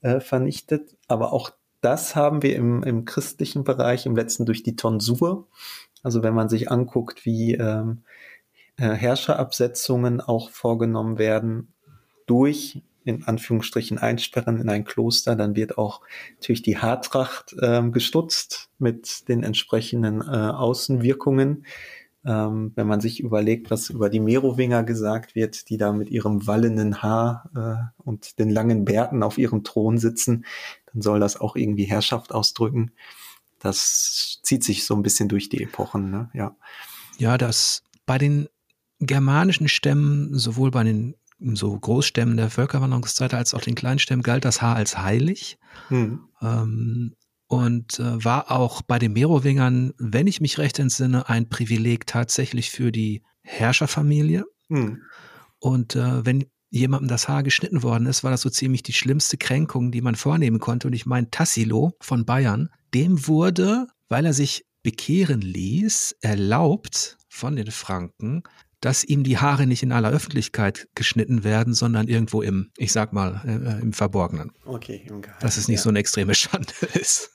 äh, 0.02 0.20
vernichtet. 0.20 0.96
Aber 1.08 1.34
auch 1.34 1.52
das 1.82 2.16
haben 2.16 2.44
wir 2.44 2.56
im, 2.56 2.84
im 2.84 3.06
christlichen 3.06 3.64
Bereich 3.64 4.06
im 4.06 4.16
letzten 4.16 4.46
durch 4.46 4.62
die 4.62 4.76
Tonsur. 4.76 5.48
Also 6.04 6.22
wenn 6.22 6.36
man 6.36 6.50
sich 6.50 6.70
anguckt, 6.70 7.26
wie 7.26 7.56
ähm, 7.56 8.04
äh, 8.78 8.90
Herrscherabsetzungen 8.90 10.22
auch 10.22 10.52
vorgenommen 10.52 11.18
werden 11.18 11.74
durch 12.28 12.84
in 13.06 13.24
Anführungsstrichen 13.24 13.98
einsperren 13.98 14.60
in 14.60 14.68
ein 14.68 14.84
Kloster, 14.84 15.36
dann 15.36 15.56
wird 15.56 15.78
auch 15.78 16.02
natürlich 16.34 16.64
die 16.64 16.78
Haartracht 16.78 17.56
ähm, 17.62 17.92
gestutzt 17.92 18.70
mit 18.80 19.30
den 19.30 19.44
entsprechenden 19.44 20.22
äh, 20.22 20.26
Außenwirkungen. 20.26 21.66
Ähm, 22.26 22.72
wenn 22.76 22.88
man 22.88 23.02
sich 23.02 23.20
überlegt, 23.20 23.70
was 23.70 23.92
über 23.92 24.10
die 24.10 24.20
Merowinger 24.20 24.84
gesagt 24.84 25.36
wird, 25.36 25.70
die 25.70 25.78
da 25.78 25.94
mit 25.94 26.10
ihrem 26.10 26.48
wallenden 26.48 27.04
Haar 27.04 27.52
äh, 27.56 28.02
und 28.04 28.40
den 28.40 28.50
langen 28.50 28.84
Bärten 28.84 29.22
auf 29.22 29.38
ihrem 29.38 29.64
Thron 29.64 30.00
sitzen, 30.00 30.46
dann 30.92 31.04
soll 31.04 31.20
das 31.20 31.40
auch 31.40 31.56
irgendwie 31.56 31.84
Herrschaft 31.84 32.34
ausdrücken. 32.34 32.92
Das 33.60 34.40
zieht 34.42 34.64
sich 34.64 34.86
so 34.86 34.96
ein 34.96 35.04
bisschen 35.04 35.30
durch 35.30 35.50
die 35.50 35.62
Epochen, 35.64 36.10
ne? 36.10 36.30
ja. 36.34 36.56
Ja, 37.18 37.38
das 37.38 37.84
bei 38.06 38.18
den 38.18 38.50
germanischen 39.00 39.68
Stämmen, 39.68 40.38
sowohl 40.38 40.72
bei 40.72 40.84
den 40.84 41.16
so 41.40 41.78
Großstämmen 41.78 42.38
der 42.38 42.50
Völkerwanderungszeit 42.50 43.34
als 43.34 43.54
auch 43.54 43.62
den 43.62 43.76
Kleinstämmen 43.76 44.24
galt 44.24 44.46
das 44.46 44.62
Haar 44.62 44.76
als 44.76 44.98
heilig. 44.98 45.58
Hm. 45.90 46.28
Ähm, 46.42 47.16
und 47.48 48.00
äh, 48.00 48.24
war 48.24 48.52
auch 48.52 48.82
bei 48.82 48.98
den 48.98 49.14
Merowingern, 49.14 49.94
wenn 49.98 50.28
ich 50.28 50.42
mich 50.42 50.58
recht 50.58 50.80
entsinne, 50.80 51.30
ein 51.30 51.48
Privileg 51.50 52.08
tatsächlich 52.08 52.72
für 52.72 52.92
die 52.92 53.24
Herrscherfamilie. 53.44 54.46
Hm. 54.70 55.02
Und 55.60 55.96
äh, 55.96 56.26
wenn 56.26 56.46
jemandem 56.70 57.08
das 57.08 57.28
Haar 57.28 57.44
geschnitten 57.44 57.84
worden 57.84 58.08
ist, 58.08 58.24
war 58.24 58.32
das 58.32 58.42
so 58.42 58.50
ziemlich 58.50 58.84
die 58.84 58.94
schlimmste 58.94 59.38
Kränkung, 59.38 59.92
die 59.92 60.02
man 60.02 60.16
vornehmen 60.16 60.60
konnte. 60.60 60.88
Und 60.88 60.94
ich 60.94 61.06
meine, 61.06 61.30
Tassilo 61.30 61.94
von 62.02 62.26
Bayern, 62.26 62.70
dem 62.94 63.28
wurde, 63.28 63.88
weil 64.10 64.26
er 64.26 64.34
sich 64.34 64.66
bekehren 64.84 65.42
ließ, 65.42 66.18
erlaubt 66.22 67.18
von 67.30 67.56
den 67.56 67.72
Franken, 67.72 68.44
dass 68.86 69.04
ihm 69.04 69.24
die 69.24 69.40
Haare 69.40 69.66
nicht 69.66 69.82
in 69.82 69.92
aller 69.92 70.12
Öffentlichkeit 70.12 70.88
geschnitten 70.94 71.44
werden, 71.44 71.74
sondern 71.74 72.08
irgendwo 72.08 72.44
im, 72.44 72.70
ich 72.78 72.92
sag 72.92 73.14
mal, 73.14 73.42
äh, 73.44 73.82
im 73.82 73.94
Verborgenen. 73.94 74.52
Okay, 74.64 75.08
im 75.10 75.24
Geheim, 75.24 75.40
Dass 75.42 75.58
es 75.58 75.68
nicht 75.68 75.80
ja. 75.80 75.84
so 75.84 75.90
eine 75.90 75.98
extreme 75.98 76.36
Schande 76.36 76.72
ist. 76.94 77.32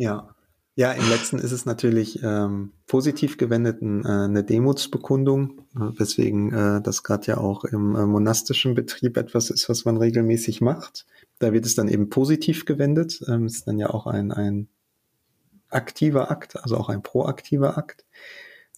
Ja. 0.00 0.34
Ja, 0.76 0.92
im 0.92 1.06
letzten 1.08 1.38
ist 1.38 1.52
es 1.52 1.66
natürlich 1.66 2.20
ähm, 2.22 2.72
positiv 2.86 3.36
gewendet, 3.36 3.82
äh, 3.82 4.08
eine 4.08 4.44
Demutsbekundung, 4.44 5.66
äh, 5.76 6.00
weswegen 6.00 6.52
äh, 6.52 6.80
das 6.80 7.02
gerade 7.02 7.26
ja 7.26 7.36
auch 7.36 7.64
im 7.64 7.94
äh, 7.94 8.06
monastischen 8.06 8.74
Betrieb 8.74 9.18
etwas 9.18 9.50
ist, 9.50 9.68
was 9.68 9.84
man 9.84 9.98
regelmäßig 9.98 10.62
macht. 10.62 11.04
Da 11.38 11.52
wird 11.52 11.66
es 11.66 11.74
dann 11.74 11.88
eben 11.88 12.08
positiv 12.08 12.64
gewendet. 12.64 13.20
Ähm, 13.28 13.44
ist 13.44 13.68
dann 13.68 13.78
ja 13.78 13.90
auch 13.90 14.06
ein, 14.06 14.32
ein 14.32 14.68
aktiver 15.68 16.30
Akt, 16.30 16.56
also 16.56 16.78
auch 16.78 16.88
ein 16.88 17.02
proaktiver 17.02 17.76
Akt 17.76 18.06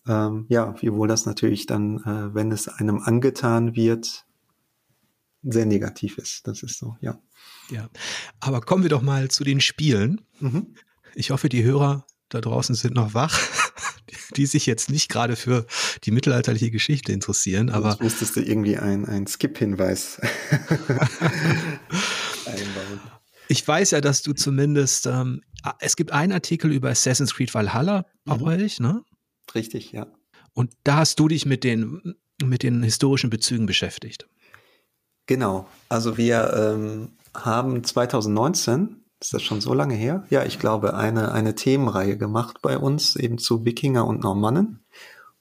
ähm, 0.07 0.47
ja, 0.49 0.75
wiewohl 0.81 1.09
das 1.09 1.27
natürlich 1.27 1.67
dann, 1.67 1.99
äh, 1.99 2.35
wenn 2.35 2.53
es 2.53 2.69
einem 2.69 3.01
angetan 3.01 3.75
wird, 3.75 4.27
sehr 5.43 5.67
negativ 5.67 6.19
ist. 6.19 6.47
Das 6.47 6.63
ist 6.63 6.79
so, 6.79 6.97
ja. 7.01 7.19
Ja, 7.71 7.89
aber 8.41 8.61
kommen 8.61 8.83
wir 8.83 8.91
doch 8.91 9.03
mal 9.03 9.29
zu 9.29 9.45
den 9.45 9.61
Spielen. 9.61 10.21
Mhm. 10.41 10.75
Ich 11.15 11.31
hoffe, 11.31 11.49
die 11.49 11.65
Hörer 11.65 12.07
da 12.29 12.41
draußen 12.41 12.75
sind 12.75 12.95
noch 12.95 13.15
wach, 13.15 13.39
die 14.37 14.47
sich 14.47 14.67
jetzt 14.67 14.91
nicht 14.91 15.09
gerade 15.09 15.37
für 15.37 15.67
die 16.05 16.11
mittelalterliche 16.11 16.71
Geschichte 16.71 17.13
interessieren. 17.13 17.71
Aber 17.71 17.91
Sonst 17.91 18.03
müsstest 18.03 18.37
du 18.37 18.41
irgendwie 18.41 18.77
ein, 18.77 19.27
Skip-Hinweis 19.27 20.21
einbauen. 22.47 23.01
Ich 23.49 23.67
weiß 23.67 23.93
ja, 23.93 24.01
dass 24.01 24.23
du 24.23 24.33
zumindest, 24.33 25.07
ähm, 25.07 25.43
es 25.81 25.97
gibt 25.97 26.13
einen 26.13 26.33
Artikel 26.33 26.73
über 26.73 26.91
Assassin's 26.91 27.35
Creed 27.35 27.55
Valhalla 27.55 28.07
bei 28.25 28.37
mhm. 28.37 28.43
euch, 28.43 28.81
ne? 28.81 29.03
Richtig, 29.55 29.93
ja. 29.93 30.07
Und 30.53 30.73
da 30.85 30.97
hast 30.97 31.19
du 31.19 31.29
dich 31.29 31.47
mit 31.47 31.65
den, 31.65 32.17
mit 32.43 32.63
den 32.63 32.83
historischen 32.83 33.31
Bezügen 33.31 33.67
beschäftigt. 33.67 34.29
Genau. 35.27 35.67
Also 35.89 36.17
wir 36.17 36.53
ähm, 36.55 37.13
haben 37.35 37.83
2019, 37.85 39.05
ist 39.21 39.35
das 39.35 39.43
schon 39.43 39.61
so 39.61 39.75
lange 39.75 39.95
her? 39.95 40.25
Ja, 40.31 40.45
ich 40.45 40.59
glaube, 40.59 40.95
eine, 40.95 41.33
eine 41.33 41.55
Themenreihe 41.55 42.17
gemacht 42.17 42.63
bei 42.63 42.79
uns, 42.79 43.17
eben 43.17 43.39
zu 43.39 43.65
Wikinger 43.65 44.07
und 44.07 44.23
Normannen. 44.23 44.85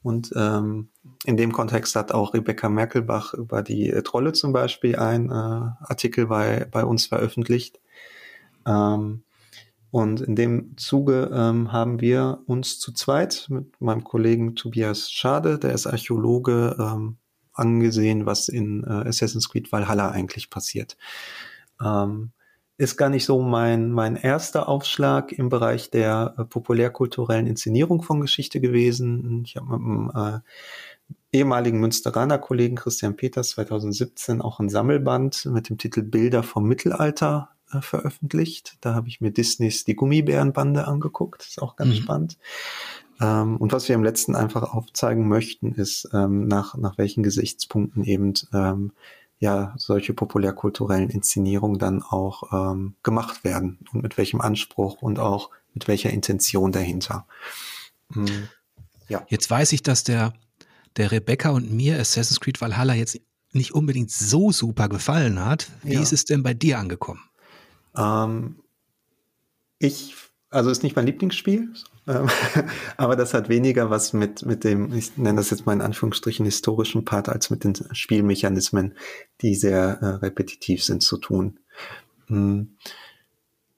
Und 0.02 0.32
ähm, 0.36 0.90
in 1.24 1.38
dem 1.38 1.52
Kontext 1.52 1.96
hat 1.96 2.12
auch 2.12 2.34
Rebecca 2.34 2.70
Merkelbach 2.70 3.34
über 3.34 3.64
die 3.64 3.90
äh, 3.90 4.04
Trolle 4.04 4.34
zum 4.34 4.54
Beispiel 4.54 4.98
einen 4.98 5.30
äh, 5.30 5.34
Artikel 5.34 6.28
bei, 6.28 6.68
bei 6.70 6.86
uns 6.86 7.08
veröffentlicht. 7.08 7.80
Ähm, 8.68 9.24
und 9.96 10.20
in 10.20 10.36
dem 10.36 10.76
Zuge 10.76 11.32
ähm, 11.34 11.72
haben 11.72 12.02
wir 12.02 12.40
uns 12.48 12.80
zu 12.82 12.92
zweit 12.92 13.46
mit 13.48 13.80
meinem 13.80 14.04
Kollegen 14.04 14.58
Tobias 14.58 15.10
Schade, 15.10 15.58
der 15.58 15.72
ist 15.72 15.88
Archäologe, 15.88 16.76
ähm, 16.78 17.16
angesehen, 17.54 18.26
was 18.26 18.50
in 18.50 18.84
äh, 18.84 19.08
Assassin's 19.08 19.48
Creed 19.48 19.72
Valhalla 19.72 20.12
eigentlich 20.12 20.50
passiert. 20.50 20.98
Ähm, 21.82 22.34
ist 22.78 22.98
gar 22.98 23.08
nicht 23.08 23.24
so 23.24 23.42
mein, 23.42 23.90
mein 23.90 24.18
erster 24.18 24.68
Aufschlag 24.68 25.32
im 25.32 25.48
Bereich 25.48 25.92
der 25.92 26.36
äh, 26.38 26.44
populärkulturellen 26.44 27.48
Inszenierung 27.48 28.02
von 28.02 28.20
Geschichte 28.20 28.60
gewesen. 28.60 29.44
Ich 29.46 29.56
habe 29.56 29.78
mit 29.78 29.80
einem 29.80 30.12
äh, 30.14 30.40
ehemaligen 31.38 31.80
Münsteraner 31.80 32.38
Kollegen 32.38 32.76
Christian 32.76 33.16
Peters 33.16 33.52
2017 33.52 34.42
auch 34.42 34.60
ein 34.60 34.68
Sammelband 34.68 35.46
mit 35.46 35.70
dem 35.70 35.78
Titel 35.78 36.02
Bilder 36.04 36.44
vom 36.44 36.68
Mittelalter 36.68 37.55
äh, 37.78 37.82
veröffentlicht. 37.82 38.78
Da 38.82 38.94
habe 38.94 39.08
ich 39.08 39.22
mir 39.22 39.32
Disneys 39.32 39.84
Die 39.84 39.96
Gummibärenbande 39.96 40.88
angeguckt. 40.88 41.44
Ist 41.44 41.62
auch 41.62 41.76
ganz 41.76 41.96
mhm. 41.96 42.02
spannend. 42.02 42.38
Ähm, 43.22 43.58
und 43.58 43.72
was 43.72 43.88
wir 43.88 43.96
im 43.96 44.04
letzten 44.04 44.36
einfach 44.36 44.74
aufzeigen 44.74 45.28
möchten, 45.28 45.74
ist, 45.74 46.10
ähm, 46.14 46.48
nach, 46.48 46.76
nach 46.76 46.98
welchen 46.98 47.24
Gesichtspunkten 47.24 48.04
eben 48.04 48.34
ähm, 48.54 48.92
ja 49.40 49.74
solche 49.78 50.14
populärkulturellen 50.14 51.10
Inszenierungen 51.10 51.80
dann 51.80 52.02
auch 52.02 52.52
ähm, 52.52 52.96
gemacht 53.04 53.44
werden 53.44 53.80
und 53.94 54.04
mit 54.04 54.18
welchem 54.18 54.42
Anspruch 54.42 55.02
und 55.02 55.20
auch 55.20 55.50
mit 55.74 55.88
welcher 55.88 56.10
Intention 56.10 56.72
dahinter. 56.72 57.26
Mhm. 58.10 58.50
Ja. 59.08 59.26
Jetzt 59.30 59.50
weiß 59.50 59.72
ich, 59.74 59.84
dass 59.84 60.04
der, 60.04 60.34
der 60.98 61.12
Rebecca 61.12 61.50
und 61.52 61.72
mir 61.72 62.00
Assassin's 62.00 62.40
Creed 62.40 62.60
Valhalla 62.60 62.96
jetzt 62.96 63.20
nicht 63.52 63.74
unbedingt 63.74 64.12
so 64.12 64.52
super 64.52 64.90
gefallen 64.90 65.44
hat. 65.44 65.70
Wie 65.84 65.94
ja. 65.94 66.02
ist 66.02 66.14
es 66.14 66.26
denn 66.26 66.44
bei 66.44 66.54
dir 66.54 66.80
angekommen? 66.80 67.22
Ähm, 67.98 68.58
ich 69.80 70.16
also 70.56 70.70
ist 70.70 70.84
nicht 70.84 70.96
mein 70.96 71.06
Lieblingsspiel, 71.06 71.74
ähm, 72.08 72.30
aber 72.96 73.16
das 73.16 73.34
hat 73.34 73.50
weniger 73.50 73.90
was 73.90 74.14
mit, 74.14 74.46
mit 74.46 74.64
dem, 74.64 74.94
ich 74.94 75.18
nenne 75.18 75.38
das 75.38 75.50
jetzt 75.50 75.66
mal 75.66 75.74
in 75.74 75.82
Anführungsstrichen 75.82 76.46
historischen 76.46 77.04
Part, 77.04 77.28
als 77.28 77.50
mit 77.50 77.64
den 77.66 77.76
Spielmechanismen, 77.92 78.94
die 79.42 79.56
sehr 79.56 80.00
äh, 80.02 80.06
repetitiv 80.26 80.84
sind, 80.84 81.04
zu 81.04 81.18
tun. 81.18 81.60
Hm. 82.28 82.78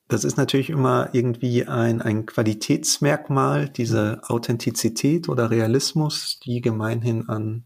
Das 0.07 0.24
ist 0.24 0.38
natürlich 0.38 0.70
immer 0.70 1.09
irgendwie 1.13 1.65
ein, 1.65 2.01
ein 2.01 2.26
Qualitätsmerkmal, 2.26 3.68
diese 3.68 4.22
Authentizität 4.24 5.28
oder 5.28 5.49
Realismus, 5.49 6.39
die 6.39 6.61
gemeinhin 6.61 7.28
an 7.28 7.65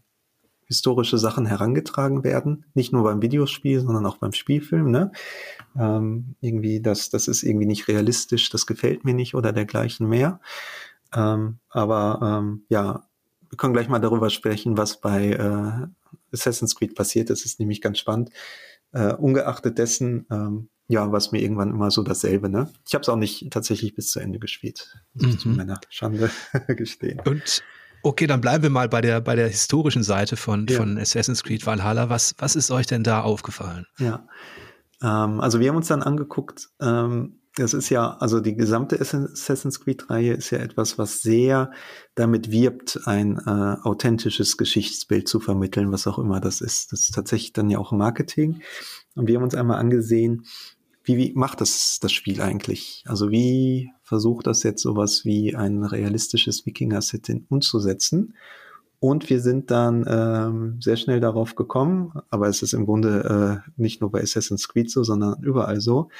historische 0.72 1.18
Sachen 1.18 1.44
herangetragen 1.44 2.24
werden. 2.24 2.64
Nicht 2.74 2.92
nur 2.92 3.02
beim 3.04 3.20
Videospiel, 3.20 3.80
sondern 3.80 4.06
auch 4.06 4.16
beim 4.16 4.32
Spielfilm. 4.32 4.90
Ne? 4.90 5.12
Ähm, 5.78 6.34
irgendwie, 6.40 6.80
das, 6.80 7.10
das 7.10 7.28
ist 7.28 7.42
irgendwie 7.42 7.66
nicht 7.66 7.88
realistisch, 7.88 8.48
das 8.50 8.66
gefällt 8.66 9.04
mir 9.04 9.14
nicht 9.14 9.34
oder 9.34 9.52
dergleichen 9.52 10.08
mehr. 10.08 10.40
Ähm, 11.14 11.58
aber 11.68 12.40
ähm, 12.40 12.64
ja, 12.68 13.04
wir 13.50 13.56
können 13.58 13.74
gleich 13.74 13.88
mal 13.88 13.98
darüber 13.98 14.30
sprechen, 14.30 14.78
was 14.78 15.00
bei 15.00 15.30
äh, 15.30 15.86
Assassin's 16.32 16.74
Creed 16.74 16.94
passiert 16.94 17.28
ist. 17.28 17.44
Das 17.44 17.52
ist 17.52 17.60
nämlich 17.60 17.82
ganz 17.82 17.98
spannend. 17.98 18.30
Äh, 18.92 19.12
ungeachtet 19.14 19.76
dessen, 19.78 20.26
ähm, 20.30 20.68
ja, 20.88 21.10
was 21.12 21.32
mir 21.32 21.40
irgendwann 21.40 21.70
immer 21.70 21.90
so 21.90 22.02
dasselbe, 22.02 22.48
ne? 22.48 22.70
Ich 22.86 22.94
habe 22.94 23.02
es 23.02 23.08
auch 23.08 23.16
nicht 23.16 23.50
tatsächlich 23.50 23.94
bis 23.94 24.10
zu 24.10 24.20
Ende 24.20 24.38
gespielt, 24.38 24.98
muss 25.14 25.26
ich 25.26 25.34
mhm. 25.34 25.38
zu 25.38 25.48
meiner 25.48 25.80
Schande 25.88 26.30
gestehen. 26.68 27.20
Und 27.24 27.62
Okay, 28.02 28.26
dann 28.26 28.40
bleiben 28.40 28.62
wir 28.62 28.70
mal 28.70 28.88
bei 28.88 29.00
der, 29.00 29.20
bei 29.20 29.36
der 29.36 29.48
historischen 29.48 30.02
Seite 30.02 30.36
von, 30.36 30.66
ja. 30.66 30.76
von 30.76 30.98
Assassin's 30.98 31.42
Creed 31.42 31.64
Valhalla. 31.66 32.08
Was, 32.08 32.34
was 32.38 32.56
ist 32.56 32.70
euch 32.70 32.86
denn 32.86 33.04
da 33.04 33.22
aufgefallen? 33.22 33.86
Ja, 33.98 34.26
ähm, 35.02 35.40
also 35.40 35.60
wir 35.60 35.68
haben 35.68 35.76
uns 35.76 35.88
dann 35.88 36.02
angeguckt, 36.02 36.68
ähm, 36.80 37.38
das 37.56 37.74
ist 37.74 37.90
ja, 37.90 38.16
also 38.16 38.40
die 38.40 38.54
gesamte 38.54 38.98
Assassin's 38.98 39.80
Creed-Reihe 39.80 40.32
ist 40.32 40.50
ja 40.50 40.58
etwas, 40.58 40.96
was 40.96 41.20
sehr 41.20 41.70
damit 42.14 42.50
wirbt, 42.50 43.00
ein 43.04 43.36
äh, 43.36 43.76
authentisches 43.82 44.56
Geschichtsbild 44.56 45.28
zu 45.28 45.38
vermitteln, 45.38 45.92
was 45.92 46.06
auch 46.06 46.18
immer 46.18 46.40
das 46.40 46.62
ist. 46.62 46.92
Das 46.92 47.00
ist 47.00 47.14
tatsächlich 47.14 47.52
dann 47.52 47.68
ja 47.68 47.78
auch 47.78 47.92
Marketing. 47.92 48.62
Und 49.14 49.28
wir 49.28 49.36
haben 49.36 49.42
uns 49.42 49.54
einmal 49.54 49.78
angesehen, 49.78 50.46
wie, 51.04 51.18
wie 51.18 51.32
macht 51.34 51.60
das 51.60 51.98
das 52.00 52.12
Spiel 52.12 52.40
eigentlich? 52.40 53.04
Also 53.06 53.30
wie 53.30 53.90
versucht 54.12 54.46
das 54.46 54.62
jetzt 54.62 54.82
sowas 54.82 55.24
wie 55.24 55.56
ein 55.56 55.84
realistisches 55.84 56.66
Wikinger-Setting 56.66 57.46
umzusetzen? 57.48 58.34
Und 59.00 59.30
wir 59.30 59.40
sind 59.40 59.70
dann 59.70 60.04
ähm, 60.06 60.76
sehr 60.82 60.98
schnell 60.98 61.18
darauf 61.18 61.54
gekommen, 61.54 62.12
aber 62.28 62.48
es 62.48 62.60
ist 62.60 62.74
im 62.74 62.84
Grunde 62.84 63.62
äh, 63.64 63.70
nicht 63.80 64.02
nur 64.02 64.10
bei 64.10 64.20
Assassin's 64.20 64.68
Creed 64.68 64.90
so, 64.90 65.02
sondern 65.02 65.42
überall 65.42 65.80
so, 65.80 66.10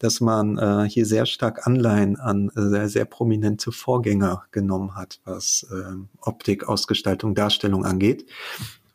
dass 0.00 0.20
man 0.20 0.58
äh, 0.58 0.88
hier 0.90 1.06
sehr 1.06 1.26
stark 1.26 1.64
Anleihen 1.64 2.16
an 2.16 2.50
äh, 2.56 2.68
sehr, 2.70 2.88
sehr 2.88 3.04
prominente 3.04 3.70
Vorgänger 3.70 4.42
genommen 4.50 4.96
hat, 4.96 5.20
was 5.24 5.64
äh, 5.70 5.94
Optik, 6.20 6.68
Ausgestaltung, 6.68 7.36
Darstellung 7.36 7.84
angeht. 7.84 8.26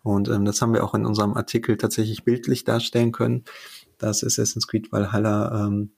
Und 0.03 0.27
ähm, 0.27 0.43
das 0.43 0.61
haben 0.61 0.73
wir 0.73 0.83
auch 0.83 0.95
in 0.95 1.05
unserem 1.05 1.33
Artikel 1.35 1.77
tatsächlich 1.77 2.25
bildlich 2.25 2.65
darstellen 2.65 3.13
können 3.13 3.45
dass 4.03 4.23
Assassin's 4.23 4.67
Creed 4.67 4.91
Valhalla 4.91 5.65
ähm, 5.65 5.91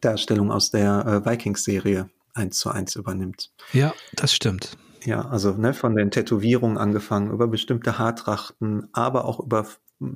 Darstellung 0.00 0.50
aus 0.50 0.70
der 0.70 1.06
äh, 1.06 1.30
Vikings-Serie 1.30 2.10
eins 2.34 2.58
zu 2.58 2.70
eins 2.70 2.96
übernimmt. 2.96 3.52
Ja, 3.72 3.94
das 4.14 4.34
stimmt. 4.34 4.76
Ja, 5.04 5.28
also 5.28 5.52
ne, 5.52 5.72
von 5.72 5.94
den 5.94 6.10
Tätowierungen 6.10 6.78
angefangen, 6.78 7.30
über 7.30 7.46
bestimmte 7.46 7.98
Haartrachten, 7.98 8.88
aber 8.92 9.24
auch 9.24 9.40
über 9.40 9.66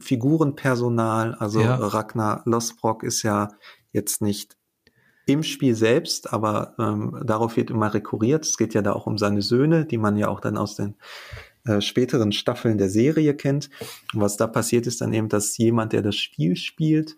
Figurenpersonal. 0.01 1.35
Also 1.35 1.61
ja. 1.61 1.77
Ragnar 1.77 2.43
Losbrock 2.45 3.03
ist 3.03 3.23
ja 3.23 3.49
jetzt 3.93 4.21
nicht 4.21 4.57
im 5.27 5.43
Spiel 5.43 5.75
selbst, 5.75 6.33
aber 6.33 6.75
ähm, 6.79 7.23
darauf 7.25 7.57
wird 7.57 7.71
immer 7.71 7.95
rekurriert. 7.95 8.45
Es 8.45 8.59
geht 8.59 8.75
ja 8.75 8.83
da 8.83 8.93
auch 8.93 9.07
um 9.07 9.17
seine 9.17 9.43
Söhne, 9.43 9.87
die 9.87 9.99
man 9.99 10.17
ja 10.17 10.29
auch 10.29 10.41
dann 10.41 10.57
aus 10.57 10.75
den 10.75 10.97
äh, 11.65 11.81
späteren 11.81 12.33
Staffeln 12.33 12.79
der 12.79 12.89
Serie 12.89 13.35
kennt. 13.35 13.71
Und 14.13 14.21
was 14.21 14.37
da 14.37 14.47
passiert 14.47 14.87
ist 14.87 15.01
dann 15.01 15.13
eben, 15.13 15.29
dass 15.29 15.57
jemand, 15.57 15.93
der 15.93 16.03
das 16.03 16.17
Spiel 16.17 16.57
spielt, 16.57 17.17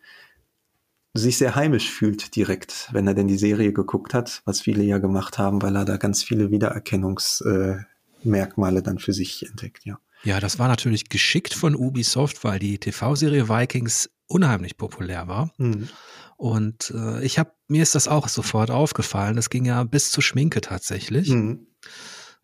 sich 1.14 1.38
sehr 1.38 1.54
heimisch 1.54 1.90
fühlt 1.90 2.34
direkt, 2.36 2.88
wenn 2.92 3.06
er 3.06 3.14
denn 3.14 3.28
die 3.28 3.38
Serie 3.38 3.72
geguckt 3.72 4.12
hat, 4.14 4.42
was 4.44 4.60
viele 4.62 4.82
ja 4.82 4.98
gemacht 4.98 5.38
haben, 5.38 5.62
weil 5.62 5.76
er 5.76 5.84
da 5.84 5.98
ganz 5.98 6.22
viele 6.22 6.50
Wiedererkennungsmerkmale 6.50 8.78
äh, 8.78 8.82
dann 8.82 8.98
für 8.98 9.12
sich 9.12 9.46
entdeckt, 9.46 9.84
ja. 9.84 9.98
Ja, 10.24 10.38
das 10.38 10.60
war 10.60 10.68
natürlich 10.68 11.08
geschickt 11.08 11.52
von 11.52 11.74
Ubisoft, 11.74 12.44
weil 12.44 12.60
die 12.60 12.78
TV-Serie 12.78 13.48
Vikings 13.48 14.08
unheimlich 14.26 14.76
populär 14.76 15.26
war. 15.26 15.50
Mhm. 15.58 15.88
Und 16.36 16.92
äh, 16.96 17.24
ich 17.24 17.40
habe 17.40 17.50
mir 17.68 17.82
ist 17.82 17.94
das 17.94 18.08
auch 18.08 18.28
sofort 18.28 18.70
aufgefallen. 18.70 19.36
Das 19.36 19.50
ging 19.50 19.64
ja 19.64 19.82
bis 19.84 20.10
zur 20.10 20.22
Schminke 20.22 20.60
tatsächlich, 20.60 21.28
mhm. 21.28 21.66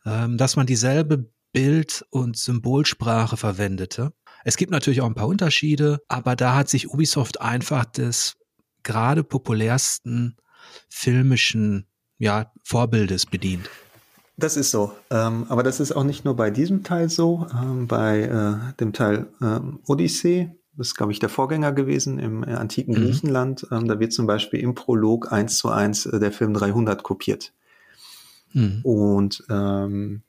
ähm, 0.05 0.39
dass 0.39 0.57
man 0.57 0.67
dieselbe 0.67 1.31
Bild- 1.53 2.05
und 2.11 2.37
Symbolsprache 2.37 3.37
verwendete. 3.37 4.13
Es 4.45 4.57
gibt 4.57 4.71
natürlich 4.71 5.01
auch 5.01 5.07
ein 5.07 5.15
paar 5.15 5.29
Unterschiede, 5.29 6.01
aber 6.09 6.37
da 6.37 6.55
hat 6.55 6.69
sich 6.69 6.91
Ubisoft 6.91 7.41
einfach 7.41 7.85
des 7.85 8.37
gerade 8.83 9.25
populärsten 9.25 10.37
filmischen 10.89 11.87
ja, 12.19 12.53
Vorbildes 12.65 13.27
bedient. 13.27 13.69
Das 14.37 14.57
ist 14.57 14.71
so. 14.71 14.93
Ähm, 15.11 15.47
aber 15.49 15.63
das 15.63 15.81
ist 15.81 15.93
auch 15.93 16.05
nicht 16.05 16.25
nur 16.25 16.37
bei 16.37 16.51
diesem 16.51 16.85
Teil 16.85 17.09
so. 17.09 17.47
Ähm, 17.53 17.89
bei 17.89 18.23
äh, 18.23 18.75
dem 18.79 18.93
Teil 18.93 19.27
ähm, 19.43 19.81
Odyssee, 19.87 20.51
das 20.77 20.89
ist, 20.89 20.95
glaube 20.95 21.11
ich, 21.11 21.19
der 21.19 21.29
Vorgänger 21.29 21.73
gewesen 21.73 22.21
im 22.21 22.45
äh, 22.45 22.53
antiken 22.53 22.95
mhm. 22.95 22.99
Griechenland. 22.99 23.67
Ähm, 23.73 23.89
da 23.89 23.99
wird 23.99 24.13
zum 24.13 24.27
Beispiel 24.27 24.61
im 24.61 24.77
Prolog 24.77 25.33
eins 25.33 25.59
zu 25.59 25.71
eins 25.71 26.07
äh, 26.07 26.21
der 26.21 26.31
Film 26.31 26.55
300 26.55 27.03
kopiert. 27.03 27.53
Mhm. 28.53 28.81
Und 28.85 29.45
ähm, 29.51 30.23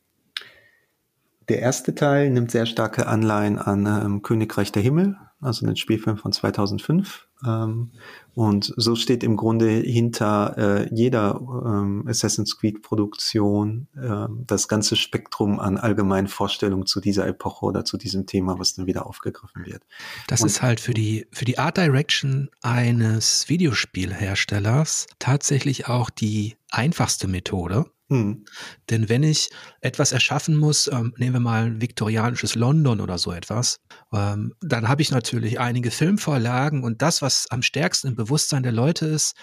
der 1.47 1.59
erste 1.59 1.93
Teil 1.93 2.31
nimmt 2.31 2.49
sehr 2.49 2.65
starke 2.65 3.05
Anleihen 3.05 3.59
an 3.59 3.85
ähm, 3.85 4.21
Königreich 4.23 4.71
der 4.71 4.81
Himmel, 4.81 5.17
also 5.39 5.67
den 5.67 5.75
Spielfilm 5.75 6.17
von 6.17 6.31
2005. 6.31 7.27
Ähm, 7.45 7.91
und 8.35 8.73
so 8.77 8.95
steht 8.95 9.23
im 9.23 9.35
Grunde 9.35 9.69
hinter 9.69 10.57
äh, 10.57 10.89
jeder 10.93 11.39
ähm, 11.65 12.05
Assassin's 12.07 12.57
Creed 12.57 12.81
Produktion 12.81 13.87
äh, 13.95 14.27
das 14.47 14.67
ganze 14.67 14.95
Spektrum 14.95 15.59
an 15.59 15.77
allgemeinen 15.77 16.27
Vorstellungen 16.27 16.85
zu 16.85 17.01
dieser 17.01 17.27
Epoche 17.27 17.65
oder 17.65 17.85
zu 17.85 17.97
diesem 17.97 18.25
Thema, 18.25 18.59
was 18.59 18.75
dann 18.75 18.85
wieder 18.85 19.05
aufgegriffen 19.05 19.65
wird. 19.65 19.83
Das 20.27 20.41
und, 20.41 20.47
ist 20.47 20.61
halt 20.61 20.79
für 20.79 20.93
die, 20.93 21.27
für 21.31 21.45
die 21.45 21.57
Art 21.57 21.77
Direction 21.77 22.49
eines 22.61 23.49
Videospielherstellers 23.49 25.07
tatsächlich 25.19 25.87
auch 25.87 26.09
die 26.09 26.55
einfachste 26.71 27.27
Methode 27.27 27.85
hm. 28.09 28.43
Denn 28.89 29.07
wenn 29.07 29.21
ich 29.21 29.49
etwas 29.81 30.11
erschaffen 30.11 30.55
muss, 30.55 30.87
ähm, 30.87 31.13
nehmen 31.17 31.35
wir 31.35 31.39
mal 31.39 31.65
ein 31.65 31.81
viktorianisches 31.81 32.55
London 32.55 33.01
oder 33.01 33.19
so 33.19 33.31
etwas, 33.31 33.77
ähm, 34.11 34.53
dann 34.61 34.89
habe 34.89 35.03
ich 35.03 35.11
natürlich 35.11 35.59
einige 35.59 35.91
Filmvorlagen 35.91 36.83
und 36.83 37.01
das, 37.03 37.21
was 37.21 37.45
am 37.51 37.61
stärksten 37.61 38.07
im 38.07 38.15
Bewusstsein 38.15 38.63
der 38.63 38.71
Leute 38.71 39.05
ist, 39.05 39.35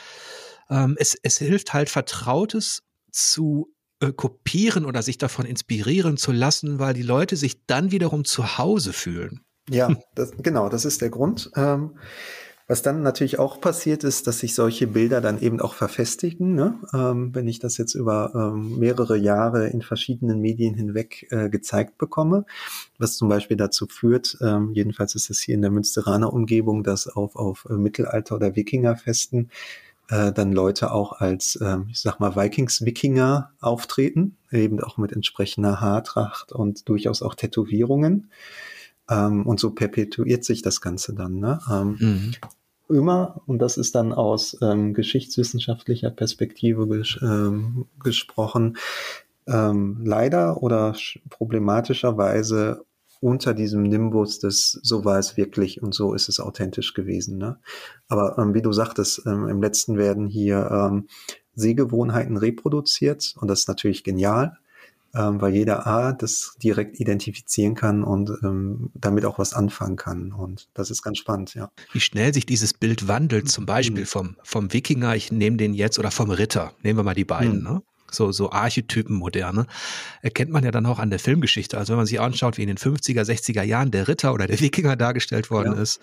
ähm, 0.68 0.96
es, 0.98 1.16
es 1.22 1.38
hilft 1.38 1.74
halt 1.74 1.90
Vertrautes 1.90 2.82
zu 3.12 3.72
äh, 4.00 4.12
kopieren 4.12 4.84
oder 4.84 5.00
sich 5.02 5.16
davon 5.16 5.46
inspirieren 5.46 6.16
zu 6.16 6.32
lassen, 6.32 6.80
weil 6.80 6.92
die 6.92 7.02
Leute 7.02 7.36
sich 7.36 7.64
dann 7.66 7.92
wiederum 7.92 8.24
zu 8.24 8.58
Hause 8.58 8.92
fühlen. 8.92 9.42
Ja, 9.70 9.94
das, 10.14 10.32
genau, 10.38 10.68
das 10.68 10.84
ist 10.84 11.02
der 11.02 11.10
Grund. 11.10 11.50
Ähm, 11.56 11.96
was 12.68 12.82
dann 12.82 13.02
natürlich 13.02 13.38
auch 13.38 13.60
passiert 13.60 14.02
ist, 14.02 14.26
dass 14.26 14.40
sich 14.40 14.54
solche 14.54 14.88
Bilder 14.88 15.20
dann 15.20 15.40
eben 15.40 15.60
auch 15.60 15.74
verfestigen. 15.74 16.54
Ne? 16.54 16.74
Ähm, 16.92 17.32
wenn 17.32 17.46
ich 17.46 17.60
das 17.60 17.76
jetzt 17.78 17.94
über 17.94 18.32
ähm, 18.34 18.78
mehrere 18.78 19.16
Jahre 19.16 19.68
in 19.68 19.82
verschiedenen 19.82 20.40
Medien 20.40 20.74
hinweg 20.74 21.28
äh, 21.30 21.48
gezeigt 21.48 21.96
bekomme, 21.96 22.44
was 22.98 23.16
zum 23.16 23.28
Beispiel 23.28 23.56
dazu 23.56 23.86
führt, 23.86 24.38
ähm, 24.40 24.72
jedenfalls 24.72 25.14
ist 25.14 25.30
es 25.30 25.40
hier 25.40 25.54
in 25.54 25.62
der 25.62 25.70
Münsteraner 25.70 26.32
Umgebung, 26.32 26.82
dass 26.82 27.06
auf, 27.06 27.36
auf 27.36 27.66
äh, 27.70 27.74
Mittelalter- 27.74 28.34
oder 28.34 28.56
Wikingerfesten 28.56 29.50
äh, 30.08 30.32
dann 30.32 30.52
Leute 30.52 30.90
auch 30.90 31.12
als, 31.12 31.58
ähm, 31.62 31.86
ich 31.90 32.00
sag 32.00 32.18
mal, 32.18 32.34
Vikings-Wikinger 32.34 33.50
auftreten, 33.60 34.36
eben 34.50 34.80
auch 34.80 34.96
mit 34.96 35.12
entsprechender 35.12 35.80
Haartracht 35.80 36.50
und 36.50 36.88
durchaus 36.88 37.22
auch 37.22 37.36
Tätowierungen. 37.36 38.28
Ähm, 39.08 39.46
und 39.46 39.60
so 39.60 39.70
perpetuiert 39.70 40.44
sich 40.44 40.62
das 40.62 40.80
Ganze 40.80 41.14
dann. 41.14 41.38
Ne? 41.38 41.60
Ähm, 41.70 41.96
mhm. 41.98 42.34
Immer, 42.88 43.42
und 43.46 43.58
das 43.58 43.78
ist 43.78 43.94
dann 43.96 44.12
aus 44.12 44.56
ähm, 44.62 44.94
geschichtswissenschaftlicher 44.94 46.10
Perspektive 46.10 46.86
ges 46.86 47.18
ähm, 47.20 47.86
gesprochen, 48.02 48.76
ähm, 49.48 50.00
leider 50.04 50.62
oder 50.62 50.94
problematischerweise 51.28 52.84
unter 53.20 53.54
diesem 53.54 53.82
Nimbus 53.82 54.38
des 54.38 54.78
so 54.82 55.04
war 55.04 55.18
es 55.18 55.36
wirklich 55.36 55.82
und 55.82 55.94
so 55.94 56.14
ist 56.14 56.28
es 56.28 56.38
authentisch 56.38 56.94
gewesen. 56.94 57.38
Ne? 57.38 57.58
Aber 58.08 58.38
ähm, 58.38 58.54
wie 58.54 58.62
du 58.62 58.72
sagtest, 58.72 59.22
ähm, 59.26 59.48
im 59.48 59.62
letzten 59.62 59.96
werden 59.96 60.26
hier 60.26 60.70
ähm, 60.70 61.08
Sehgewohnheiten 61.54 62.36
reproduziert 62.36 63.34
und 63.40 63.48
das 63.48 63.60
ist 63.60 63.68
natürlich 63.68 64.04
genial. 64.04 64.58
Ähm, 65.16 65.40
weil 65.40 65.54
jeder 65.54 65.86
A 65.86 66.12
das 66.12 66.56
direkt 66.62 67.00
identifizieren 67.00 67.74
kann 67.74 68.04
und 68.04 68.30
ähm, 68.42 68.90
damit 68.94 69.24
auch 69.24 69.38
was 69.38 69.54
anfangen 69.54 69.96
kann. 69.96 70.32
Und 70.32 70.68
das 70.74 70.90
ist 70.90 71.02
ganz 71.02 71.18
spannend, 71.18 71.54
ja. 71.54 71.70
Wie 71.92 72.00
schnell 72.00 72.34
sich 72.34 72.46
dieses 72.46 72.74
Bild 72.74 73.08
wandelt, 73.08 73.48
zum 73.48 73.66
Beispiel 73.66 74.02
mhm. 74.02 74.06
vom, 74.06 74.36
vom 74.42 74.72
Wikinger, 74.72 75.16
ich 75.16 75.32
nehme 75.32 75.56
den 75.56 75.74
jetzt, 75.74 75.98
oder 75.98 76.10
vom 76.10 76.30
Ritter, 76.30 76.72
nehmen 76.82 76.98
wir 76.98 77.04
mal 77.04 77.14
die 77.14 77.24
beiden, 77.24 77.58
mhm. 77.58 77.64
ne? 77.64 77.82
So, 78.10 78.32
so 78.32 78.50
Archetypen 78.50 79.16
moderne, 79.16 79.66
erkennt 80.22 80.50
man 80.50 80.64
ja 80.64 80.70
dann 80.70 80.86
auch 80.86 80.98
an 80.98 81.10
der 81.10 81.18
Filmgeschichte. 81.18 81.78
Also 81.78 81.92
wenn 81.92 81.98
man 81.98 82.06
sich 82.06 82.20
anschaut, 82.20 82.56
wie 82.58 82.62
in 82.62 82.68
den 82.68 82.78
50er, 82.78 83.22
60er 83.22 83.62
Jahren 83.62 83.90
der 83.90 84.08
Ritter 84.08 84.32
oder 84.34 84.46
der 84.46 84.60
Wikinger 84.60 84.96
dargestellt 84.96 85.50
worden 85.50 85.74
ja. 85.74 85.82
ist, 85.82 86.00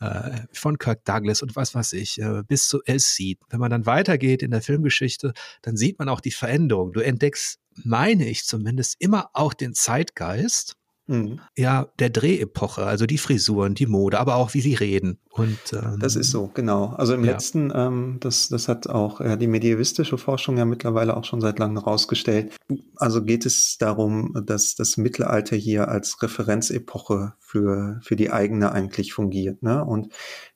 äh, 0.00 0.42
von 0.52 0.78
Kirk 0.78 1.04
Douglas 1.04 1.42
und 1.42 1.56
was 1.56 1.74
weiß 1.74 1.92
ich, 1.94 2.20
äh, 2.20 2.42
bis 2.46 2.68
zu 2.68 2.82
El 2.84 3.00
Cid. 3.00 3.38
Wenn 3.48 3.60
man 3.60 3.70
dann 3.70 3.86
weitergeht 3.86 4.42
in 4.42 4.50
der 4.50 4.62
Filmgeschichte, 4.62 5.32
dann 5.62 5.76
sieht 5.76 5.98
man 5.98 6.08
auch 6.08 6.20
die 6.20 6.32
Veränderung. 6.32 6.92
Du 6.92 7.00
entdeckst, 7.00 7.58
meine 7.82 8.28
ich 8.28 8.44
zumindest, 8.44 8.96
immer 8.98 9.30
auch 9.32 9.54
den 9.54 9.74
Zeitgeist 9.74 10.76
Mhm. 11.06 11.40
Ja, 11.56 11.88
der 11.98 12.08
Drehepoche, 12.08 12.84
also 12.86 13.04
die 13.04 13.18
Frisuren, 13.18 13.74
die 13.74 13.86
Mode, 13.86 14.18
aber 14.18 14.36
auch 14.36 14.54
wie 14.54 14.62
sie 14.62 14.74
reden. 14.74 15.18
Und 15.30 15.58
ähm, 15.74 15.98
das 15.98 16.16
ist 16.16 16.30
so, 16.30 16.50
genau. 16.54 16.94
Also 16.96 17.12
im 17.14 17.24
ja. 17.24 17.32
letzten, 17.32 17.70
ähm, 17.74 18.16
das, 18.20 18.48
das 18.48 18.68
hat 18.68 18.86
auch 18.86 19.20
ja, 19.20 19.36
die 19.36 19.46
medievistische 19.46 20.16
Forschung 20.16 20.56
ja 20.56 20.64
mittlerweile 20.64 21.16
auch 21.16 21.24
schon 21.24 21.42
seit 21.42 21.58
langem 21.58 21.78
herausgestellt. 21.78 22.56
Also 22.96 23.22
geht 23.22 23.44
es 23.44 23.76
darum, 23.76 24.34
dass 24.46 24.76
das 24.76 24.96
Mittelalter 24.96 25.56
hier 25.56 25.88
als 25.88 26.22
Referenzepoche 26.22 27.34
für 27.38 28.00
für 28.02 28.16
die 28.16 28.30
eigene 28.30 28.72
eigentlich 28.72 29.12
fungiert, 29.12 29.62
ne? 29.62 29.84
Und 29.84 30.14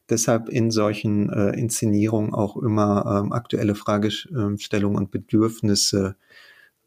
deshalb 0.09 0.49
in 0.49 0.71
solchen 0.71 1.29
äh, 1.29 1.51
Inszenierungen 1.51 2.33
auch 2.33 2.57
immer 2.57 3.23
ähm, 3.23 3.33
aktuelle 3.33 3.75
Fragestellungen 3.75 4.97
und 4.97 5.11
Bedürfnisse 5.11 6.17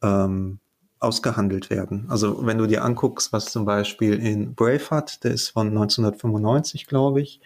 ähm, 0.02 0.61
ausgehandelt 1.02 1.70
werden. 1.70 2.06
Also 2.10 2.46
wenn 2.46 2.60
du 2.60 2.68
dir 2.68 2.86
anguckst, 2.86 3.34
was 3.34 3.46
zum 3.52 3.66
Beispiel 3.66 4.14
in 4.14 4.54
Braveheart, 4.54 5.24
der 5.24 5.32
ist 5.32 5.50
von 5.50 5.68
1995, 5.68 6.86
glaube 6.86 7.22
ich, 7.22 7.42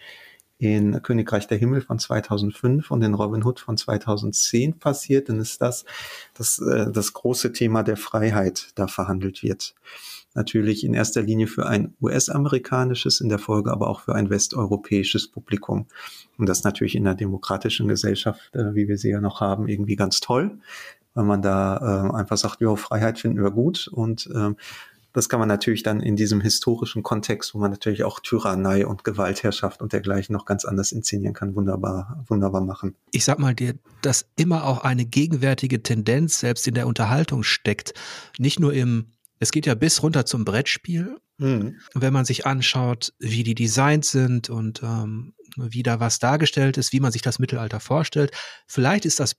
in 0.58 1.02
Königreich 1.02 1.48
der 1.48 1.58
Himmel 1.58 1.80
von 1.80 1.98
2005 1.98 2.90
und 2.90 3.02
in 3.02 3.14
Robin 3.14 3.44
Hood 3.44 3.60
von 3.60 3.76
2010 3.76 4.78
passiert, 4.78 5.28
dann 5.28 5.38
ist 5.38 5.60
das 5.60 5.84
das, 6.34 6.58
äh, 6.58 6.90
das 6.90 7.12
große 7.12 7.52
Thema 7.52 7.82
der 7.82 7.96
Freiheit 7.96 8.68
da 8.74 8.86
verhandelt 8.86 9.42
wird. 9.42 9.74
Natürlich 10.34 10.84
in 10.84 10.92
erster 10.92 11.22
Linie 11.22 11.46
für 11.46 11.66
ein 11.66 11.94
US-amerikanisches, 12.00 13.20
in 13.20 13.30
der 13.30 13.38
Folge 13.38 13.70
aber 13.70 13.88
auch 13.88 14.00
für 14.00 14.14
ein 14.14 14.28
westeuropäisches 14.28 15.28
Publikum. 15.28 15.86
Und 16.36 16.46
das 16.46 16.62
natürlich 16.62 16.94
in 16.94 17.06
einer 17.06 17.16
demokratischen 17.16 17.88
Gesellschaft, 17.88 18.54
äh, 18.54 18.74
wie 18.74 18.88
wir 18.88 18.98
sie 18.98 19.10
ja 19.10 19.20
noch 19.20 19.40
haben, 19.40 19.66
irgendwie 19.66 19.96
ganz 19.96 20.20
toll 20.20 20.58
weil 21.16 21.24
man 21.24 21.42
da 21.42 22.06
äh, 22.12 22.14
einfach 22.14 22.36
sagt, 22.36 22.60
ja, 22.60 22.76
Freiheit 22.76 23.18
finden 23.18 23.42
wir 23.42 23.50
gut 23.50 23.88
und 23.88 24.28
ähm, 24.34 24.56
das 25.16 25.30
kann 25.30 25.40
man 25.40 25.48
natürlich 25.48 25.82
dann 25.82 26.00
in 26.00 26.14
diesem 26.14 26.42
historischen 26.42 27.02
Kontext, 27.02 27.54
wo 27.54 27.58
man 27.58 27.70
natürlich 27.70 28.04
auch 28.04 28.20
Tyrannei 28.20 28.86
und 28.86 29.02
Gewaltherrschaft 29.02 29.80
und 29.80 29.94
dergleichen 29.94 30.34
noch 30.34 30.44
ganz 30.44 30.66
anders 30.66 30.92
inszenieren 30.92 31.32
kann, 31.32 31.56
wunderbar, 31.56 32.22
wunderbar 32.28 32.60
machen. 32.60 32.96
Ich 33.12 33.24
sag 33.24 33.38
mal 33.38 33.54
dir, 33.54 33.76
dass 34.02 34.26
immer 34.36 34.64
auch 34.64 34.84
eine 34.84 35.06
gegenwärtige 35.06 35.82
Tendenz 35.82 36.40
selbst 36.40 36.68
in 36.68 36.74
der 36.74 36.86
Unterhaltung 36.86 37.44
steckt. 37.44 37.94
Nicht 38.38 38.60
nur 38.60 38.74
im, 38.74 39.06
es 39.38 39.52
geht 39.52 39.64
ja 39.64 39.74
bis 39.74 40.02
runter 40.02 40.26
zum 40.26 40.44
Brettspiel. 40.44 41.16
Mhm. 41.38 41.76
Wenn 41.94 42.12
man 42.12 42.26
sich 42.26 42.44
anschaut, 42.44 43.14
wie 43.18 43.42
die 43.42 43.54
Designs 43.54 44.10
sind 44.10 44.50
und 44.50 44.82
ähm, 44.82 45.32
wie 45.56 45.82
da 45.82 45.98
was 45.98 46.18
dargestellt 46.18 46.76
ist, 46.76 46.92
wie 46.92 47.00
man 47.00 47.12
sich 47.12 47.22
das 47.22 47.38
Mittelalter 47.38 47.80
vorstellt. 47.80 48.32
Vielleicht 48.66 49.06
ist 49.06 49.20
das 49.20 49.36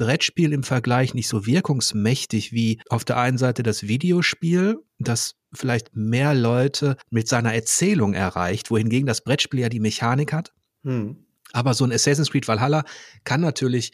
Brettspiel 0.00 0.54
im 0.54 0.62
Vergleich 0.62 1.12
nicht 1.12 1.28
so 1.28 1.44
wirkungsmächtig 1.44 2.52
wie 2.52 2.80
auf 2.88 3.04
der 3.04 3.18
einen 3.18 3.36
Seite 3.36 3.62
das 3.62 3.86
Videospiel, 3.86 4.78
das 4.98 5.34
vielleicht 5.52 5.94
mehr 5.94 6.32
Leute 6.32 6.96
mit 7.10 7.28
seiner 7.28 7.52
Erzählung 7.52 8.14
erreicht, 8.14 8.70
wohingegen 8.70 9.06
das 9.06 9.22
Brettspiel 9.22 9.60
ja 9.60 9.68
die 9.68 9.78
Mechanik 9.78 10.32
hat. 10.32 10.54
Hm. 10.84 11.26
Aber 11.52 11.74
so 11.74 11.84
ein 11.84 11.92
Assassin's 11.92 12.30
Creed 12.30 12.48
Valhalla 12.48 12.84
kann 13.24 13.42
natürlich 13.42 13.92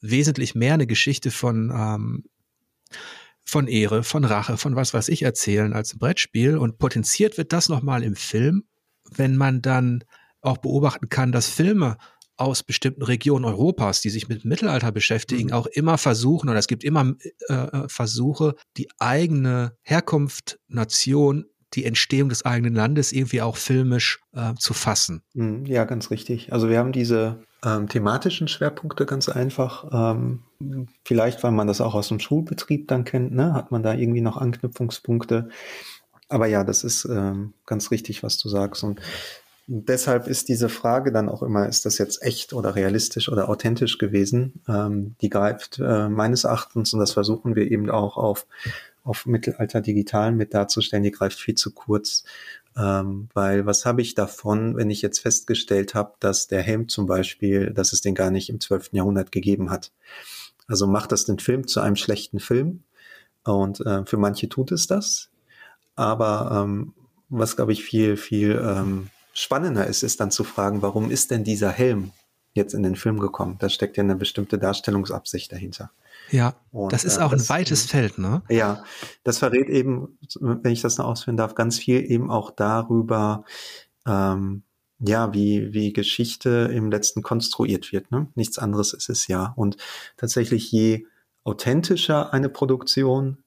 wesentlich 0.00 0.54
mehr 0.54 0.74
eine 0.74 0.86
Geschichte 0.86 1.32
von, 1.32 1.72
ähm, 1.74 2.24
von 3.44 3.66
Ehre, 3.66 4.04
von 4.04 4.24
Rache, 4.24 4.56
von 4.56 4.76
was 4.76 4.94
weiß 4.94 5.08
ich 5.08 5.22
erzählen 5.22 5.72
als 5.72 5.92
ein 5.92 5.98
Brettspiel. 5.98 6.56
Und 6.56 6.78
potenziert 6.78 7.36
wird 7.36 7.52
das 7.52 7.68
nochmal 7.68 8.04
im 8.04 8.14
Film, 8.14 8.62
wenn 9.10 9.36
man 9.36 9.60
dann 9.60 10.04
auch 10.40 10.58
beobachten 10.58 11.08
kann, 11.08 11.32
dass 11.32 11.48
Filme 11.48 11.96
aus 12.42 12.62
bestimmten 12.62 13.02
Regionen 13.02 13.44
Europas, 13.44 14.00
die 14.00 14.10
sich 14.10 14.28
mit 14.28 14.44
Mittelalter 14.44 14.92
beschäftigen, 14.92 15.48
mhm. 15.48 15.54
auch 15.54 15.66
immer 15.66 15.98
versuchen, 15.98 16.48
oder 16.48 16.58
es 16.58 16.66
gibt 16.66 16.84
immer 16.84 17.14
äh, 17.48 17.54
äh, 17.54 17.88
Versuche, 17.88 18.54
die 18.76 18.88
eigene 18.98 19.76
Herkunft, 19.82 20.58
Nation, 20.68 21.46
die 21.74 21.84
Entstehung 21.84 22.28
des 22.28 22.44
eigenen 22.44 22.74
Landes 22.74 23.12
irgendwie 23.12 23.40
auch 23.40 23.56
filmisch 23.56 24.20
äh, 24.34 24.54
zu 24.58 24.74
fassen. 24.74 25.22
Mhm, 25.34 25.64
ja, 25.66 25.84
ganz 25.84 26.10
richtig. 26.10 26.52
Also 26.52 26.68
wir 26.68 26.78
haben 26.78 26.92
diese 26.92 27.42
ähm, 27.64 27.88
thematischen 27.88 28.48
Schwerpunkte 28.48 29.06
ganz 29.06 29.28
einfach. 29.28 29.86
Ähm, 29.92 30.42
vielleicht, 31.04 31.42
weil 31.42 31.52
man 31.52 31.66
das 31.66 31.80
auch 31.80 31.94
aus 31.94 32.08
dem 32.08 32.20
Schulbetrieb 32.20 32.88
dann 32.88 33.04
kennt, 33.04 33.32
ne, 33.32 33.54
hat 33.54 33.70
man 33.70 33.82
da 33.82 33.94
irgendwie 33.94 34.20
noch 34.20 34.36
Anknüpfungspunkte. 34.36 35.48
Aber 36.28 36.46
ja, 36.46 36.64
das 36.64 36.82
ist 36.82 37.04
ähm, 37.04 37.54
ganz 37.66 37.90
richtig, 37.90 38.22
was 38.22 38.38
du 38.38 38.48
sagst. 38.48 38.84
Und 38.84 39.00
deshalb 39.66 40.26
ist 40.26 40.48
diese 40.48 40.68
Frage 40.68 41.12
dann 41.12 41.28
auch 41.28 41.42
immer, 41.42 41.68
ist 41.68 41.86
das 41.86 41.98
jetzt 41.98 42.22
echt 42.22 42.52
oder 42.52 42.74
realistisch 42.74 43.28
oder 43.28 43.48
authentisch 43.48 43.98
gewesen? 43.98 44.62
Ähm, 44.68 45.16
die 45.20 45.30
greift 45.30 45.78
äh, 45.78 46.08
meines 46.08 46.44
Erachtens, 46.44 46.92
und 46.92 47.00
das 47.00 47.12
versuchen 47.12 47.54
wir 47.54 47.70
eben 47.70 47.90
auch 47.90 48.16
auf, 48.16 48.46
auf 49.04 49.26
Mittelalter 49.26 49.80
Digitalen 49.80 50.36
mit 50.36 50.54
darzustellen, 50.54 51.04
die 51.04 51.10
greift 51.10 51.38
viel 51.38 51.54
zu 51.54 51.72
kurz. 51.72 52.24
Ähm, 52.76 53.28
weil 53.34 53.66
was 53.66 53.84
habe 53.84 54.00
ich 54.00 54.14
davon, 54.14 54.76
wenn 54.76 54.90
ich 54.90 55.02
jetzt 55.02 55.20
festgestellt 55.20 55.94
habe, 55.94 56.14
dass 56.20 56.46
der 56.46 56.62
Helm 56.62 56.88
zum 56.88 57.06
Beispiel, 57.06 57.70
dass 57.70 57.92
es 57.92 58.00
den 58.00 58.14
gar 58.14 58.30
nicht 58.30 58.48
im 58.48 58.60
12. 58.60 58.90
Jahrhundert 58.92 59.30
gegeben 59.30 59.70
hat? 59.70 59.92
Also 60.66 60.86
macht 60.86 61.12
das 61.12 61.24
den 61.24 61.38
Film 61.38 61.66
zu 61.66 61.80
einem 61.80 61.96
schlechten 61.96 62.40
Film? 62.40 62.82
Und 63.44 63.80
äh, 63.84 64.06
für 64.06 64.16
manche 64.16 64.48
tut 64.48 64.72
es 64.72 64.86
das. 64.86 65.28
Aber 65.96 66.62
ähm, 66.64 66.94
was, 67.28 67.56
glaube 67.56 67.72
ich, 67.72 67.84
viel, 67.84 68.16
viel 68.16 68.62
ähm, 68.62 69.08
spannender 69.32 69.86
ist, 69.86 70.02
ist 70.02 70.20
dann 70.20 70.30
zu 70.30 70.44
fragen, 70.44 70.82
warum 70.82 71.10
ist 71.10 71.30
denn 71.30 71.44
dieser 71.44 71.70
Helm 71.70 72.12
jetzt 72.54 72.74
in 72.74 72.82
den 72.82 72.96
Film 72.96 73.18
gekommen? 73.18 73.56
Da 73.58 73.68
steckt 73.68 73.96
ja 73.96 74.02
eine 74.02 74.16
bestimmte 74.16 74.58
Darstellungsabsicht 74.58 75.52
dahinter. 75.52 75.90
Ja, 76.30 76.54
und, 76.70 76.92
das 76.92 77.04
ist 77.04 77.18
äh, 77.18 77.20
auch 77.20 77.32
das, 77.32 77.50
ein 77.50 77.56
weites 77.56 77.86
Feld, 77.86 78.18
ne? 78.18 78.42
Ja, 78.48 78.84
das 79.24 79.38
verrät 79.38 79.68
eben, 79.68 80.18
wenn 80.40 80.72
ich 80.72 80.80
das 80.80 80.98
noch 80.98 81.06
ausführen 81.06 81.36
darf, 81.36 81.54
ganz 81.54 81.78
viel 81.78 82.10
eben 82.10 82.30
auch 82.30 82.50
darüber, 82.50 83.44
ähm, 84.06 84.62
ja, 84.98 85.34
wie, 85.34 85.72
wie 85.72 85.92
Geschichte 85.92 86.70
im 86.72 86.90
letzten 86.90 87.22
konstruiert 87.22 87.92
wird. 87.92 88.10
Ne? 88.12 88.28
Nichts 88.34 88.58
anderes 88.58 88.92
ist 88.92 89.08
es 89.08 89.26
ja. 89.26 89.52
Und 89.56 89.76
tatsächlich, 90.16 90.70
je 90.70 91.06
authentischer 91.42 92.32
eine 92.32 92.48
Produktion 92.48 93.38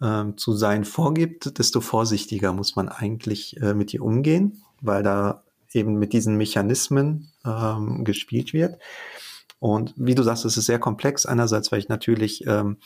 ähm, 0.00 0.36
zu 0.36 0.52
sein 0.54 0.84
vorgibt, 0.84 1.58
desto 1.58 1.80
vorsichtiger 1.80 2.52
muss 2.52 2.74
man 2.74 2.88
eigentlich 2.88 3.56
äh, 3.58 3.74
mit 3.74 3.94
ihr 3.94 4.02
umgehen 4.02 4.64
weil 4.82 5.02
da 5.02 5.42
eben 5.72 5.98
mit 5.98 6.12
diesen 6.12 6.36
Mechanismen 6.36 7.32
ähm, 7.44 8.04
gespielt 8.04 8.52
wird. 8.52 8.78
Und 9.58 9.94
wie 9.96 10.14
du 10.14 10.22
sagst, 10.22 10.44
es 10.44 10.56
ist 10.56 10.66
sehr 10.66 10.78
komplex. 10.78 11.24
Einerseits, 11.24 11.72
weil 11.72 11.78
ich 11.78 11.88
natürlich 11.88 12.46
ähm, 12.46 12.78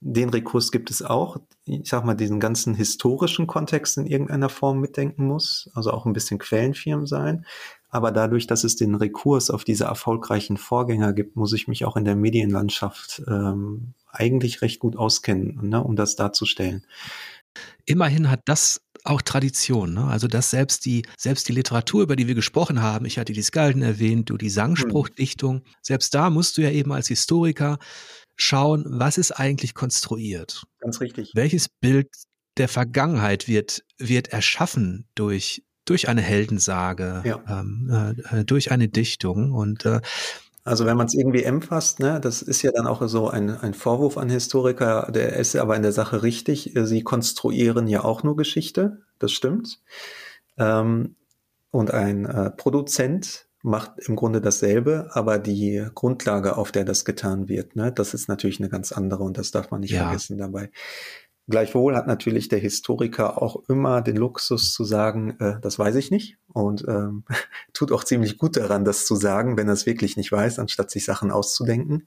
den 0.00 0.28
Rekurs 0.28 0.70
gibt 0.70 0.90
es 0.90 1.02
auch. 1.02 1.38
Ich 1.64 1.88
sag 1.88 2.04
mal, 2.04 2.14
diesen 2.14 2.38
ganzen 2.38 2.74
historischen 2.74 3.46
Kontext 3.46 3.96
in 3.96 4.06
irgendeiner 4.06 4.50
Form 4.50 4.80
mitdenken 4.80 5.26
muss, 5.26 5.70
also 5.74 5.92
auch 5.92 6.04
ein 6.04 6.12
bisschen 6.12 6.38
Quellenfirmen 6.38 7.06
sein. 7.06 7.46
Aber 7.88 8.12
dadurch, 8.12 8.46
dass 8.46 8.64
es 8.64 8.76
den 8.76 8.94
Rekurs 8.96 9.50
auf 9.50 9.64
diese 9.64 9.84
erfolgreichen 9.84 10.58
Vorgänger 10.58 11.14
gibt, 11.14 11.36
muss 11.36 11.54
ich 11.54 11.68
mich 11.68 11.86
auch 11.86 11.96
in 11.96 12.04
der 12.04 12.16
Medienlandschaft 12.16 13.22
ähm, 13.28 13.94
eigentlich 14.10 14.60
recht 14.60 14.78
gut 14.78 14.96
auskennen, 14.96 15.70
ne, 15.70 15.82
um 15.82 15.96
das 15.96 16.16
darzustellen. 16.16 16.84
Immerhin 17.86 18.30
hat 18.30 18.42
das 18.44 18.83
auch 19.04 19.22
Tradition. 19.22 19.94
Ne? 19.94 20.04
Also 20.04 20.26
dass 20.26 20.50
selbst 20.50 20.84
die, 20.86 21.06
selbst 21.16 21.48
die 21.48 21.52
Literatur, 21.52 22.02
über 22.02 22.16
die 22.16 22.26
wir 22.26 22.34
gesprochen 22.34 22.82
haben, 22.82 23.04
ich 23.04 23.18
hatte 23.18 23.32
die 23.32 23.42
Skalden 23.42 23.82
erwähnt, 23.82 24.30
du 24.30 24.36
die 24.36 24.50
Sangspruchdichtung, 24.50 25.62
selbst 25.82 26.14
da 26.14 26.30
musst 26.30 26.56
du 26.56 26.62
ja 26.62 26.70
eben 26.70 26.92
als 26.92 27.08
Historiker 27.08 27.78
schauen, 28.36 28.84
was 28.88 29.18
ist 29.18 29.32
eigentlich 29.32 29.74
konstruiert. 29.74 30.64
Ganz 30.80 31.00
richtig. 31.00 31.32
Welches 31.34 31.68
Bild 31.68 32.08
der 32.56 32.68
Vergangenheit 32.68 33.46
wird, 33.46 33.84
wird 33.98 34.28
erschaffen 34.28 35.06
durch, 35.14 35.62
durch 35.84 36.08
eine 36.08 36.22
Heldensage, 36.22 37.22
ja. 37.24 37.60
ähm, 37.60 38.16
äh, 38.30 38.44
durch 38.44 38.70
eine 38.70 38.88
Dichtung. 38.88 39.52
Und 39.52 39.84
äh, 39.84 40.00
also 40.64 40.86
wenn 40.86 40.96
man 40.96 41.06
es 41.06 41.14
irgendwie 41.14 41.42
empfasst, 41.42 42.00
ne, 42.00 42.20
das 42.20 42.40
ist 42.40 42.62
ja 42.62 42.72
dann 42.72 42.86
auch 42.86 43.06
so 43.06 43.28
ein, 43.28 43.50
ein 43.50 43.74
Vorwurf 43.74 44.16
an 44.16 44.30
Historiker, 44.30 45.10
der 45.14 45.34
ist 45.36 45.54
aber 45.56 45.76
in 45.76 45.82
der 45.82 45.92
Sache 45.92 46.22
richtig. 46.22 46.72
Sie 46.74 47.02
konstruieren 47.02 47.86
ja 47.86 48.02
auch 48.02 48.22
nur 48.22 48.34
Geschichte, 48.34 49.02
das 49.18 49.32
stimmt. 49.32 49.82
Ähm, 50.56 51.16
und 51.70 51.90
ein 51.90 52.24
äh, 52.24 52.50
Produzent 52.50 53.46
macht 53.62 53.98
im 54.06 54.16
Grunde 54.16 54.40
dasselbe, 54.40 55.10
aber 55.12 55.38
die 55.38 55.86
Grundlage, 55.94 56.56
auf 56.56 56.72
der 56.72 56.84
das 56.84 57.04
getan 57.04 57.48
wird, 57.48 57.76
ne, 57.76 57.92
das 57.92 58.14
ist 58.14 58.28
natürlich 58.28 58.58
eine 58.58 58.70
ganz 58.70 58.90
andere 58.92 59.22
und 59.22 59.36
das 59.36 59.50
darf 59.50 59.70
man 59.70 59.80
nicht 59.80 59.92
ja. 59.92 60.04
vergessen 60.04 60.38
dabei. 60.38 60.70
Gleichwohl 61.46 61.94
hat 61.94 62.06
natürlich 62.06 62.48
der 62.48 62.58
Historiker 62.58 63.42
auch 63.42 63.68
immer 63.68 64.00
den 64.00 64.16
Luxus 64.16 64.72
zu 64.72 64.82
sagen, 64.82 65.38
äh, 65.40 65.60
das 65.60 65.78
weiß 65.78 65.94
ich 65.96 66.10
nicht 66.10 66.38
und 66.54 66.86
ähm, 66.88 67.24
tut 67.74 67.92
auch 67.92 68.02
ziemlich 68.02 68.38
gut 68.38 68.56
daran, 68.56 68.86
das 68.86 69.04
zu 69.04 69.14
sagen, 69.14 69.58
wenn 69.58 69.68
er 69.68 69.74
es 69.74 69.84
wirklich 69.84 70.16
nicht 70.16 70.32
weiß, 70.32 70.58
anstatt 70.58 70.90
sich 70.90 71.04
Sachen 71.04 71.30
auszudenken. 71.30 72.06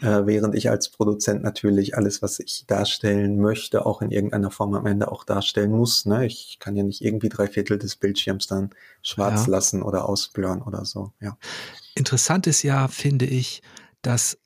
Äh, 0.00 0.26
während 0.26 0.56
ich 0.56 0.70
als 0.70 0.88
Produzent 0.88 1.44
natürlich 1.44 1.96
alles, 1.96 2.20
was 2.20 2.40
ich 2.40 2.64
darstellen 2.66 3.38
möchte, 3.38 3.86
auch 3.86 4.02
in 4.02 4.10
irgendeiner 4.10 4.50
Form 4.50 4.74
am 4.74 4.86
Ende 4.86 5.12
auch 5.12 5.22
darstellen 5.22 5.70
muss. 5.70 6.04
Ne? 6.04 6.26
Ich 6.26 6.56
kann 6.58 6.74
ja 6.74 6.82
nicht 6.82 7.00
irgendwie 7.00 7.28
drei 7.28 7.46
Viertel 7.46 7.78
des 7.78 7.94
Bildschirms 7.94 8.48
dann 8.48 8.70
schwarz 9.02 9.46
ja. 9.46 9.52
lassen 9.52 9.82
oder 9.82 10.08
ausblurren 10.08 10.62
oder 10.62 10.84
so. 10.84 11.12
Ja. 11.20 11.36
Interessant 11.94 12.48
ist 12.48 12.64
ja, 12.64 12.88
finde 12.88 13.26
ich, 13.26 13.62
dass, 14.02 14.36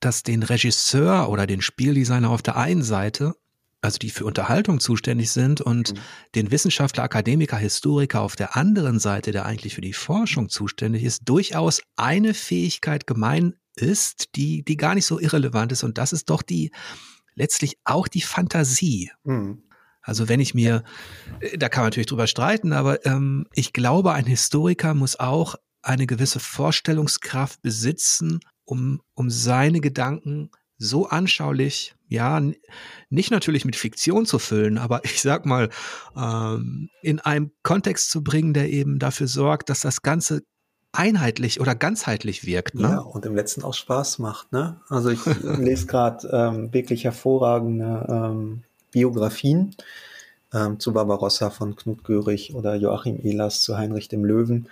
dass 0.00 0.22
den 0.22 0.42
Regisseur 0.42 1.28
oder 1.28 1.46
den 1.46 1.60
Spieldesigner 1.60 2.30
auf 2.30 2.40
der 2.40 2.56
einen 2.56 2.82
Seite 2.82 3.34
also 3.86 3.98
die 3.98 4.10
für 4.10 4.24
Unterhaltung 4.24 4.80
zuständig 4.80 5.30
sind 5.30 5.60
und 5.60 5.94
mhm. 5.94 5.98
den 6.34 6.50
Wissenschaftler, 6.50 7.04
Akademiker, 7.04 7.56
Historiker 7.56 8.20
auf 8.20 8.36
der 8.36 8.56
anderen 8.56 8.98
Seite, 8.98 9.32
der 9.32 9.46
eigentlich 9.46 9.74
für 9.74 9.80
die 9.80 9.94
Forschung 9.94 10.48
zuständig 10.48 11.04
ist, 11.04 11.22
durchaus 11.24 11.82
eine 11.96 12.34
Fähigkeit 12.34 13.06
gemein 13.06 13.54
ist, 13.76 14.36
die, 14.36 14.62
die 14.62 14.76
gar 14.76 14.94
nicht 14.94 15.06
so 15.06 15.18
irrelevant 15.18 15.72
ist. 15.72 15.84
Und 15.84 15.98
das 15.98 16.12
ist 16.12 16.28
doch 16.30 16.42
die, 16.42 16.72
letztlich 17.34 17.78
auch 17.84 18.08
die 18.08 18.22
Fantasie. 18.22 19.10
Mhm. 19.24 19.62
Also 20.02 20.28
wenn 20.28 20.40
ich 20.40 20.54
mir, 20.54 20.84
äh, 21.40 21.56
da 21.58 21.68
kann 21.68 21.82
man 21.82 21.88
natürlich 21.88 22.06
drüber 22.06 22.26
streiten, 22.26 22.72
aber 22.72 23.04
ähm, 23.06 23.46
ich 23.54 23.72
glaube, 23.72 24.12
ein 24.12 24.26
Historiker 24.26 24.94
muss 24.94 25.18
auch 25.18 25.56
eine 25.82 26.06
gewisse 26.06 26.40
Vorstellungskraft 26.40 27.62
besitzen, 27.62 28.40
um, 28.64 29.00
um 29.14 29.30
seine 29.30 29.80
Gedanken 29.80 30.50
so 30.78 31.08
anschaulich, 31.08 31.94
ja, 32.08 32.40
nicht 33.10 33.30
natürlich 33.30 33.64
mit 33.64 33.76
Fiktion 33.76 34.26
zu 34.26 34.38
füllen, 34.38 34.78
aber 34.78 35.04
ich 35.04 35.22
sag 35.22 35.46
mal, 35.46 35.70
ähm, 36.16 36.90
in 37.02 37.20
einem 37.20 37.50
Kontext 37.62 38.10
zu 38.10 38.22
bringen, 38.22 38.54
der 38.54 38.70
eben 38.70 38.98
dafür 38.98 39.26
sorgt, 39.26 39.70
dass 39.70 39.80
das 39.80 40.02
Ganze 40.02 40.42
einheitlich 40.92 41.60
oder 41.60 41.74
ganzheitlich 41.74 42.46
wirkt. 42.46 42.74
Ne? 42.74 42.88
Ja, 42.88 42.98
und 42.98 43.26
im 43.26 43.34
letzten 43.34 43.62
auch 43.62 43.74
Spaß 43.74 44.18
macht. 44.18 44.52
Ne? 44.52 44.80
Also 44.88 45.10
ich 45.10 45.24
lese 45.42 45.86
gerade 45.86 46.28
ähm, 46.32 46.72
wirklich 46.72 47.04
hervorragende 47.04 48.06
ähm, 48.08 48.62
Biografien 48.92 49.74
ähm, 50.54 50.80
zu 50.80 50.92
Barbarossa 50.92 51.50
von 51.50 51.76
Knut 51.76 52.04
Görig 52.04 52.54
oder 52.54 52.74
Joachim 52.76 53.18
Ehlers 53.22 53.60
zu 53.60 53.76
Heinrich 53.76 54.08
dem 54.08 54.24
Löwen. 54.24 54.68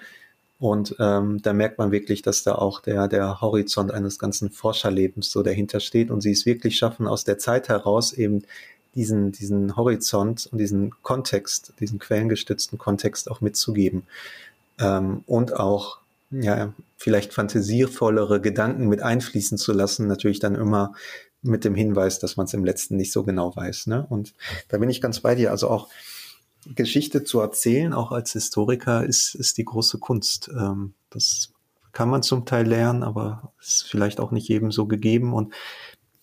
Und 0.58 0.96
ähm, 1.00 1.42
da 1.42 1.52
merkt 1.52 1.78
man 1.78 1.90
wirklich, 1.90 2.22
dass 2.22 2.42
da 2.42 2.54
auch 2.54 2.80
der, 2.80 3.08
der 3.08 3.40
Horizont 3.40 3.90
eines 3.90 4.18
ganzen 4.18 4.50
Forscherlebens 4.50 5.30
so 5.30 5.42
dahinter 5.42 5.80
steht 5.80 6.10
und 6.10 6.20
sie 6.20 6.30
es 6.30 6.46
wirklich 6.46 6.76
schaffen, 6.76 7.06
aus 7.06 7.24
der 7.24 7.38
Zeit 7.38 7.68
heraus 7.68 8.12
eben 8.12 8.44
diesen, 8.94 9.32
diesen 9.32 9.76
Horizont 9.76 10.48
und 10.50 10.58
diesen 10.58 10.92
Kontext, 11.02 11.74
diesen 11.80 11.98
quellengestützten 11.98 12.78
Kontext 12.78 13.30
auch 13.30 13.40
mitzugeben. 13.40 14.04
Ähm, 14.78 15.24
und 15.26 15.54
auch, 15.54 15.98
ja, 16.30 16.72
vielleicht 16.96 17.32
fantasievollere 17.32 18.40
Gedanken 18.40 18.88
mit 18.88 19.02
einfließen 19.02 19.58
zu 19.58 19.72
lassen, 19.72 20.06
natürlich 20.06 20.38
dann 20.38 20.54
immer 20.54 20.94
mit 21.42 21.64
dem 21.64 21.74
Hinweis, 21.74 22.18
dass 22.18 22.36
man 22.36 22.46
es 22.46 22.54
im 22.54 22.64
letzten 22.64 22.96
nicht 22.96 23.12
so 23.12 23.22
genau 23.22 23.54
weiß. 23.54 23.88
Ne? 23.88 24.06
Und 24.08 24.34
da 24.68 24.78
bin 24.78 24.88
ich 24.88 25.00
ganz 25.00 25.20
bei 25.20 25.34
dir. 25.34 25.50
Also 25.50 25.68
auch 25.68 25.88
Geschichte 26.74 27.24
zu 27.24 27.40
erzählen, 27.40 27.92
auch 27.92 28.12
als 28.12 28.32
Historiker, 28.32 29.04
ist, 29.04 29.34
ist 29.34 29.58
die 29.58 29.64
große 29.64 29.98
Kunst. 29.98 30.50
Ähm, 30.56 30.94
das 31.10 31.52
kann 31.92 32.08
man 32.08 32.22
zum 32.22 32.44
Teil 32.44 32.66
lernen, 32.66 33.02
aber 33.02 33.52
ist 33.60 33.84
vielleicht 33.88 34.20
auch 34.20 34.30
nicht 34.30 34.48
jedem 34.48 34.72
so 34.72 34.86
gegeben. 34.86 35.32
Und 35.32 35.54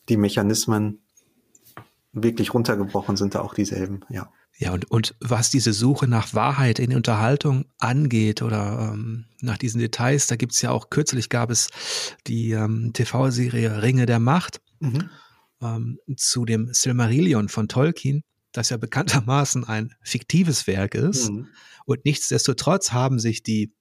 die 0.10 0.18
Mechanismen 0.18 1.00
wirklich 2.14 2.54
runtergebrochen 2.54 3.16
sind 3.16 3.36
da 3.36 3.42
auch 3.42 3.54
dieselben, 3.54 4.02
ja. 4.10 4.32
Ja, 4.58 4.74
und, 4.74 4.92
und 4.92 5.16
was 5.20 5.50
diese 5.50 5.74
Suche 5.74 6.08
nach 6.08 6.36
Wahrheit 6.36 6.78
in 6.78 6.96
Unterhaltung 6.96 7.66
angeht 7.80 8.44
oder 8.44 8.92
ähm, 8.94 9.26
nach 9.39 9.58
diesen 9.58 9.80
Details, 9.80 10.28
da 10.28 10.36
gibt's 10.36 10.62
ja 10.62 10.70
auch, 10.70 10.92
kürzlich 10.92 11.30
gab 11.30 11.50
es 11.50 11.70
die 12.28 12.52
ähm, 12.52 12.92
TV-Serie 12.94 13.82
Ringe 13.82 14.06
der 14.06 14.20
Macht 14.20 14.62
mhm. 14.80 15.10
ähm, 15.64 16.00
zu 16.16 16.46
dem 16.46 16.72
Silmarillion 16.74 17.50
von 17.50 17.70
Tolkien 17.70 18.24
das 18.52 18.70
ja 18.70 18.78
bekanntermaßen 18.78 19.64
ein 19.64 19.93
fiktives 20.02 20.68
Werk 20.68 20.95
ist. 20.95 21.32
Mhm. 21.32 21.47
Und 21.86 22.06
nichtsdestotrotz 22.06 22.91
haben 22.91 23.20
sich 23.20 23.43
die, 23.43 23.74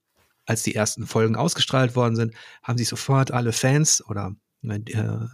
als 0.47 0.63
die 0.63 0.75
ersten 0.75 1.07
Folgen 1.07 1.37
ausgestrahlt 1.37 1.97
worden 1.97 2.17
sind, 2.17 2.35
haben 2.63 2.79
sich 2.79 2.89
sofort 2.89 3.31
alle 3.31 3.53
Fans 3.53 4.05
oder 4.07 4.35
äh, 4.63 4.79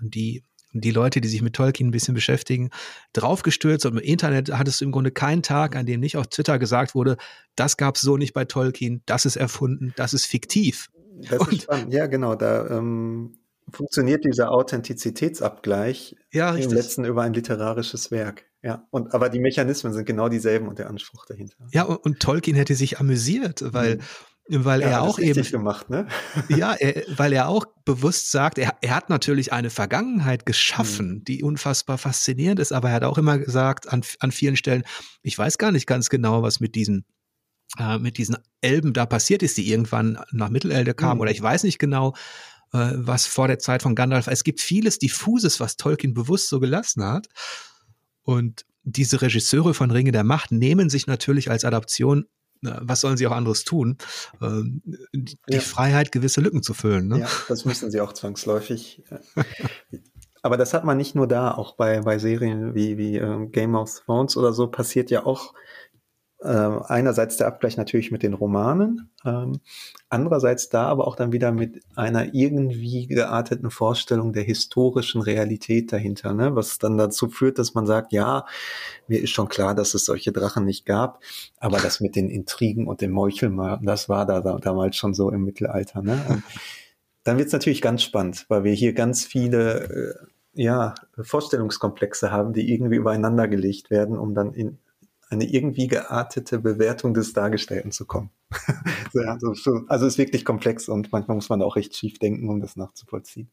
die 0.02 0.42
die 0.80 0.90
Leute, 0.90 1.20
die 1.20 1.28
sich 1.28 1.42
mit 1.42 1.54
Tolkien 1.54 1.88
ein 1.88 1.92
bisschen 1.92 2.14
beschäftigen, 2.14 2.70
draufgestürzt 3.12 3.86
und 3.86 3.92
im 3.96 4.02
Internet 4.02 4.52
hattest 4.52 4.80
du 4.80 4.84
im 4.84 4.92
Grunde 4.92 5.10
keinen 5.10 5.42
Tag, 5.42 5.76
an 5.76 5.86
dem 5.86 6.00
nicht 6.00 6.16
auf 6.16 6.26
Twitter 6.26 6.58
gesagt 6.58 6.94
wurde, 6.94 7.16
das 7.54 7.76
gab 7.76 7.96
es 7.96 8.02
so 8.02 8.16
nicht 8.16 8.34
bei 8.34 8.44
Tolkien, 8.44 9.02
das 9.06 9.24
ist 9.24 9.36
erfunden, 9.36 9.94
das 9.96 10.14
ist 10.14 10.26
fiktiv. 10.26 10.90
Das 11.30 11.38
und, 11.38 11.52
ist 11.52 11.62
spannend. 11.62 11.94
Ja, 11.94 12.06
genau. 12.06 12.34
Da 12.34 12.68
ähm, 12.68 13.38
funktioniert 13.70 14.24
dieser 14.24 14.52
Authentizitätsabgleich 14.52 16.16
ja, 16.32 16.54
im 16.54 16.70
letzten 16.70 17.04
über 17.04 17.22
ein 17.22 17.32
literarisches 17.32 18.10
Werk. 18.10 18.44
Ja, 18.66 18.84
und 18.90 19.14
aber 19.14 19.28
die 19.28 19.38
Mechanismen 19.38 19.92
sind 19.92 20.06
genau 20.06 20.28
dieselben 20.28 20.66
und 20.66 20.80
der 20.80 20.90
Anspruch 20.90 21.24
dahinter. 21.24 21.54
Ja, 21.70 21.84
und, 21.84 21.98
und 21.98 22.18
Tolkien 22.18 22.56
hätte 22.56 22.74
sich 22.74 22.98
amüsiert, 22.98 23.62
weil 23.64 24.00
mhm. 24.48 24.64
weil 24.64 24.80
ja, 24.80 24.88
er 24.88 25.02
auch 25.02 25.20
eben 25.20 25.40
gemacht, 25.40 25.88
ne? 25.88 26.08
ja, 26.48 26.72
er, 26.72 27.04
weil 27.16 27.32
er 27.32 27.48
auch 27.48 27.64
bewusst 27.84 28.32
sagt, 28.32 28.58
er, 28.58 28.74
er 28.80 28.96
hat 28.96 29.08
natürlich 29.08 29.52
eine 29.52 29.70
Vergangenheit 29.70 30.46
geschaffen, 30.46 31.18
mhm. 31.18 31.24
die 31.24 31.44
unfassbar 31.44 31.96
faszinierend 31.96 32.58
ist, 32.58 32.72
aber 32.72 32.88
er 32.88 32.96
hat 32.96 33.04
auch 33.04 33.18
immer 33.18 33.38
gesagt 33.38 33.88
an, 33.92 34.02
an 34.18 34.32
vielen 34.32 34.56
Stellen, 34.56 34.82
ich 35.22 35.38
weiß 35.38 35.58
gar 35.58 35.70
nicht 35.70 35.86
ganz 35.86 36.08
genau, 36.08 36.42
was 36.42 36.58
mit 36.58 36.74
diesen 36.74 37.04
äh, 37.78 37.98
mit 37.98 38.18
diesen 38.18 38.36
Elben 38.62 38.94
da 38.94 39.06
passiert 39.06 39.44
ist, 39.44 39.58
die 39.58 39.70
irgendwann 39.70 40.18
nach 40.32 40.48
Mittelerde 40.48 40.92
kamen, 40.92 41.18
mhm. 41.18 41.20
oder 41.20 41.30
ich 41.30 41.40
weiß 41.40 41.62
nicht 41.62 41.78
genau, 41.78 42.14
äh, 42.72 42.94
was 42.94 43.28
vor 43.28 43.46
der 43.46 43.60
Zeit 43.60 43.82
von 43.82 43.94
Gandalf. 43.94 44.26
Es 44.26 44.42
gibt 44.42 44.60
vieles 44.60 44.98
diffuses, 44.98 45.60
was 45.60 45.76
Tolkien 45.76 46.14
bewusst 46.14 46.48
so 46.48 46.58
gelassen 46.58 47.04
hat. 47.04 47.28
Und 48.26 48.66
diese 48.82 49.22
Regisseure 49.22 49.72
von 49.72 49.90
Ringe 49.90 50.12
der 50.12 50.24
Macht 50.24 50.52
nehmen 50.52 50.90
sich 50.90 51.06
natürlich 51.06 51.50
als 51.50 51.64
Adaption 51.64 52.26
was 52.62 53.00
sollen 53.00 53.16
sie 53.16 53.26
auch 53.26 53.32
anderes 53.32 53.64
tun? 53.64 53.98
Ähm, 54.42 54.82
die 55.12 55.36
ja. 55.48 55.60
Freiheit, 55.60 56.12
gewisse 56.12 56.40
Lücken 56.40 56.62
zu 56.62 56.74
füllen. 56.74 57.08
Ne? 57.08 57.20
Ja, 57.20 57.28
das 57.48 57.64
müssen 57.64 57.90
sie 57.90 58.00
auch 58.00 58.12
zwangsläufig. 58.12 59.02
Aber 60.42 60.56
das 60.56 60.74
hat 60.74 60.84
man 60.84 60.96
nicht 60.96 61.14
nur 61.14 61.26
da, 61.26 61.50
auch 61.52 61.74
bei, 61.74 62.00
bei 62.02 62.18
Serien 62.18 62.74
wie, 62.74 62.96
wie 62.98 63.16
ähm, 63.16 63.50
Game 63.50 63.74
of 63.74 64.00
Thrones 64.04 64.36
oder 64.36 64.52
so 64.52 64.68
passiert 64.68 65.10
ja 65.10 65.26
auch 65.26 65.54
äh, 66.40 66.48
einerseits 66.48 67.38
der 67.38 67.46
Abgleich 67.46 67.76
natürlich 67.76 68.10
mit 68.10 68.22
den 68.22 68.34
Romanen, 68.34 69.10
ähm, 69.24 69.60
andererseits 70.10 70.68
da 70.68 70.86
aber 70.86 71.06
auch 71.06 71.16
dann 71.16 71.32
wieder 71.32 71.50
mit 71.50 71.82
einer 71.94 72.34
irgendwie 72.34 73.06
gearteten 73.06 73.70
Vorstellung 73.70 74.32
der 74.32 74.42
historischen 74.42 75.22
Realität 75.22 75.92
dahinter, 75.92 76.34
ne? 76.34 76.54
was 76.54 76.78
dann 76.78 76.98
dazu 76.98 77.28
führt, 77.28 77.58
dass 77.58 77.74
man 77.74 77.86
sagt, 77.86 78.12
ja, 78.12 78.44
mir 79.08 79.22
ist 79.22 79.30
schon 79.30 79.48
klar, 79.48 79.74
dass 79.74 79.94
es 79.94 80.04
solche 80.04 80.30
Drachen 80.32 80.64
nicht 80.64 80.84
gab, 80.84 81.22
aber 81.58 81.78
das 81.78 82.00
mit 82.00 82.16
den 82.16 82.28
Intrigen 82.28 82.86
und 82.86 83.00
dem 83.00 83.12
Meuchelmorden, 83.12 83.86
das 83.86 84.08
war 84.08 84.26
da, 84.26 84.40
da 84.40 84.58
damals 84.58 84.96
schon 84.96 85.14
so 85.14 85.30
im 85.30 85.44
Mittelalter. 85.44 86.02
Ne? 86.02 86.42
Dann 87.24 87.38
wird 87.38 87.46
es 87.46 87.52
natürlich 87.52 87.82
ganz 87.82 88.02
spannend, 88.02 88.44
weil 88.48 88.62
wir 88.62 88.72
hier 88.72 88.92
ganz 88.92 89.24
viele 89.24 89.84
äh, 89.84 90.62
ja, 90.62 90.94
Vorstellungskomplexe 91.18 92.30
haben, 92.30 92.52
die 92.52 92.72
irgendwie 92.72 92.96
übereinander 92.96 93.48
gelegt 93.48 93.90
werden, 93.90 94.16
um 94.18 94.34
dann 94.34 94.52
in 94.52 94.78
eine 95.28 95.44
irgendwie 95.44 95.88
geartete 95.88 96.58
Bewertung 96.60 97.14
des 97.14 97.32
Dargestellten 97.32 97.90
zu 97.90 98.06
kommen. 98.06 98.30
also, 99.14 99.54
also 99.88 100.06
ist 100.06 100.18
wirklich 100.18 100.44
komplex 100.44 100.88
und 100.88 101.10
manchmal 101.12 101.34
muss 101.34 101.48
man 101.48 101.62
auch 101.62 101.76
recht 101.76 101.96
schief 101.96 102.18
denken, 102.18 102.48
um 102.48 102.60
das 102.60 102.76
nachzuvollziehen. 102.76 103.50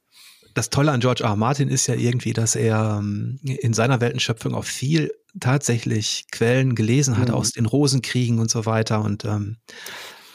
Das 0.54 0.70
Tolle 0.70 0.92
an 0.92 1.00
George 1.00 1.24
R. 1.24 1.32
R. 1.32 1.36
Martin 1.36 1.70
ist 1.70 1.88
ja 1.88 1.96
irgendwie, 1.96 2.34
dass 2.34 2.56
er 2.56 3.00
ähm, 3.00 3.40
in 3.44 3.74
seiner 3.74 4.02
Weltenschöpfung 4.02 4.54
auch 4.54 4.66
viel 4.66 5.12
tatsächlich 5.40 6.26
Quellen 6.32 6.76
gelesen 6.76 7.18
hat 7.18 7.30
mhm. 7.30 7.34
aus 7.34 7.52
den 7.52 7.66
Rosenkriegen 7.66 8.40
und 8.40 8.52
so 8.52 8.68
weiter 8.68 9.04
und 9.04 9.26
ähm, 9.26 9.58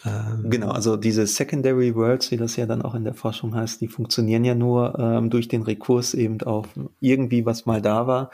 ähm, 0.05 0.51
Genau, 0.51 0.71
also 0.71 0.97
diese 0.97 1.27
Secondary 1.27 1.95
Worlds, 1.95 2.33
wie 2.33 2.37
das 2.37 2.57
ja 2.57 2.67
dann 2.67 2.83
auch 2.83 2.95
in 2.95 3.05
der 3.05 3.15
Forschung 3.15 3.55
heißt, 3.55 3.81
die 3.81 3.89
funktionieren 3.89 4.45
ja 4.45 4.57
nur 4.57 4.99
ähm, 4.99 5.31
durch 5.31 5.47
den 5.47 5.63
Rekurs 5.63 6.15
eben 6.15 6.41
auf 6.43 6.67
irgendwie, 7.01 7.47
was 7.47 7.67
mal 7.67 7.81
da 7.81 8.09
war. 8.09 8.31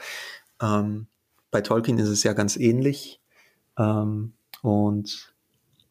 Ähm, 0.61 1.07
bei 1.55 1.61
Tolkien 1.61 1.97
ist 1.99 2.09
es 2.09 2.23
ja 2.23 2.33
ganz 2.33 2.57
ähnlich. 2.57 3.21
Ähm, 3.79 4.33
und 4.61 5.33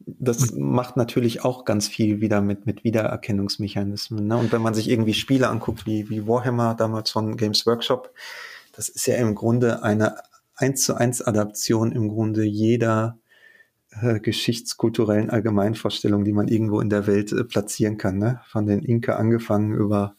das 0.00 0.52
macht 0.52 0.98
natürlich 0.98 1.42
auch 1.42 1.64
ganz 1.64 1.88
viel 1.88 2.20
wieder 2.20 2.42
mit, 2.42 2.66
mit 2.66 2.84
Wiedererkennungsmechanismen. 2.84 4.26
Ne? 4.26 4.36
Und 4.36 4.52
wenn 4.52 4.60
man 4.60 4.74
sich 4.74 4.90
irgendwie 4.90 5.14
Spiele 5.14 5.48
anguckt, 5.48 5.86
wie, 5.86 6.10
wie 6.10 6.28
Warhammer 6.28 6.74
damals 6.74 7.10
von 7.10 7.38
Games 7.38 7.64
Workshop, 7.64 8.12
das 8.76 8.90
ist 8.90 9.06
ja 9.06 9.14
im 9.14 9.34
Grunde 9.34 9.82
eine 9.82 10.16
eins 10.54 10.84
zu 10.84 10.96
eins 10.96 11.22
Adaption 11.22 11.92
im 11.92 12.10
Grunde 12.10 12.44
jeder 12.44 13.16
äh, 14.02 14.20
geschichtskulturellen 14.20 15.30
Allgemeinvorstellungen, 15.30 16.26
die 16.26 16.34
man 16.34 16.48
irgendwo 16.48 16.80
in 16.80 16.90
der 16.90 17.06
Welt 17.06 17.32
äh, 17.32 17.42
platzieren 17.42 17.96
kann. 17.96 18.18
Ne? 18.18 18.42
Von 18.48 18.66
den 18.66 18.80
Inka 18.80 19.14
angefangen 19.16 19.72
über, 19.72 20.14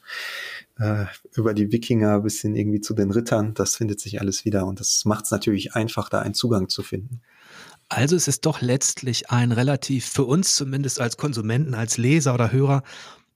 äh, 0.80 1.06
über 1.34 1.54
die 1.54 1.72
Wikinger 1.72 2.20
bis 2.22 2.42
hin 2.42 2.56
irgendwie 2.56 2.82
zu 2.82 2.94
den 2.94 3.12
Rittern. 3.12 3.54
Das 3.54 3.76
findet 3.76 4.00
sich 4.00 4.22
alles 4.22 4.46
wieder 4.46 4.66
und 4.66 4.80
das 4.80 5.06
macht 5.06 5.26
es 5.26 5.32
natürlich 5.32 5.76
einfach, 5.76 6.10
da 6.10 6.20
einen 6.20 6.34
Zugang 6.34 6.70
zu 6.70 6.84
finden. 6.84 7.22
Also 7.88 8.16
es 8.16 8.28
ist 8.28 8.46
doch 8.46 8.62
letztlich 8.62 9.30
ein 9.30 9.52
relativ, 9.52 10.06
für 10.06 10.24
uns 10.24 10.56
zumindest 10.56 11.00
als 11.00 11.18
Konsumenten, 11.18 11.76
als 11.76 11.98
Leser 11.98 12.34
oder 12.34 12.52
Hörer, 12.52 12.84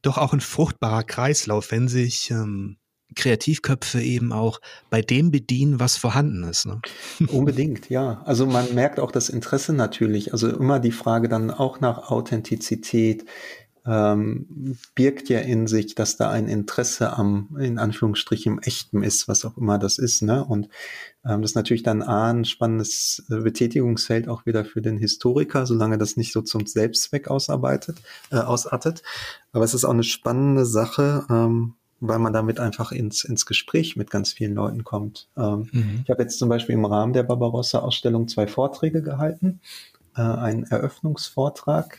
doch 0.02 0.18
auch 0.18 0.34
ein 0.34 0.42
fruchtbarer 0.42 1.04
Kreislauf, 1.04 1.72
wenn 1.72 1.88
sich 1.88 2.32
ähm, 2.32 2.78
Kreativköpfe 3.16 4.02
eben 4.02 4.32
auch 4.32 4.60
bei 4.90 5.02
dem 5.02 5.32
bedienen, 5.32 5.80
was 5.80 5.98
vorhanden 5.98 6.44
ist. 6.44 6.66
Ne? 6.66 6.82
Unbedingt, 7.28 7.90
ja. 7.90 8.22
Also 8.26 8.46
man 8.46 8.74
merkt 8.74 9.00
auch 9.00 9.12
das 9.12 9.30
Interesse 9.30 9.74
natürlich. 9.74 10.32
Also 10.32 10.50
immer 10.50 10.80
die 10.80 10.92
Frage 10.92 11.28
dann 11.28 11.52
auch 11.52 11.80
nach 11.80 12.10
Authentizität 12.10 13.26
ähm, 13.90 14.78
birgt 14.94 15.30
ja 15.30 15.40
in 15.40 15.66
sich, 15.66 15.96
dass 15.96 16.16
da 16.16 16.30
ein 16.30 16.48
Interesse 16.48 17.18
am, 17.18 17.58
in 17.60 17.80
Anführungsstrichen, 17.80 18.54
im 18.54 18.60
Echten 18.60 19.02
ist, 19.02 19.28
was 19.28 19.46
auch 19.46 19.58
immer 19.58 19.80
das 19.80 19.98
ist. 19.98 20.22
Ne? 20.22 20.46
Und 20.46 20.70
ähm, 21.26 21.42
das 21.42 21.52
ist 21.52 21.56
natürlich 21.56 21.82
dann 21.82 22.04
A, 22.04 22.30
ein 22.30 22.46
spannendes 22.46 23.26
äh, 23.32 23.38
Betätigungsfeld 23.38 24.28
auch 24.28 24.46
wieder 24.46 24.64
für 24.64 24.84
den 24.84 24.98
Historiker, 24.98 25.66
solange 25.66 25.98
das 25.98 26.18
nicht 26.18 26.34
so 26.34 26.42
zum 26.42 26.68
Selbstzweck 26.68 27.30
ausarbeitet, 27.30 27.98
äh, 28.32 28.38
ausartet. 28.38 29.02
Aber 29.54 29.66
es 29.66 29.74
ist 29.74 29.86
auch 29.86 29.94
eine 29.94 30.04
spannende 30.04 30.66
Sache, 30.66 31.26
ähm, 31.28 31.74
weil 32.00 32.20
man 32.20 32.32
damit 32.32 32.60
einfach 32.60 32.92
ins, 32.92 33.24
ins 33.24 33.48
Gespräch 33.48 33.96
mit 33.96 34.12
ganz 34.12 34.34
vielen 34.34 34.54
Leuten 34.54 34.84
kommt. 34.84 35.30
Ähm, 35.36 35.68
mhm. 35.72 36.02
Ich 36.04 36.12
habe 36.12 36.22
jetzt 36.22 36.38
zum 36.38 36.48
Beispiel 36.48 36.76
im 36.76 36.86
Rahmen 36.86 37.14
der 37.14 37.24
Barbarossa-Ausstellung 37.24 38.28
zwei 38.28 38.46
Vorträge 38.46 39.02
gehalten. 39.02 39.62
Äh, 40.16 40.22
einen 40.22 40.64
Eröffnungsvortrag, 40.64 41.98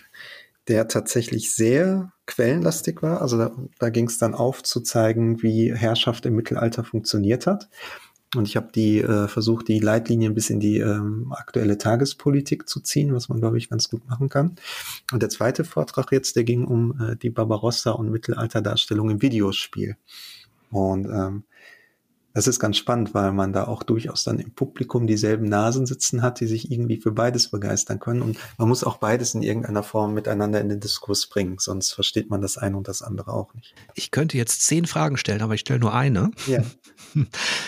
der 0.70 0.88
tatsächlich 0.88 1.52
sehr 1.54 2.12
quellenlastig 2.26 3.02
war. 3.02 3.20
Also 3.20 3.36
da, 3.36 3.50
da 3.78 3.90
ging 3.90 4.06
es 4.06 4.18
dann 4.18 4.34
aufzuzeigen, 4.34 5.42
wie 5.42 5.74
Herrschaft 5.74 6.24
im 6.26 6.36
Mittelalter 6.36 6.84
funktioniert 6.84 7.46
hat. 7.46 7.68
Und 8.36 8.46
ich 8.46 8.56
habe 8.56 8.68
die 8.72 9.00
äh, 9.00 9.26
versucht, 9.26 9.66
die 9.66 9.80
Leitlinien 9.80 10.34
bis 10.34 10.48
in 10.48 10.60
die 10.60 10.78
ähm, 10.78 11.32
aktuelle 11.36 11.76
Tagespolitik 11.76 12.68
zu 12.68 12.78
ziehen, 12.78 13.12
was 13.12 13.28
man, 13.28 13.40
glaube 13.40 13.58
ich, 13.58 13.68
ganz 13.68 13.90
gut 13.90 14.08
machen 14.08 14.28
kann. 14.28 14.54
Und 15.10 15.20
der 15.20 15.30
zweite 15.30 15.64
Vortrag 15.64 16.12
jetzt, 16.12 16.36
der 16.36 16.44
ging 16.44 16.64
um 16.64 17.00
äh, 17.00 17.16
die 17.16 17.30
Barbarossa 17.30 17.90
und 17.90 18.12
Mittelalterdarstellung 18.12 19.10
im 19.10 19.20
Videospiel. 19.20 19.96
Und 20.70 21.06
ähm, 21.06 21.42
das 22.32 22.46
ist 22.46 22.60
ganz 22.60 22.76
spannend, 22.76 23.14
weil 23.14 23.32
man 23.32 23.52
da 23.52 23.66
auch 23.66 23.82
durchaus 23.82 24.24
dann 24.24 24.38
im 24.38 24.52
Publikum 24.52 25.06
dieselben 25.06 25.48
Nasen 25.48 25.86
sitzen 25.86 26.22
hat, 26.22 26.40
die 26.40 26.46
sich 26.46 26.70
irgendwie 26.70 26.98
für 26.98 27.12
beides 27.12 27.48
begeistern 27.48 27.98
können. 27.98 28.22
Und 28.22 28.38
man 28.58 28.68
muss 28.68 28.84
auch 28.84 28.98
beides 28.98 29.34
in 29.34 29.42
irgendeiner 29.42 29.82
Form 29.82 30.14
miteinander 30.14 30.60
in 30.60 30.68
den 30.68 30.80
Diskurs 30.80 31.26
bringen, 31.28 31.56
sonst 31.58 31.92
versteht 31.92 32.30
man 32.30 32.40
das 32.40 32.56
eine 32.56 32.76
und 32.76 32.88
das 32.88 33.02
andere 33.02 33.32
auch 33.32 33.54
nicht. 33.54 33.74
Ich 33.94 34.10
könnte 34.10 34.36
jetzt 34.36 34.62
zehn 34.62 34.86
Fragen 34.86 35.16
stellen, 35.16 35.42
aber 35.42 35.54
ich 35.54 35.60
stelle 35.60 35.80
nur 35.80 35.94
eine. 35.94 36.30
Ja. 36.46 36.62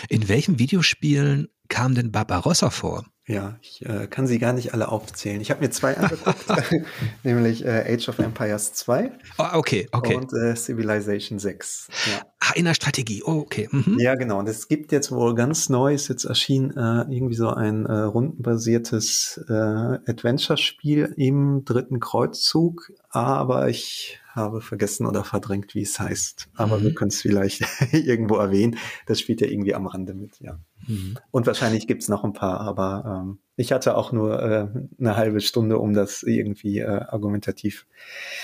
In 0.09 0.29
welchen 0.29 0.59
Videospielen 0.59 1.49
kam 1.73 1.95
denn 1.95 2.11
Barbarossa 2.11 2.69
vor? 2.69 3.03
Ja, 3.25 3.57
ich 3.61 3.83
äh, 3.83 4.05
kann 4.05 4.27
sie 4.27 4.37
gar 4.37 4.53
nicht 4.53 4.75
alle 4.75 4.89
aufzählen. 4.89 5.41
Ich 5.41 5.49
habe 5.49 5.61
mir 5.61 5.71
zwei 5.71 5.97
angeguckt, 5.97 6.45
nämlich 7.23 7.65
äh, 7.65 7.91
Age 7.91 8.09
of 8.09 8.19
Empires 8.19 8.73
2 8.73 9.11
oh, 9.39 9.43
okay, 9.53 9.87
okay. 9.91 10.15
und 10.15 10.31
äh, 10.33 10.55
Civilization 10.55 11.39
6. 11.39 11.87
Ja. 12.11 12.21
Ah, 12.41 12.51
in 12.53 12.65
der 12.65 12.75
Strategie, 12.75 13.23
oh, 13.25 13.39
okay. 13.39 13.69
Mhm. 13.71 13.97
Ja, 13.97 14.13
genau. 14.13 14.37
Und 14.37 14.47
es 14.47 14.67
gibt 14.67 14.91
jetzt 14.91 15.11
wohl 15.11 15.33
ganz 15.33 15.69
Neues, 15.69 16.09
jetzt 16.09 16.25
erschien 16.25 16.71
äh, 16.77 17.05
irgendwie 17.09 17.35
so 17.35 17.49
ein 17.49 17.87
äh, 17.87 18.01
rundenbasiertes 18.01 19.43
äh, 19.49 19.53
Adventure-Spiel 19.53 21.15
im 21.17 21.65
dritten 21.65 21.99
Kreuzzug, 21.99 22.91
aber 23.09 23.67
ich 23.67 24.19
habe 24.35 24.61
vergessen 24.61 25.07
oder 25.07 25.23
verdrängt, 25.23 25.73
wie 25.75 25.83
es 25.83 25.99
heißt. 25.99 26.49
Aber 26.55 26.77
mhm. 26.77 26.83
wir 26.83 26.93
können 26.93 27.09
es 27.09 27.21
vielleicht 27.21 27.63
irgendwo 27.93 28.35
erwähnen. 28.35 28.77
Das 29.07 29.19
spielt 29.19 29.41
ja 29.41 29.47
irgendwie 29.47 29.75
am 29.75 29.87
Rande 29.87 30.13
mit, 30.13 30.39
ja. 30.39 30.59
Mhm. 30.87 31.17
Und 31.31 31.47
wahrscheinlich 31.47 31.87
gibt's 31.87 32.09
noch 32.09 32.23
ein 32.23 32.33
paar, 32.33 32.61
aber 32.61 33.23
ähm, 33.23 33.39
ich 33.55 33.71
hatte 33.71 33.95
auch 33.95 34.11
nur 34.11 34.41
äh, 34.41 34.67
eine 34.99 35.15
halbe 35.15 35.39
Stunde, 35.39 35.77
um 35.77 35.93
das 35.93 36.23
irgendwie 36.23 36.79
äh, 36.79 36.87
argumentativ 36.87 37.85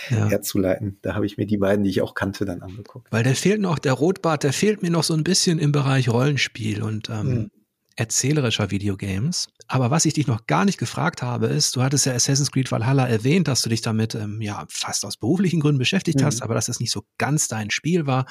ja. 0.09 0.27
herzuleiten. 0.27 0.99
Da 1.01 1.15
habe 1.15 1.25
ich 1.25 1.37
mir 1.37 1.47
die 1.47 1.57
beiden, 1.57 1.83
die 1.83 1.89
ich 1.89 2.01
auch 2.01 2.13
kannte, 2.13 2.45
dann 2.45 2.61
angeguckt. 2.61 3.11
Weil 3.11 3.23
der 3.23 3.35
fehlt 3.35 3.59
noch, 3.59 3.79
der 3.79 3.93
Rotbart, 3.93 4.43
der 4.43 4.53
fehlt 4.53 4.81
mir 4.81 4.91
noch 4.91 5.03
so 5.03 5.15
ein 5.15 5.23
bisschen 5.23 5.57
im 5.57 5.71
Bereich 5.71 6.09
Rollenspiel 6.09 6.83
und 6.83 7.09
ähm, 7.09 7.27
mhm. 7.27 7.51
erzählerischer 7.95 8.69
Videogames. 8.69 9.47
Aber 9.67 9.89
was 9.89 10.05
ich 10.05 10.13
dich 10.13 10.27
noch 10.27 10.45
gar 10.45 10.65
nicht 10.65 10.77
gefragt 10.77 11.23
habe, 11.23 11.47
ist, 11.47 11.75
du 11.75 11.81
hattest 11.81 12.05
ja 12.05 12.13
Assassin's 12.13 12.51
Creed 12.51 12.71
Valhalla 12.71 13.07
erwähnt, 13.07 13.47
dass 13.47 13.63
du 13.63 13.69
dich 13.69 13.81
damit 13.81 14.13
ähm, 14.13 14.41
ja 14.41 14.65
fast 14.69 15.05
aus 15.05 15.17
beruflichen 15.17 15.59
Gründen 15.59 15.79
beschäftigt 15.79 16.19
mhm. 16.19 16.25
hast, 16.25 16.43
aber 16.43 16.53
dass 16.53 16.67
das 16.67 16.79
nicht 16.79 16.91
so 16.91 17.03
ganz 17.17 17.47
dein 17.47 17.71
Spiel 17.71 18.05
war. 18.05 18.25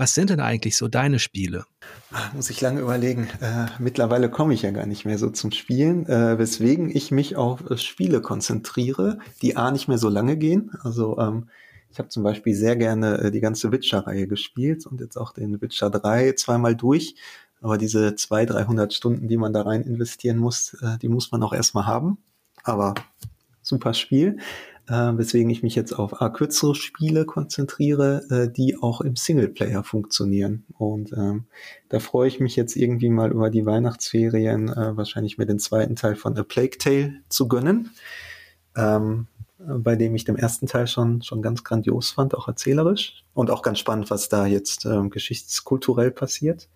Was 0.00 0.14
sind 0.14 0.30
denn 0.30 0.40
eigentlich 0.40 0.78
so 0.78 0.88
deine 0.88 1.18
Spiele? 1.18 1.66
Ah, 2.10 2.30
muss 2.34 2.48
ich 2.48 2.62
lange 2.62 2.80
überlegen. 2.80 3.28
Äh, 3.42 3.66
mittlerweile 3.78 4.30
komme 4.30 4.54
ich 4.54 4.62
ja 4.62 4.70
gar 4.70 4.86
nicht 4.86 5.04
mehr 5.04 5.18
so 5.18 5.28
zum 5.28 5.52
Spielen, 5.52 6.06
äh, 6.06 6.38
weswegen 6.38 6.88
ich 6.88 7.10
mich 7.10 7.36
auf 7.36 7.70
äh, 7.70 7.76
Spiele 7.76 8.22
konzentriere, 8.22 9.18
die 9.42 9.58
A 9.58 9.70
nicht 9.70 9.88
mehr 9.88 9.98
so 9.98 10.08
lange 10.08 10.38
gehen. 10.38 10.70
Also 10.82 11.18
ähm, 11.18 11.50
ich 11.92 11.98
habe 11.98 12.08
zum 12.08 12.22
Beispiel 12.22 12.54
sehr 12.54 12.76
gerne 12.76 13.18
äh, 13.18 13.30
die 13.30 13.40
ganze 13.40 13.72
Witcher-Reihe 13.72 14.26
gespielt 14.26 14.86
und 14.86 15.02
jetzt 15.02 15.18
auch 15.18 15.34
den 15.34 15.60
Witcher 15.60 15.90
3 15.90 16.32
zweimal 16.32 16.74
durch. 16.74 17.16
Aber 17.60 17.76
diese 17.76 18.14
200, 18.14 18.56
300 18.56 18.94
Stunden, 18.94 19.28
die 19.28 19.36
man 19.36 19.52
da 19.52 19.60
rein 19.60 19.82
investieren 19.82 20.38
muss, 20.38 20.78
äh, 20.80 20.96
die 20.96 21.10
muss 21.10 21.30
man 21.30 21.42
auch 21.42 21.52
erstmal 21.52 21.84
haben. 21.84 22.16
Aber 22.64 22.94
super 23.60 23.92
Spiel 23.92 24.38
äh, 24.90 25.16
weswegen 25.16 25.50
ich 25.50 25.62
mich 25.62 25.76
jetzt 25.76 25.92
auf 25.92 26.20
A, 26.20 26.30
kürzere 26.30 26.74
Spiele 26.74 27.24
konzentriere, 27.24 28.24
äh, 28.28 28.52
die 28.52 28.76
auch 28.82 29.00
im 29.00 29.14
Singleplayer 29.14 29.84
funktionieren. 29.84 30.64
Und 30.76 31.12
ähm, 31.12 31.44
da 31.88 32.00
freue 32.00 32.26
ich 32.26 32.40
mich 32.40 32.56
jetzt 32.56 32.74
irgendwie 32.74 33.08
mal 33.08 33.30
über 33.30 33.50
die 33.50 33.64
Weihnachtsferien, 33.64 34.68
äh, 34.68 34.96
wahrscheinlich 34.96 35.38
mir 35.38 35.46
den 35.46 35.60
zweiten 35.60 35.94
Teil 35.94 36.16
von 36.16 36.36
A 36.36 36.42
Plague 36.42 36.76
Tale 36.76 37.14
zu 37.28 37.46
gönnen. 37.46 37.90
Ähm, 38.76 39.28
bei 39.58 39.94
dem 39.94 40.14
ich 40.14 40.24
den 40.24 40.36
ersten 40.36 40.66
Teil 40.66 40.86
schon, 40.86 41.22
schon 41.22 41.42
ganz 41.42 41.62
grandios 41.62 42.10
fand, 42.10 42.34
auch 42.34 42.48
erzählerisch. 42.48 43.24
Und 43.34 43.50
auch 43.50 43.62
ganz 43.62 43.78
spannend, 43.78 44.10
was 44.10 44.28
da 44.28 44.46
jetzt 44.46 44.86
ähm, 44.86 45.10
geschichtskulturell 45.10 46.10
passiert. 46.10 46.68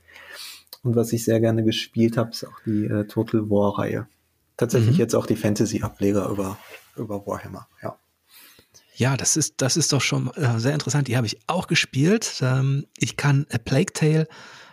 Und 0.82 0.94
was 0.94 1.12
ich 1.12 1.24
sehr 1.24 1.40
gerne 1.40 1.64
gespielt 1.64 2.16
habe, 2.16 2.30
ist 2.30 2.44
auch 2.46 2.60
die 2.64 2.84
äh, 2.84 3.06
Total 3.06 3.48
War-Reihe. 3.50 4.06
Tatsächlich 4.56 4.96
mhm. 4.96 5.00
jetzt 5.00 5.14
auch 5.14 5.26
die 5.26 5.34
Fantasy-Ableger 5.34 6.28
über, 6.28 6.58
über 6.96 7.26
Warhammer, 7.26 7.66
ja. 7.82 7.96
Ja, 8.96 9.16
das 9.16 9.36
ist, 9.36 9.54
das 9.58 9.76
ist 9.76 9.92
doch 9.92 10.00
schon 10.00 10.30
äh, 10.34 10.58
sehr 10.58 10.72
interessant. 10.72 11.08
Die 11.08 11.16
habe 11.16 11.26
ich 11.26 11.38
auch 11.46 11.66
gespielt. 11.66 12.40
Ähm, 12.42 12.86
ich 12.96 13.16
kann 13.16 13.46
A 13.50 13.58
Plague 13.58 13.92
Tale, 13.92 14.28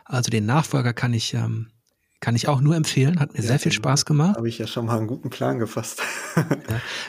also 0.05 0.29
den 0.29 0.45
Nachfolger, 0.45 0.93
kann 0.93 1.13
ich, 1.13 1.33
ähm, 1.33 1.71
kann 2.19 2.35
ich 2.35 2.47
auch 2.47 2.61
nur 2.61 2.75
empfehlen. 2.75 3.19
Hat 3.19 3.33
mir 3.33 3.39
ja, 3.39 3.47
sehr 3.47 3.59
viel 3.59 3.71
Spaß 3.71 4.05
gemacht. 4.05 4.37
Habe 4.37 4.49
ich 4.49 4.59
ja 4.59 4.67
schon 4.67 4.85
mal 4.85 4.97
einen 4.97 5.07
guten 5.07 5.29
Plan 5.29 5.57
gefasst. 5.57 6.03
ja. 6.35 6.45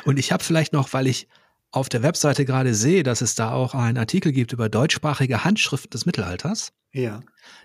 Und 0.05 0.19
ich 0.19 0.33
habe 0.33 0.43
vielleicht 0.43 0.73
noch, 0.73 0.93
weil 0.95 1.07
ich 1.07 1.29
auf 1.71 1.89
der 1.89 2.03
Webseite 2.03 2.45
gerade 2.45 2.75
sehe, 2.75 3.03
dass 3.03 3.21
es 3.21 3.35
da 3.35 3.53
auch 3.53 3.75
einen 3.75 3.99
Artikel 3.99 4.33
gibt 4.33 4.53
über 4.53 4.69
deutschsprachige 4.69 5.45
Handschriften 5.45 5.91
des 5.91 6.07
Mittelalters. 6.07 6.73
Ja. 6.93 7.21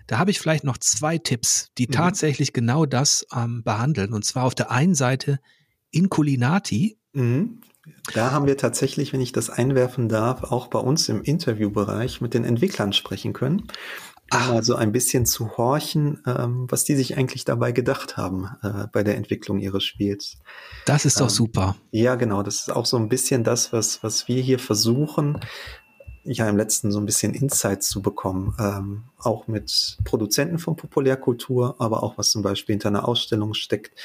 Da 0.06 0.18
habe 0.18 0.30
ich 0.30 0.40
vielleicht 0.40 0.64
noch 0.64 0.78
zwei 0.78 1.18
Tipps, 1.18 1.68
die 1.76 1.86
mhm. 1.86 1.92
tatsächlich 1.92 2.52
genau 2.52 2.86
das 2.86 3.26
ähm, 3.34 3.62
behandeln. 3.62 4.12
Und 4.12 4.24
zwar 4.24 4.44
auf 4.44 4.54
der 4.54 4.70
einen 4.70 4.94
Seite 4.94 5.38
Inculinati. 5.90 6.98
Mhm. 7.12 7.60
Da 8.14 8.30
haben 8.30 8.46
wir 8.46 8.56
tatsächlich, 8.56 9.12
wenn 9.12 9.20
ich 9.20 9.32
das 9.32 9.50
einwerfen 9.50 10.08
darf, 10.08 10.44
auch 10.44 10.68
bei 10.68 10.78
uns 10.78 11.08
im 11.08 11.22
Interviewbereich 11.22 12.20
mit 12.20 12.34
den 12.34 12.44
Entwicklern 12.44 12.92
sprechen 12.92 13.32
können. 13.32 13.68
Um 14.30 14.38
also 14.50 14.74
ein 14.74 14.92
bisschen 14.92 15.24
zu 15.24 15.56
horchen, 15.56 16.22
ähm, 16.26 16.66
was 16.68 16.84
die 16.84 16.94
sich 16.94 17.16
eigentlich 17.16 17.46
dabei 17.46 17.72
gedacht 17.72 18.18
haben 18.18 18.50
äh, 18.62 18.86
bei 18.92 19.02
der 19.02 19.16
Entwicklung 19.16 19.58
ihres 19.58 19.84
Spiels. 19.84 20.36
Das 20.84 21.06
ist 21.06 21.18
doch 21.18 21.28
ähm, 21.28 21.34
super. 21.34 21.76
Ja, 21.92 22.14
genau. 22.14 22.42
Das 22.42 22.60
ist 22.60 22.70
auch 22.70 22.84
so 22.84 22.98
ein 22.98 23.08
bisschen 23.08 23.42
das, 23.42 23.72
was, 23.72 24.02
was 24.02 24.28
wir 24.28 24.42
hier 24.42 24.58
versuchen, 24.58 25.40
ja 26.24 26.46
im 26.46 26.58
letzten 26.58 26.92
so 26.92 26.98
ein 26.98 27.06
bisschen 27.06 27.32
Insights 27.32 27.88
zu 27.88 28.02
bekommen, 28.02 28.54
ähm, 28.58 29.04
auch 29.18 29.46
mit 29.48 29.96
Produzenten 30.04 30.58
von 30.58 30.76
Populärkultur, 30.76 31.76
aber 31.78 32.02
auch 32.02 32.18
was 32.18 32.30
zum 32.30 32.42
Beispiel 32.42 32.74
hinter 32.74 32.88
einer 32.88 33.08
Ausstellung 33.08 33.54
steckt 33.54 33.98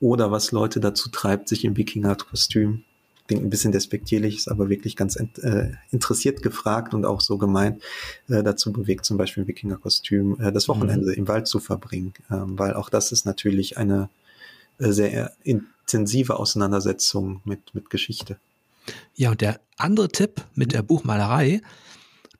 oder 0.00 0.32
was 0.32 0.50
Leute 0.50 0.80
dazu 0.80 1.08
treibt, 1.10 1.48
sich 1.48 1.64
im 1.64 1.76
Wikinger-Kostüm 1.76 2.84
klingt 3.26 3.44
ein 3.44 3.50
bisschen 3.50 3.72
despektierlich, 3.72 4.36
ist 4.36 4.48
aber 4.48 4.68
wirklich 4.68 4.96
ganz 4.96 5.16
äh, 5.16 5.70
interessiert 5.90 6.42
gefragt 6.42 6.94
und 6.94 7.04
auch 7.04 7.20
so 7.20 7.38
gemeint, 7.38 7.82
äh, 8.28 8.42
dazu 8.42 8.72
bewegt, 8.72 9.04
zum 9.04 9.16
Beispiel 9.16 9.46
Wikinger-Kostüm 9.46 10.40
äh, 10.40 10.52
das 10.52 10.68
Wochenende 10.68 11.08
mhm. 11.08 11.14
im 11.14 11.28
Wald 11.28 11.46
zu 11.46 11.60
verbringen, 11.60 12.14
ähm, 12.30 12.58
weil 12.58 12.74
auch 12.74 12.90
das 12.90 13.12
ist 13.12 13.24
natürlich 13.24 13.78
eine 13.78 14.08
äh, 14.78 14.90
sehr 14.90 15.32
intensive 15.44 16.38
Auseinandersetzung 16.38 17.40
mit, 17.44 17.74
mit 17.74 17.90
Geschichte. 17.90 18.38
Ja, 19.14 19.30
und 19.30 19.40
der 19.40 19.60
andere 19.76 20.08
Tipp 20.08 20.44
mit 20.54 20.72
der 20.72 20.82
Buchmalerei, 20.82 21.62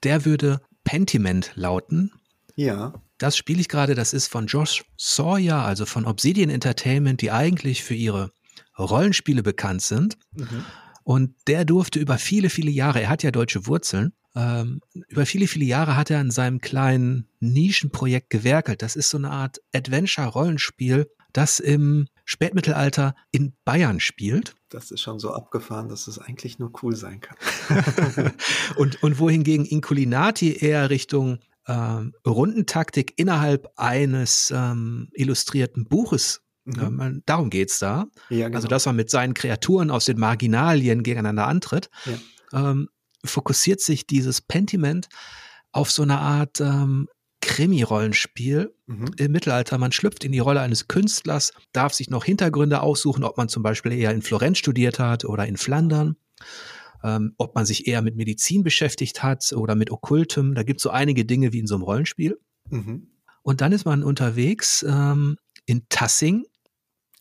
der 0.03 0.25
würde 0.25 0.61
Pentiment 0.85 1.53
lauten. 1.55 2.13
Ja. 2.57 2.95
Das 3.19 3.37
spiele 3.37 3.61
ich 3.61 3.69
gerade, 3.69 3.95
das 3.95 4.13
ist 4.13 4.27
von 4.27 4.47
Josh 4.47 4.85
Sawyer, 4.97 5.59
also 5.59 5.87
von 5.87 6.07
Obsidian 6.07 6.51
Entertainment, 6.51 7.21
die 7.21 7.31
eigentlich 7.31 7.85
für 7.85 7.95
ihre 7.95 8.33
Rollenspiele 8.85 9.43
bekannt 9.43 9.83
sind. 9.83 10.17
Mhm. 10.35 10.65
Und 11.05 11.35
der 11.47 11.65
durfte 11.65 11.99
über 11.99 12.19
viele, 12.19 12.49
viele 12.49 12.71
Jahre, 12.71 13.03
er 13.03 13.09
hat 13.09 13.23
ja 13.23 13.31
deutsche 13.31 13.67
Wurzeln, 13.67 14.13
ähm, 14.35 14.81
über 15.09 15.27
viele, 15.27 15.47
viele 15.47 15.65
Jahre 15.65 15.97
hat 15.97 16.11
er 16.11 16.21
an 16.21 16.31
seinem 16.31 16.61
kleinen 16.61 17.29
Nischenprojekt 17.41 18.31
gewerkelt. 18.31 18.83
Das 18.83 18.97
ist 18.97 19.11
so 19.11 19.19
eine 19.19 19.31
Art 19.31 19.61
Adventure-Rollenspiel, 19.75 21.11
das 21.33 21.59
im 21.59 22.09
Spätmittelalter 22.25 23.15
in 23.31 23.55
Bayern 23.65 24.01
spielt. 24.01 24.55
Das 24.69 24.91
ist 24.91 25.03
schon 25.03 25.19
so 25.19 25.33
abgefahren, 25.33 25.89
dass 25.89 26.07
es 26.07 26.19
eigentlich 26.19 26.59
nur 26.59 26.73
cool 26.83 26.97
sein 26.97 27.21
kann. 27.21 27.37
und, 28.77 29.03
und 29.03 29.19
wohingegen 29.19 29.67
Inculinati 29.67 30.57
eher 30.57 30.89
Richtung 30.89 31.41
ähm, 31.67 32.15
Rundentaktik 32.27 33.15
innerhalb 33.17 33.71
eines 33.77 34.53
ähm, 34.55 35.09
illustrierten 35.13 35.87
Buches 35.87 36.41
Mhm. 36.65 37.23
Darum 37.27 37.51
geht's 37.51 37.79
da. 37.79 38.07
Ja, 38.31 38.47
genau. 38.47 38.57
Also, 38.57 38.69
dass 38.69 38.87
man 38.87 38.97
mit 38.97 39.11
seinen 39.11 39.35
Kreaturen 39.35 39.91
aus 39.91 40.05
den 40.05 40.19
Marginalien 40.19 41.03
gegeneinander 41.03 41.47
antritt. 41.47 41.91
Ja. 42.05 42.71
Ähm, 42.71 42.89
fokussiert 43.25 43.81
sich 43.81 44.07
dieses 44.07 44.41
Pentiment 44.41 45.09
auf 45.73 45.91
so 45.91 46.03
eine 46.03 46.19
Art 46.19 46.61
ähm, 46.61 47.09
Krimi-Rollenspiel 47.41 48.73
mhm. 48.87 49.11
im 49.17 49.33
Mittelalter. 49.33 49.79
Man 49.79 49.93
schlüpft 49.93 50.25
in 50.25 50.33
die 50.33 50.39
Rolle 50.39 50.61
eines 50.61 50.89
Künstlers, 50.89 51.53
darf 51.73 51.93
sich 51.93 52.09
noch 52.09 52.25
Hintergründe 52.25 52.81
aussuchen, 52.81 53.25
ob 53.25 53.37
man 53.37 53.49
zum 53.49 53.63
Beispiel 53.63 53.93
eher 53.93 54.13
in 54.13 54.23
Florenz 54.23 54.59
studiert 54.59 54.99
hat 54.99 55.25
oder 55.25 55.47
in 55.47 55.57
Flandern. 55.57 56.17
Ähm, 57.05 57.35
ob 57.37 57.57
man 57.57 57.67
sich 57.67 57.89
eher 57.89 58.01
mit 58.01 58.15
Medizin 58.15 58.63
beschäftigt 58.63 59.25
hat 59.25 59.53
oder 59.53 59.75
mit 59.75 59.91
Okkultem. 59.91 60.55
Da 60.55 60.63
gibt 60.63 60.79
es 60.79 60.85
so 60.85 60.91
einige 60.91 61.25
Dinge 61.25 61.53
wie 61.53 61.59
in 61.59 61.67
so 61.67 61.75
einem 61.75 61.83
Rollenspiel. 61.83 62.39
Mhm. 62.71 63.09
Und 63.43 63.61
dann 63.61 63.73
ist 63.73 63.85
man 63.85 64.05
unterwegs 64.05 64.85
ähm, 64.89 65.37
in 65.67 65.83
Tassing 65.89 66.45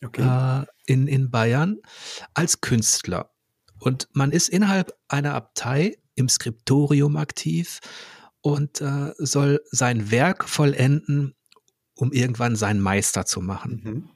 okay. 0.04 0.62
äh, 0.62 0.66
in, 0.86 1.06
in 1.06 1.30
Bayern 1.30 1.78
als 2.34 2.60
Künstler. 2.60 3.30
Und 3.78 4.08
man 4.12 4.30
ist 4.30 4.48
innerhalb 4.48 4.92
einer 5.08 5.34
Abtei 5.34 5.96
im 6.14 6.28
Skriptorium 6.28 7.16
aktiv 7.16 7.80
und 8.40 8.80
äh, 8.80 9.12
soll 9.18 9.60
sein 9.70 10.10
Werk 10.10 10.48
vollenden, 10.48 11.34
um 11.96 12.12
irgendwann 12.12 12.56
seinen 12.56 12.80
Meister 12.80 13.24
zu 13.24 13.40
machen. 13.40 13.80
Mhm. 13.84 14.08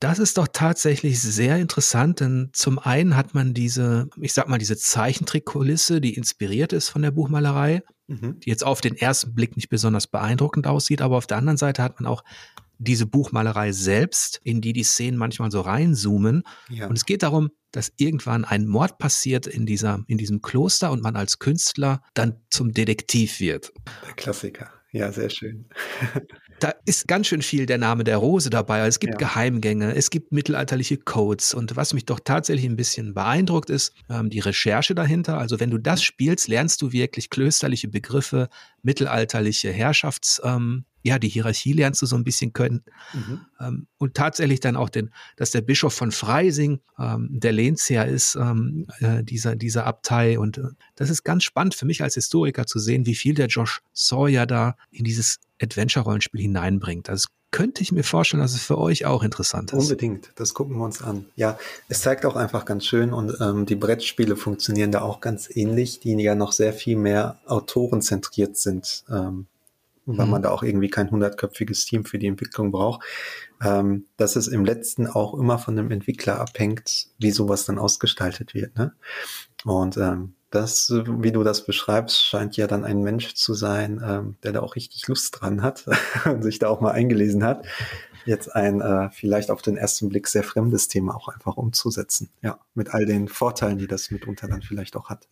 Das 0.00 0.18
ist 0.18 0.38
doch 0.38 0.48
tatsächlich 0.50 1.20
sehr 1.20 1.58
interessant, 1.58 2.20
denn 2.20 2.50
zum 2.52 2.78
einen 2.78 3.16
hat 3.16 3.34
man 3.34 3.52
diese, 3.52 4.08
ich 4.20 4.32
sag 4.32 4.48
mal, 4.48 4.58
diese 4.58 4.76
Zeichentrickkulisse, 4.76 6.00
die 6.00 6.14
inspiriert 6.14 6.72
ist 6.72 6.88
von 6.88 7.02
der 7.02 7.10
Buchmalerei, 7.10 7.82
mhm. 8.06 8.40
die 8.40 8.50
jetzt 8.50 8.64
auf 8.64 8.80
den 8.80 8.96
ersten 8.96 9.34
Blick 9.34 9.56
nicht 9.56 9.68
besonders 9.68 10.06
beeindruckend 10.06 10.66
aussieht, 10.66 11.02
aber 11.02 11.16
auf 11.16 11.26
der 11.26 11.36
anderen 11.36 11.58
Seite 11.58 11.82
hat 11.82 12.00
man 12.00 12.06
auch 12.06 12.22
diese 12.78 13.06
Buchmalerei 13.06 13.72
selbst, 13.72 14.40
in 14.44 14.60
die 14.60 14.72
die 14.72 14.84
Szenen 14.84 15.18
manchmal 15.18 15.50
so 15.50 15.60
reinzoomen. 15.60 16.42
Ja. 16.68 16.86
Und 16.86 16.96
es 16.96 17.04
geht 17.04 17.22
darum, 17.22 17.50
dass 17.72 17.92
irgendwann 17.96 18.44
ein 18.44 18.66
Mord 18.66 18.98
passiert 18.98 19.46
in, 19.46 19.66
dieser, 19.66 20.04
in 20.06 20.16
diesem 20.16 20.40
Kloster 20.40 20.90
und 20.90 21.02
man 21.02 21.16
als 21.16 21.38
Künstler 21.38 22.02
dann 22.14 22.40
zum 22.50 22.72
Detektiv 22.72 23.40
wird. 23.40 23.72
Der 24.06 24.14
Klassiker. 24.14 24.70
Ja, 24.90 25.12
sehr 25.12 25.28
schön. 25.28 25.66
da 26.60 26.74
ist 26.84 27.08
ganz 27.08 27.26
schön 27.26 27.42
viel 27.42 27.66
der 27.66 27.78
Name 27.78 28.04
der 28.04 28.16
Rose 28.16 28.50
dabei. 28.50 28.86
Es 28.86 29.00
gibt 29.00 29.14
ja. 29.14 29.18
Geheimgänge, 29.18 29.94
es 29.94 30.10
gibt 30.10 30.32
mittelalterliche 30.32 30.96
Codes. 30.96 31.54
Und 31.54 31.76
was 31.76 31.94
mich 31.94 32.04
doch 32.04 32.20
tatsächlich 32.20 32.66
ein 32.66 32.76
bisschen 32.76 33.14
beeindruckt 33.14 33.70
ist, 33.70 33.92
ähm, 34.08 34.30
die 34.30 34.40
Recherche 34.40 34.94
dahinter. 34.94 35.38
Also 35.38 35.60
wenn 35.60 35.70
du 35.70 35.78
das 35.78 36.02
spielst, 36.02 36.48
lernst 36.48 36.82
du 36.82 36.92
wirklich 36.92 37.30
klösterliche 37.30 37.88
Begriffe, 37.88 38.48
mittelalterliche 38.82 39.70
Herrschafts, 39.70 40.40
ähm, 40.44 40.84
ja, 41.02 41.18
die 41.18 41.28
Hierarchie 41.28 41.72
lernst 41.72 42.02
du 42.02 42.06
so 42.06 42.16
ein 42.16 42.24
bisschen 42.24 42.52
können. 42.52 42.82
Mhm. 43.14 43.40
Ähm, 43.60 43.86
und 43.98 44.14
tatsächlich 44.14 44.60
dann 44.60 44.76
auch 44.76 44.88
den, 44.88 45.10
dass 45.36 45.52
der 45.52 45.60
Bischof 45.60 45.94
von 45.94 46.10
Freising 46.10 46.80
ähm, 46.98 47.28
der 47.30 47.52
Lehnsherr 47.52 48.06
ist, 48.06 48.34
ähm, 48.34 48.86
äh, 48.98 49.22
dieser, 49.22 49.56
dieser 49.56 49.86
Abtei. 49.86 50.38
Und 50.38 50.58
äh, 50.58 50.68
das 50.96 51.08
ist 51.08 51.22
ganz 51.22 51.44
spannend 51.44 51.74
für 51.74 51.86
mich 51.86 52.02
als 52.02 52.14
Historiker 52.14 52.66
zu 52.66 52.78
sehen, 52.78 53.06
wie 53.06 53.14
viel 53.14 53.34
der 53.34 53.46
Josh 53.46 53.80
Sawyer 53.92 54.46
da 54.46 54.76
in 54.90 55.04
dieses 55.04 55.38
Adventure-Rollenspiel 55.60 56.40
hineinbringt. 56.40 57.08
Das 57.08 57.26
könnte 57.50 57.82
ich 57.82 57.92
mir 57.92 58.04
vorstellen, 58.04 58.42
dass 58.42 58.54
es 58.54 58.62
für 58.62 58.78
euch 58.78 59.06
auch 59.06 59.22
interessant 59.22 59.72
ist. 59.72 59.78
Unbedingt, 59.78 60.32
das 60.36 60.54
gucken 60.54 60.76
wir 60.76 60.84
uns 60.84 61.02
an. 61.02 61.24
Ja, 61.34 61.58
es 61.88 62.02
zeigt 62.02 62.26
auch 62.26 62.36
einfach 62.36 62.64
ganz 62.64 62.84
schön 62.84 63.12
und 63.12 63.34
ähm, 63.40 63.64
die 63.64 63.76
Brettspiele 63.76 64.36
funktionieren 64.36 64.92
da 64.92 65.00
auch 65.00 65.20
ganz 65.20 65.48
ähnlich, 65.54 66.00
die 66.00 66.14
ja 66.14 66.34
noch 66.34 66.52
sehr 66.52 66.72
viel 66.72 66.96
mehr 66.96 67.38
autorenzentriert 67.46 68.56
sind. 68.56 69.04
Ähm, 69.10 69.46
weil 70.16 70.24
mhm. 70.24 70.32
man 70.32 70.42
da 70.42 70.50
auch 70.50 70.62
irgendwie 70.62 70.88
kein 70.88 71.10
hundertköpfiges 71.10 71.84
Team 71.84 72.04
für 72.04 72.18
die 72.18 72.28
Entwicklung 72.28 72.70
braucht, 72.70 73.04
ähm, 73.62 74.06
dass 74.16 74.36
es 74.36 74.48
im 74.48 74.64
letzten 74.64 75.06
auch 75.06 75.34
immer 75.34 75.58
von 75.58 75.76
dem 75.76 75.90
Entwickler 75.90 76.40
abhängt, 76.40 77.08
wie 77.18 77.30
sowas 77.30 77.66
dann 77.66 77.78
ausgestaltet 77.78 78.54
wird. 78.54 78.76
Ne? 78.76 78.94
Und 79.64 79.98
ähm, 79.98 80.34
das, 80.50 80.90
wie 80.90 81.32
du 81.32 81.42
das 81.42 81.64
beschreibst, 81.64 82.24
scheint 82.24 82.56
ja 82.56 82.66
dann 82.66 82.84
ein 82.84 83.02
Mensch 83.02 83.34
zu 83.34 83.54
sein, 83.54 84.02
ähm, 84.04 84.36
der 84.42 84.52
da 84.52 84.60
auch 84.60 84.76
richtig 84.76 85.06
Lust 85.06 85.40
dran 85.40 85.62
hat 85.62 85.84
und 86.24 86.42
sich 86.42 86.58
da 86.58 86.68
auch 86.68 86.80
mal 86.80 86.92
eingelesen 86.92 87.44
hat, 87.44 87.66
jetzt 88.24 88.54
ein 88.54 88.80
äh, 88.80 89.10
vielleicht 89.10 89.50
auf 89.50 89.62
den 89.62 89.76
ersten 89.76 90.08
Blick 90.08 90.26
sehr 90.28 90.42
fremdes 90.42 90.88
Thema 90.88 91.14
auch 91.14 91.28
einfach 91.28 91.56
umzusetzen. 91.56 92.30
Ja, 92.42 92.58
mit 92.74 92.94
all 92.94 93.06
den 93.06 93.28
Vorteilen, 93.28 93.78
die 93.78 93.86
das 93.86 94.10
mitunter 94.10 94.48
dann 94.48 94.62
vielleicht 94.62 94.96
auch 94.96 95.10
hat. 95.10 95.28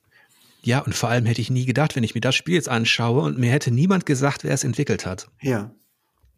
Ja, 0.63 0.81
und 0.81 0.95
vor 0.95 1.09
allem 1.09 1.27
hätte 1.27 1.41
ich 1.41 1.51
nie 1.51 1.65
gedacht, 1.65 1.95
wenn 1.95 2.03
ich 2.03 2.15
mir 2.15 2.21
das 2.21 2.35
Spiel 2.35 2.55
jetzt 2.55 2.69
anschaue 2.69 3.23
und 3.23 3.39
mir 3.39 3.51
hätte 3.53 3.71
niemand 3.71 4.05
gesagt, 4.05 4.43
wer 4.43 4.53
es 4.53 4.65
entwickelt 4.65 5.07
hat. 5.07 5.29
Ja. 5.41 5.71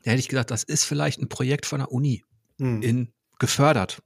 Da 0.05 0.11
hätte 0.11 0.20
ich 0.20 0.29
gedacht, 0.29 0.51
das 0.51 0.64
ist 0.64 0.85
vielleicht 0.85 1.20
ein 1.20 1.29
Projekt 1.29 1.66
von 1.66 1.79
der 1.79 1.91
Uni. 1.91 2.24
Mhm. 2.59 2.83
In 2.83 3.09
gefördert. 3.39 4.03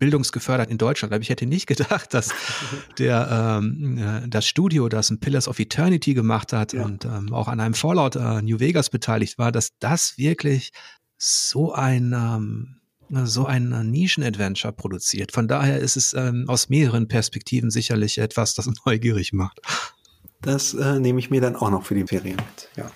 Bildungsgefördert 0.00 0.68
in 0.68 0.78
Deutschland. 0.78 1.14
Aber 1.14 1.22
ich 1.22 1.28
hätte 1.28 1.46
nicht 1.46 1.68
gedacht, 1.68 2.12
dass 2.12 2.30
der 2.98 3.60
ähm, 3.62 3.98
äh, 3.98 4.28
das 4.28 4.48
Studio, 4.48 4.88
das 4.88 5.10
ein 5.10 5.20
Pillars 5.20 5.46
of 5.46 5.60
Eternity 5.60 6.14
gemacht 6.14 6.52
hat 6.52 6.72
ja. 6.72 6.84
und 6.84 7.04
ähm, 7.04 7.32
auch 7.32 7.46
an 7.46 7.60
einem 7.60 7.74
Fallout 7.74 8.16
äh, 8.16 8.42
New 8.42 8.58
Vegas 8.58 8.90
beteiligt 8.90 9.38
war, 9.38 9.52
dass 9.52 9.70
das 9.78 10.18
wirklich 10.18 10.72
so 11.16 11.72
ein 11.72 12.12
ähm, 12.12 12.76
so 13.24 13.44
ein 13.44 13.90
Nischen-Adventure 13.90 14.72
produziert. 14.72 15.32
Von 15.32 15.48
daher 15.48 15.80
ist 15.80 15.96
es 15.96 16.14
ähm, 16.14 16.44
aus 16.46 16.68
mehreren 16.68 17.08
Perspektiven 17.08 17.70
sicherlich 17.70 18.18
etwas, 18.18 18.54
das 18.54 18.70
neugierig 18.86 19.32
macht. 19.32 19.60
Das 20.42 20.74
äh, 20.74 20.98
nehme 21.00 21.18
ich 21.18 21.30
mir 21.30 21.40
dann 21.40 21.56
auch 21.56 21.70
noch 21.70 21.84
für 21.84 21.94
die 21.94 22.06
Ferien 22.06 22.36
mit. 22.36 22.68
Ja. 22.76 22.90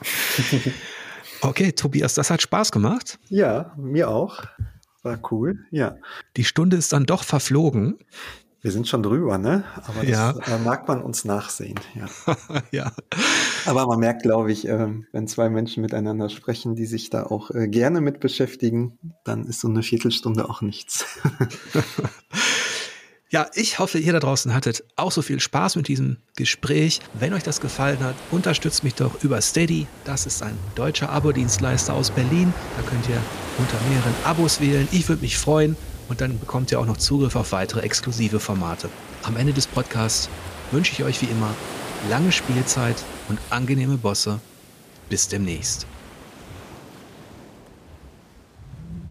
okay, 1.42 1.72
Tobias, 1.72 2.14
das 2.14 2.30
hat 2.30 2.40
Spaß 2.42 2.72
gemacht. 2.72 3.18
Ja, 3.28 3.74
mir 3.76 4.08
auch. 4.08 4.44
War 5.04 5.20
cool, 5.30 5.66
ja. 5.70 5.96
Die 6.38 6.44
Stunde 6.44 6.78
ist 6.78 6.94
dann 6.94 7.04
doch 7.04 7.24
verflogen. 7.24 7.98
Wir 8.62 8.72
sind 8.72 8.88
schon 8.88 9.02
drüber, 9.02 9.36
ne? 9.36 9.64
Aber 9.86 10.00
das 10.00 10.08
ja. 10.08 10.30
äh, 10.30 10.58
mag 10.64 10.88
man 10.88 11.02
uns 11.02 11.26
nachsehen, 11.26 11.78
ja. 11.94 12.06
ja. 12.70 12.92
Aber 13.66 13.86
man 13.86 14.00
merkt, 14.00 14.22
glaube 14.22 14.50
ich, 14.50 14.66
äh, 14.66 14.88
wenn 15.12 15.28
zwei 15.28 15.50
Menschen 15.50 15.82
miteinander 15.82 16.30
sprechen, 16.30 16.74
die 16.74 16.86
sich 16.86 17.10
da 17.10 17.24
auch 17.24 17.50
äh, 17.50 17.68
gerne 17.68 18.00
mit 18.00 18.20
beschäftigen, 18.20 18.98
dann 19.24 19.44
ist 19.44 19.60
so 19.60 19.68
eine 19.68 19.82
Viertelstunde 19.82 20.48
auch 20.48 20.62
nichts. 20.62 21.04
Ja, 23.34 23.48
ich 23.54 23.80
hoffe, 23.80 23.98
ihr 23.98 24.12
da 24.12 24.20
draußen 24.20 24.54
hattet 24.54 24.84
auch 24.94 25.10
so 25.10 25.20
viel 25.20 25.40
Spaß 25.40 25.74
mit 25.74 25.88
diesem 25.88 26.18
Gespräch. 26.36 27.00
Wenn 27.14 27.34
euch 27.34 27.42
das 27.42 27.60
gefallen 27.60 27.98
hat, 27.98 28.14
unterstützt 28.30 28.84
mich 28.84 28.94
doch 28.94 29.24
über 29.24 29.40
Steady. 29.40 29.88
Das 30.04 30.24
ist 30.24 30.40
ein 30.40 30.56
deutscher 30.76 31.10
Abo-Dienstleister 31.10 31.94
aus 31.94 32.12
Berlin. 32.12 32.54
Da 32.76 32.88
könnt 32.88 33.08
ihr 33.08 33.20
unter 33.58 33.76
mehreren 33.88 34.14
Abos 34.22 34.60
wählen. 34.60 34.86
Ich 34.92 35.08
würde 35.08 35.22
mich 35.22 35.36
freuen 35.36 35.76
und 36.08 36.20
dann 36.20 36.38
bekommt 36.38 36.70
ihr 36.70 36.78
auch 36.78 36.86
noch 36.86 36.98
Zugriff 36.98 37.34
auf 37.34 37.50
weitere 37.50 37.80
exklusive 37.80 38.38
Formate. 38.38 38.88
Am 39.24 39.36
Ende 39.36 39.52
des 39.52 39.66
Podcasts 39.66 40.28
wünsche 40.70 40.92
ich 40.92 41.02
euch 41.02 41.20
wie 41.20 41.26
immer 41.26 41.52
lange 42.08 42.30
Spielzeit 42.30 43.02
und 43.28 43.40
angenehme 43.50 43.96
Bosse. 43.96 44.38
Bis 45.08 45.26
demnächst. 45.26 45.88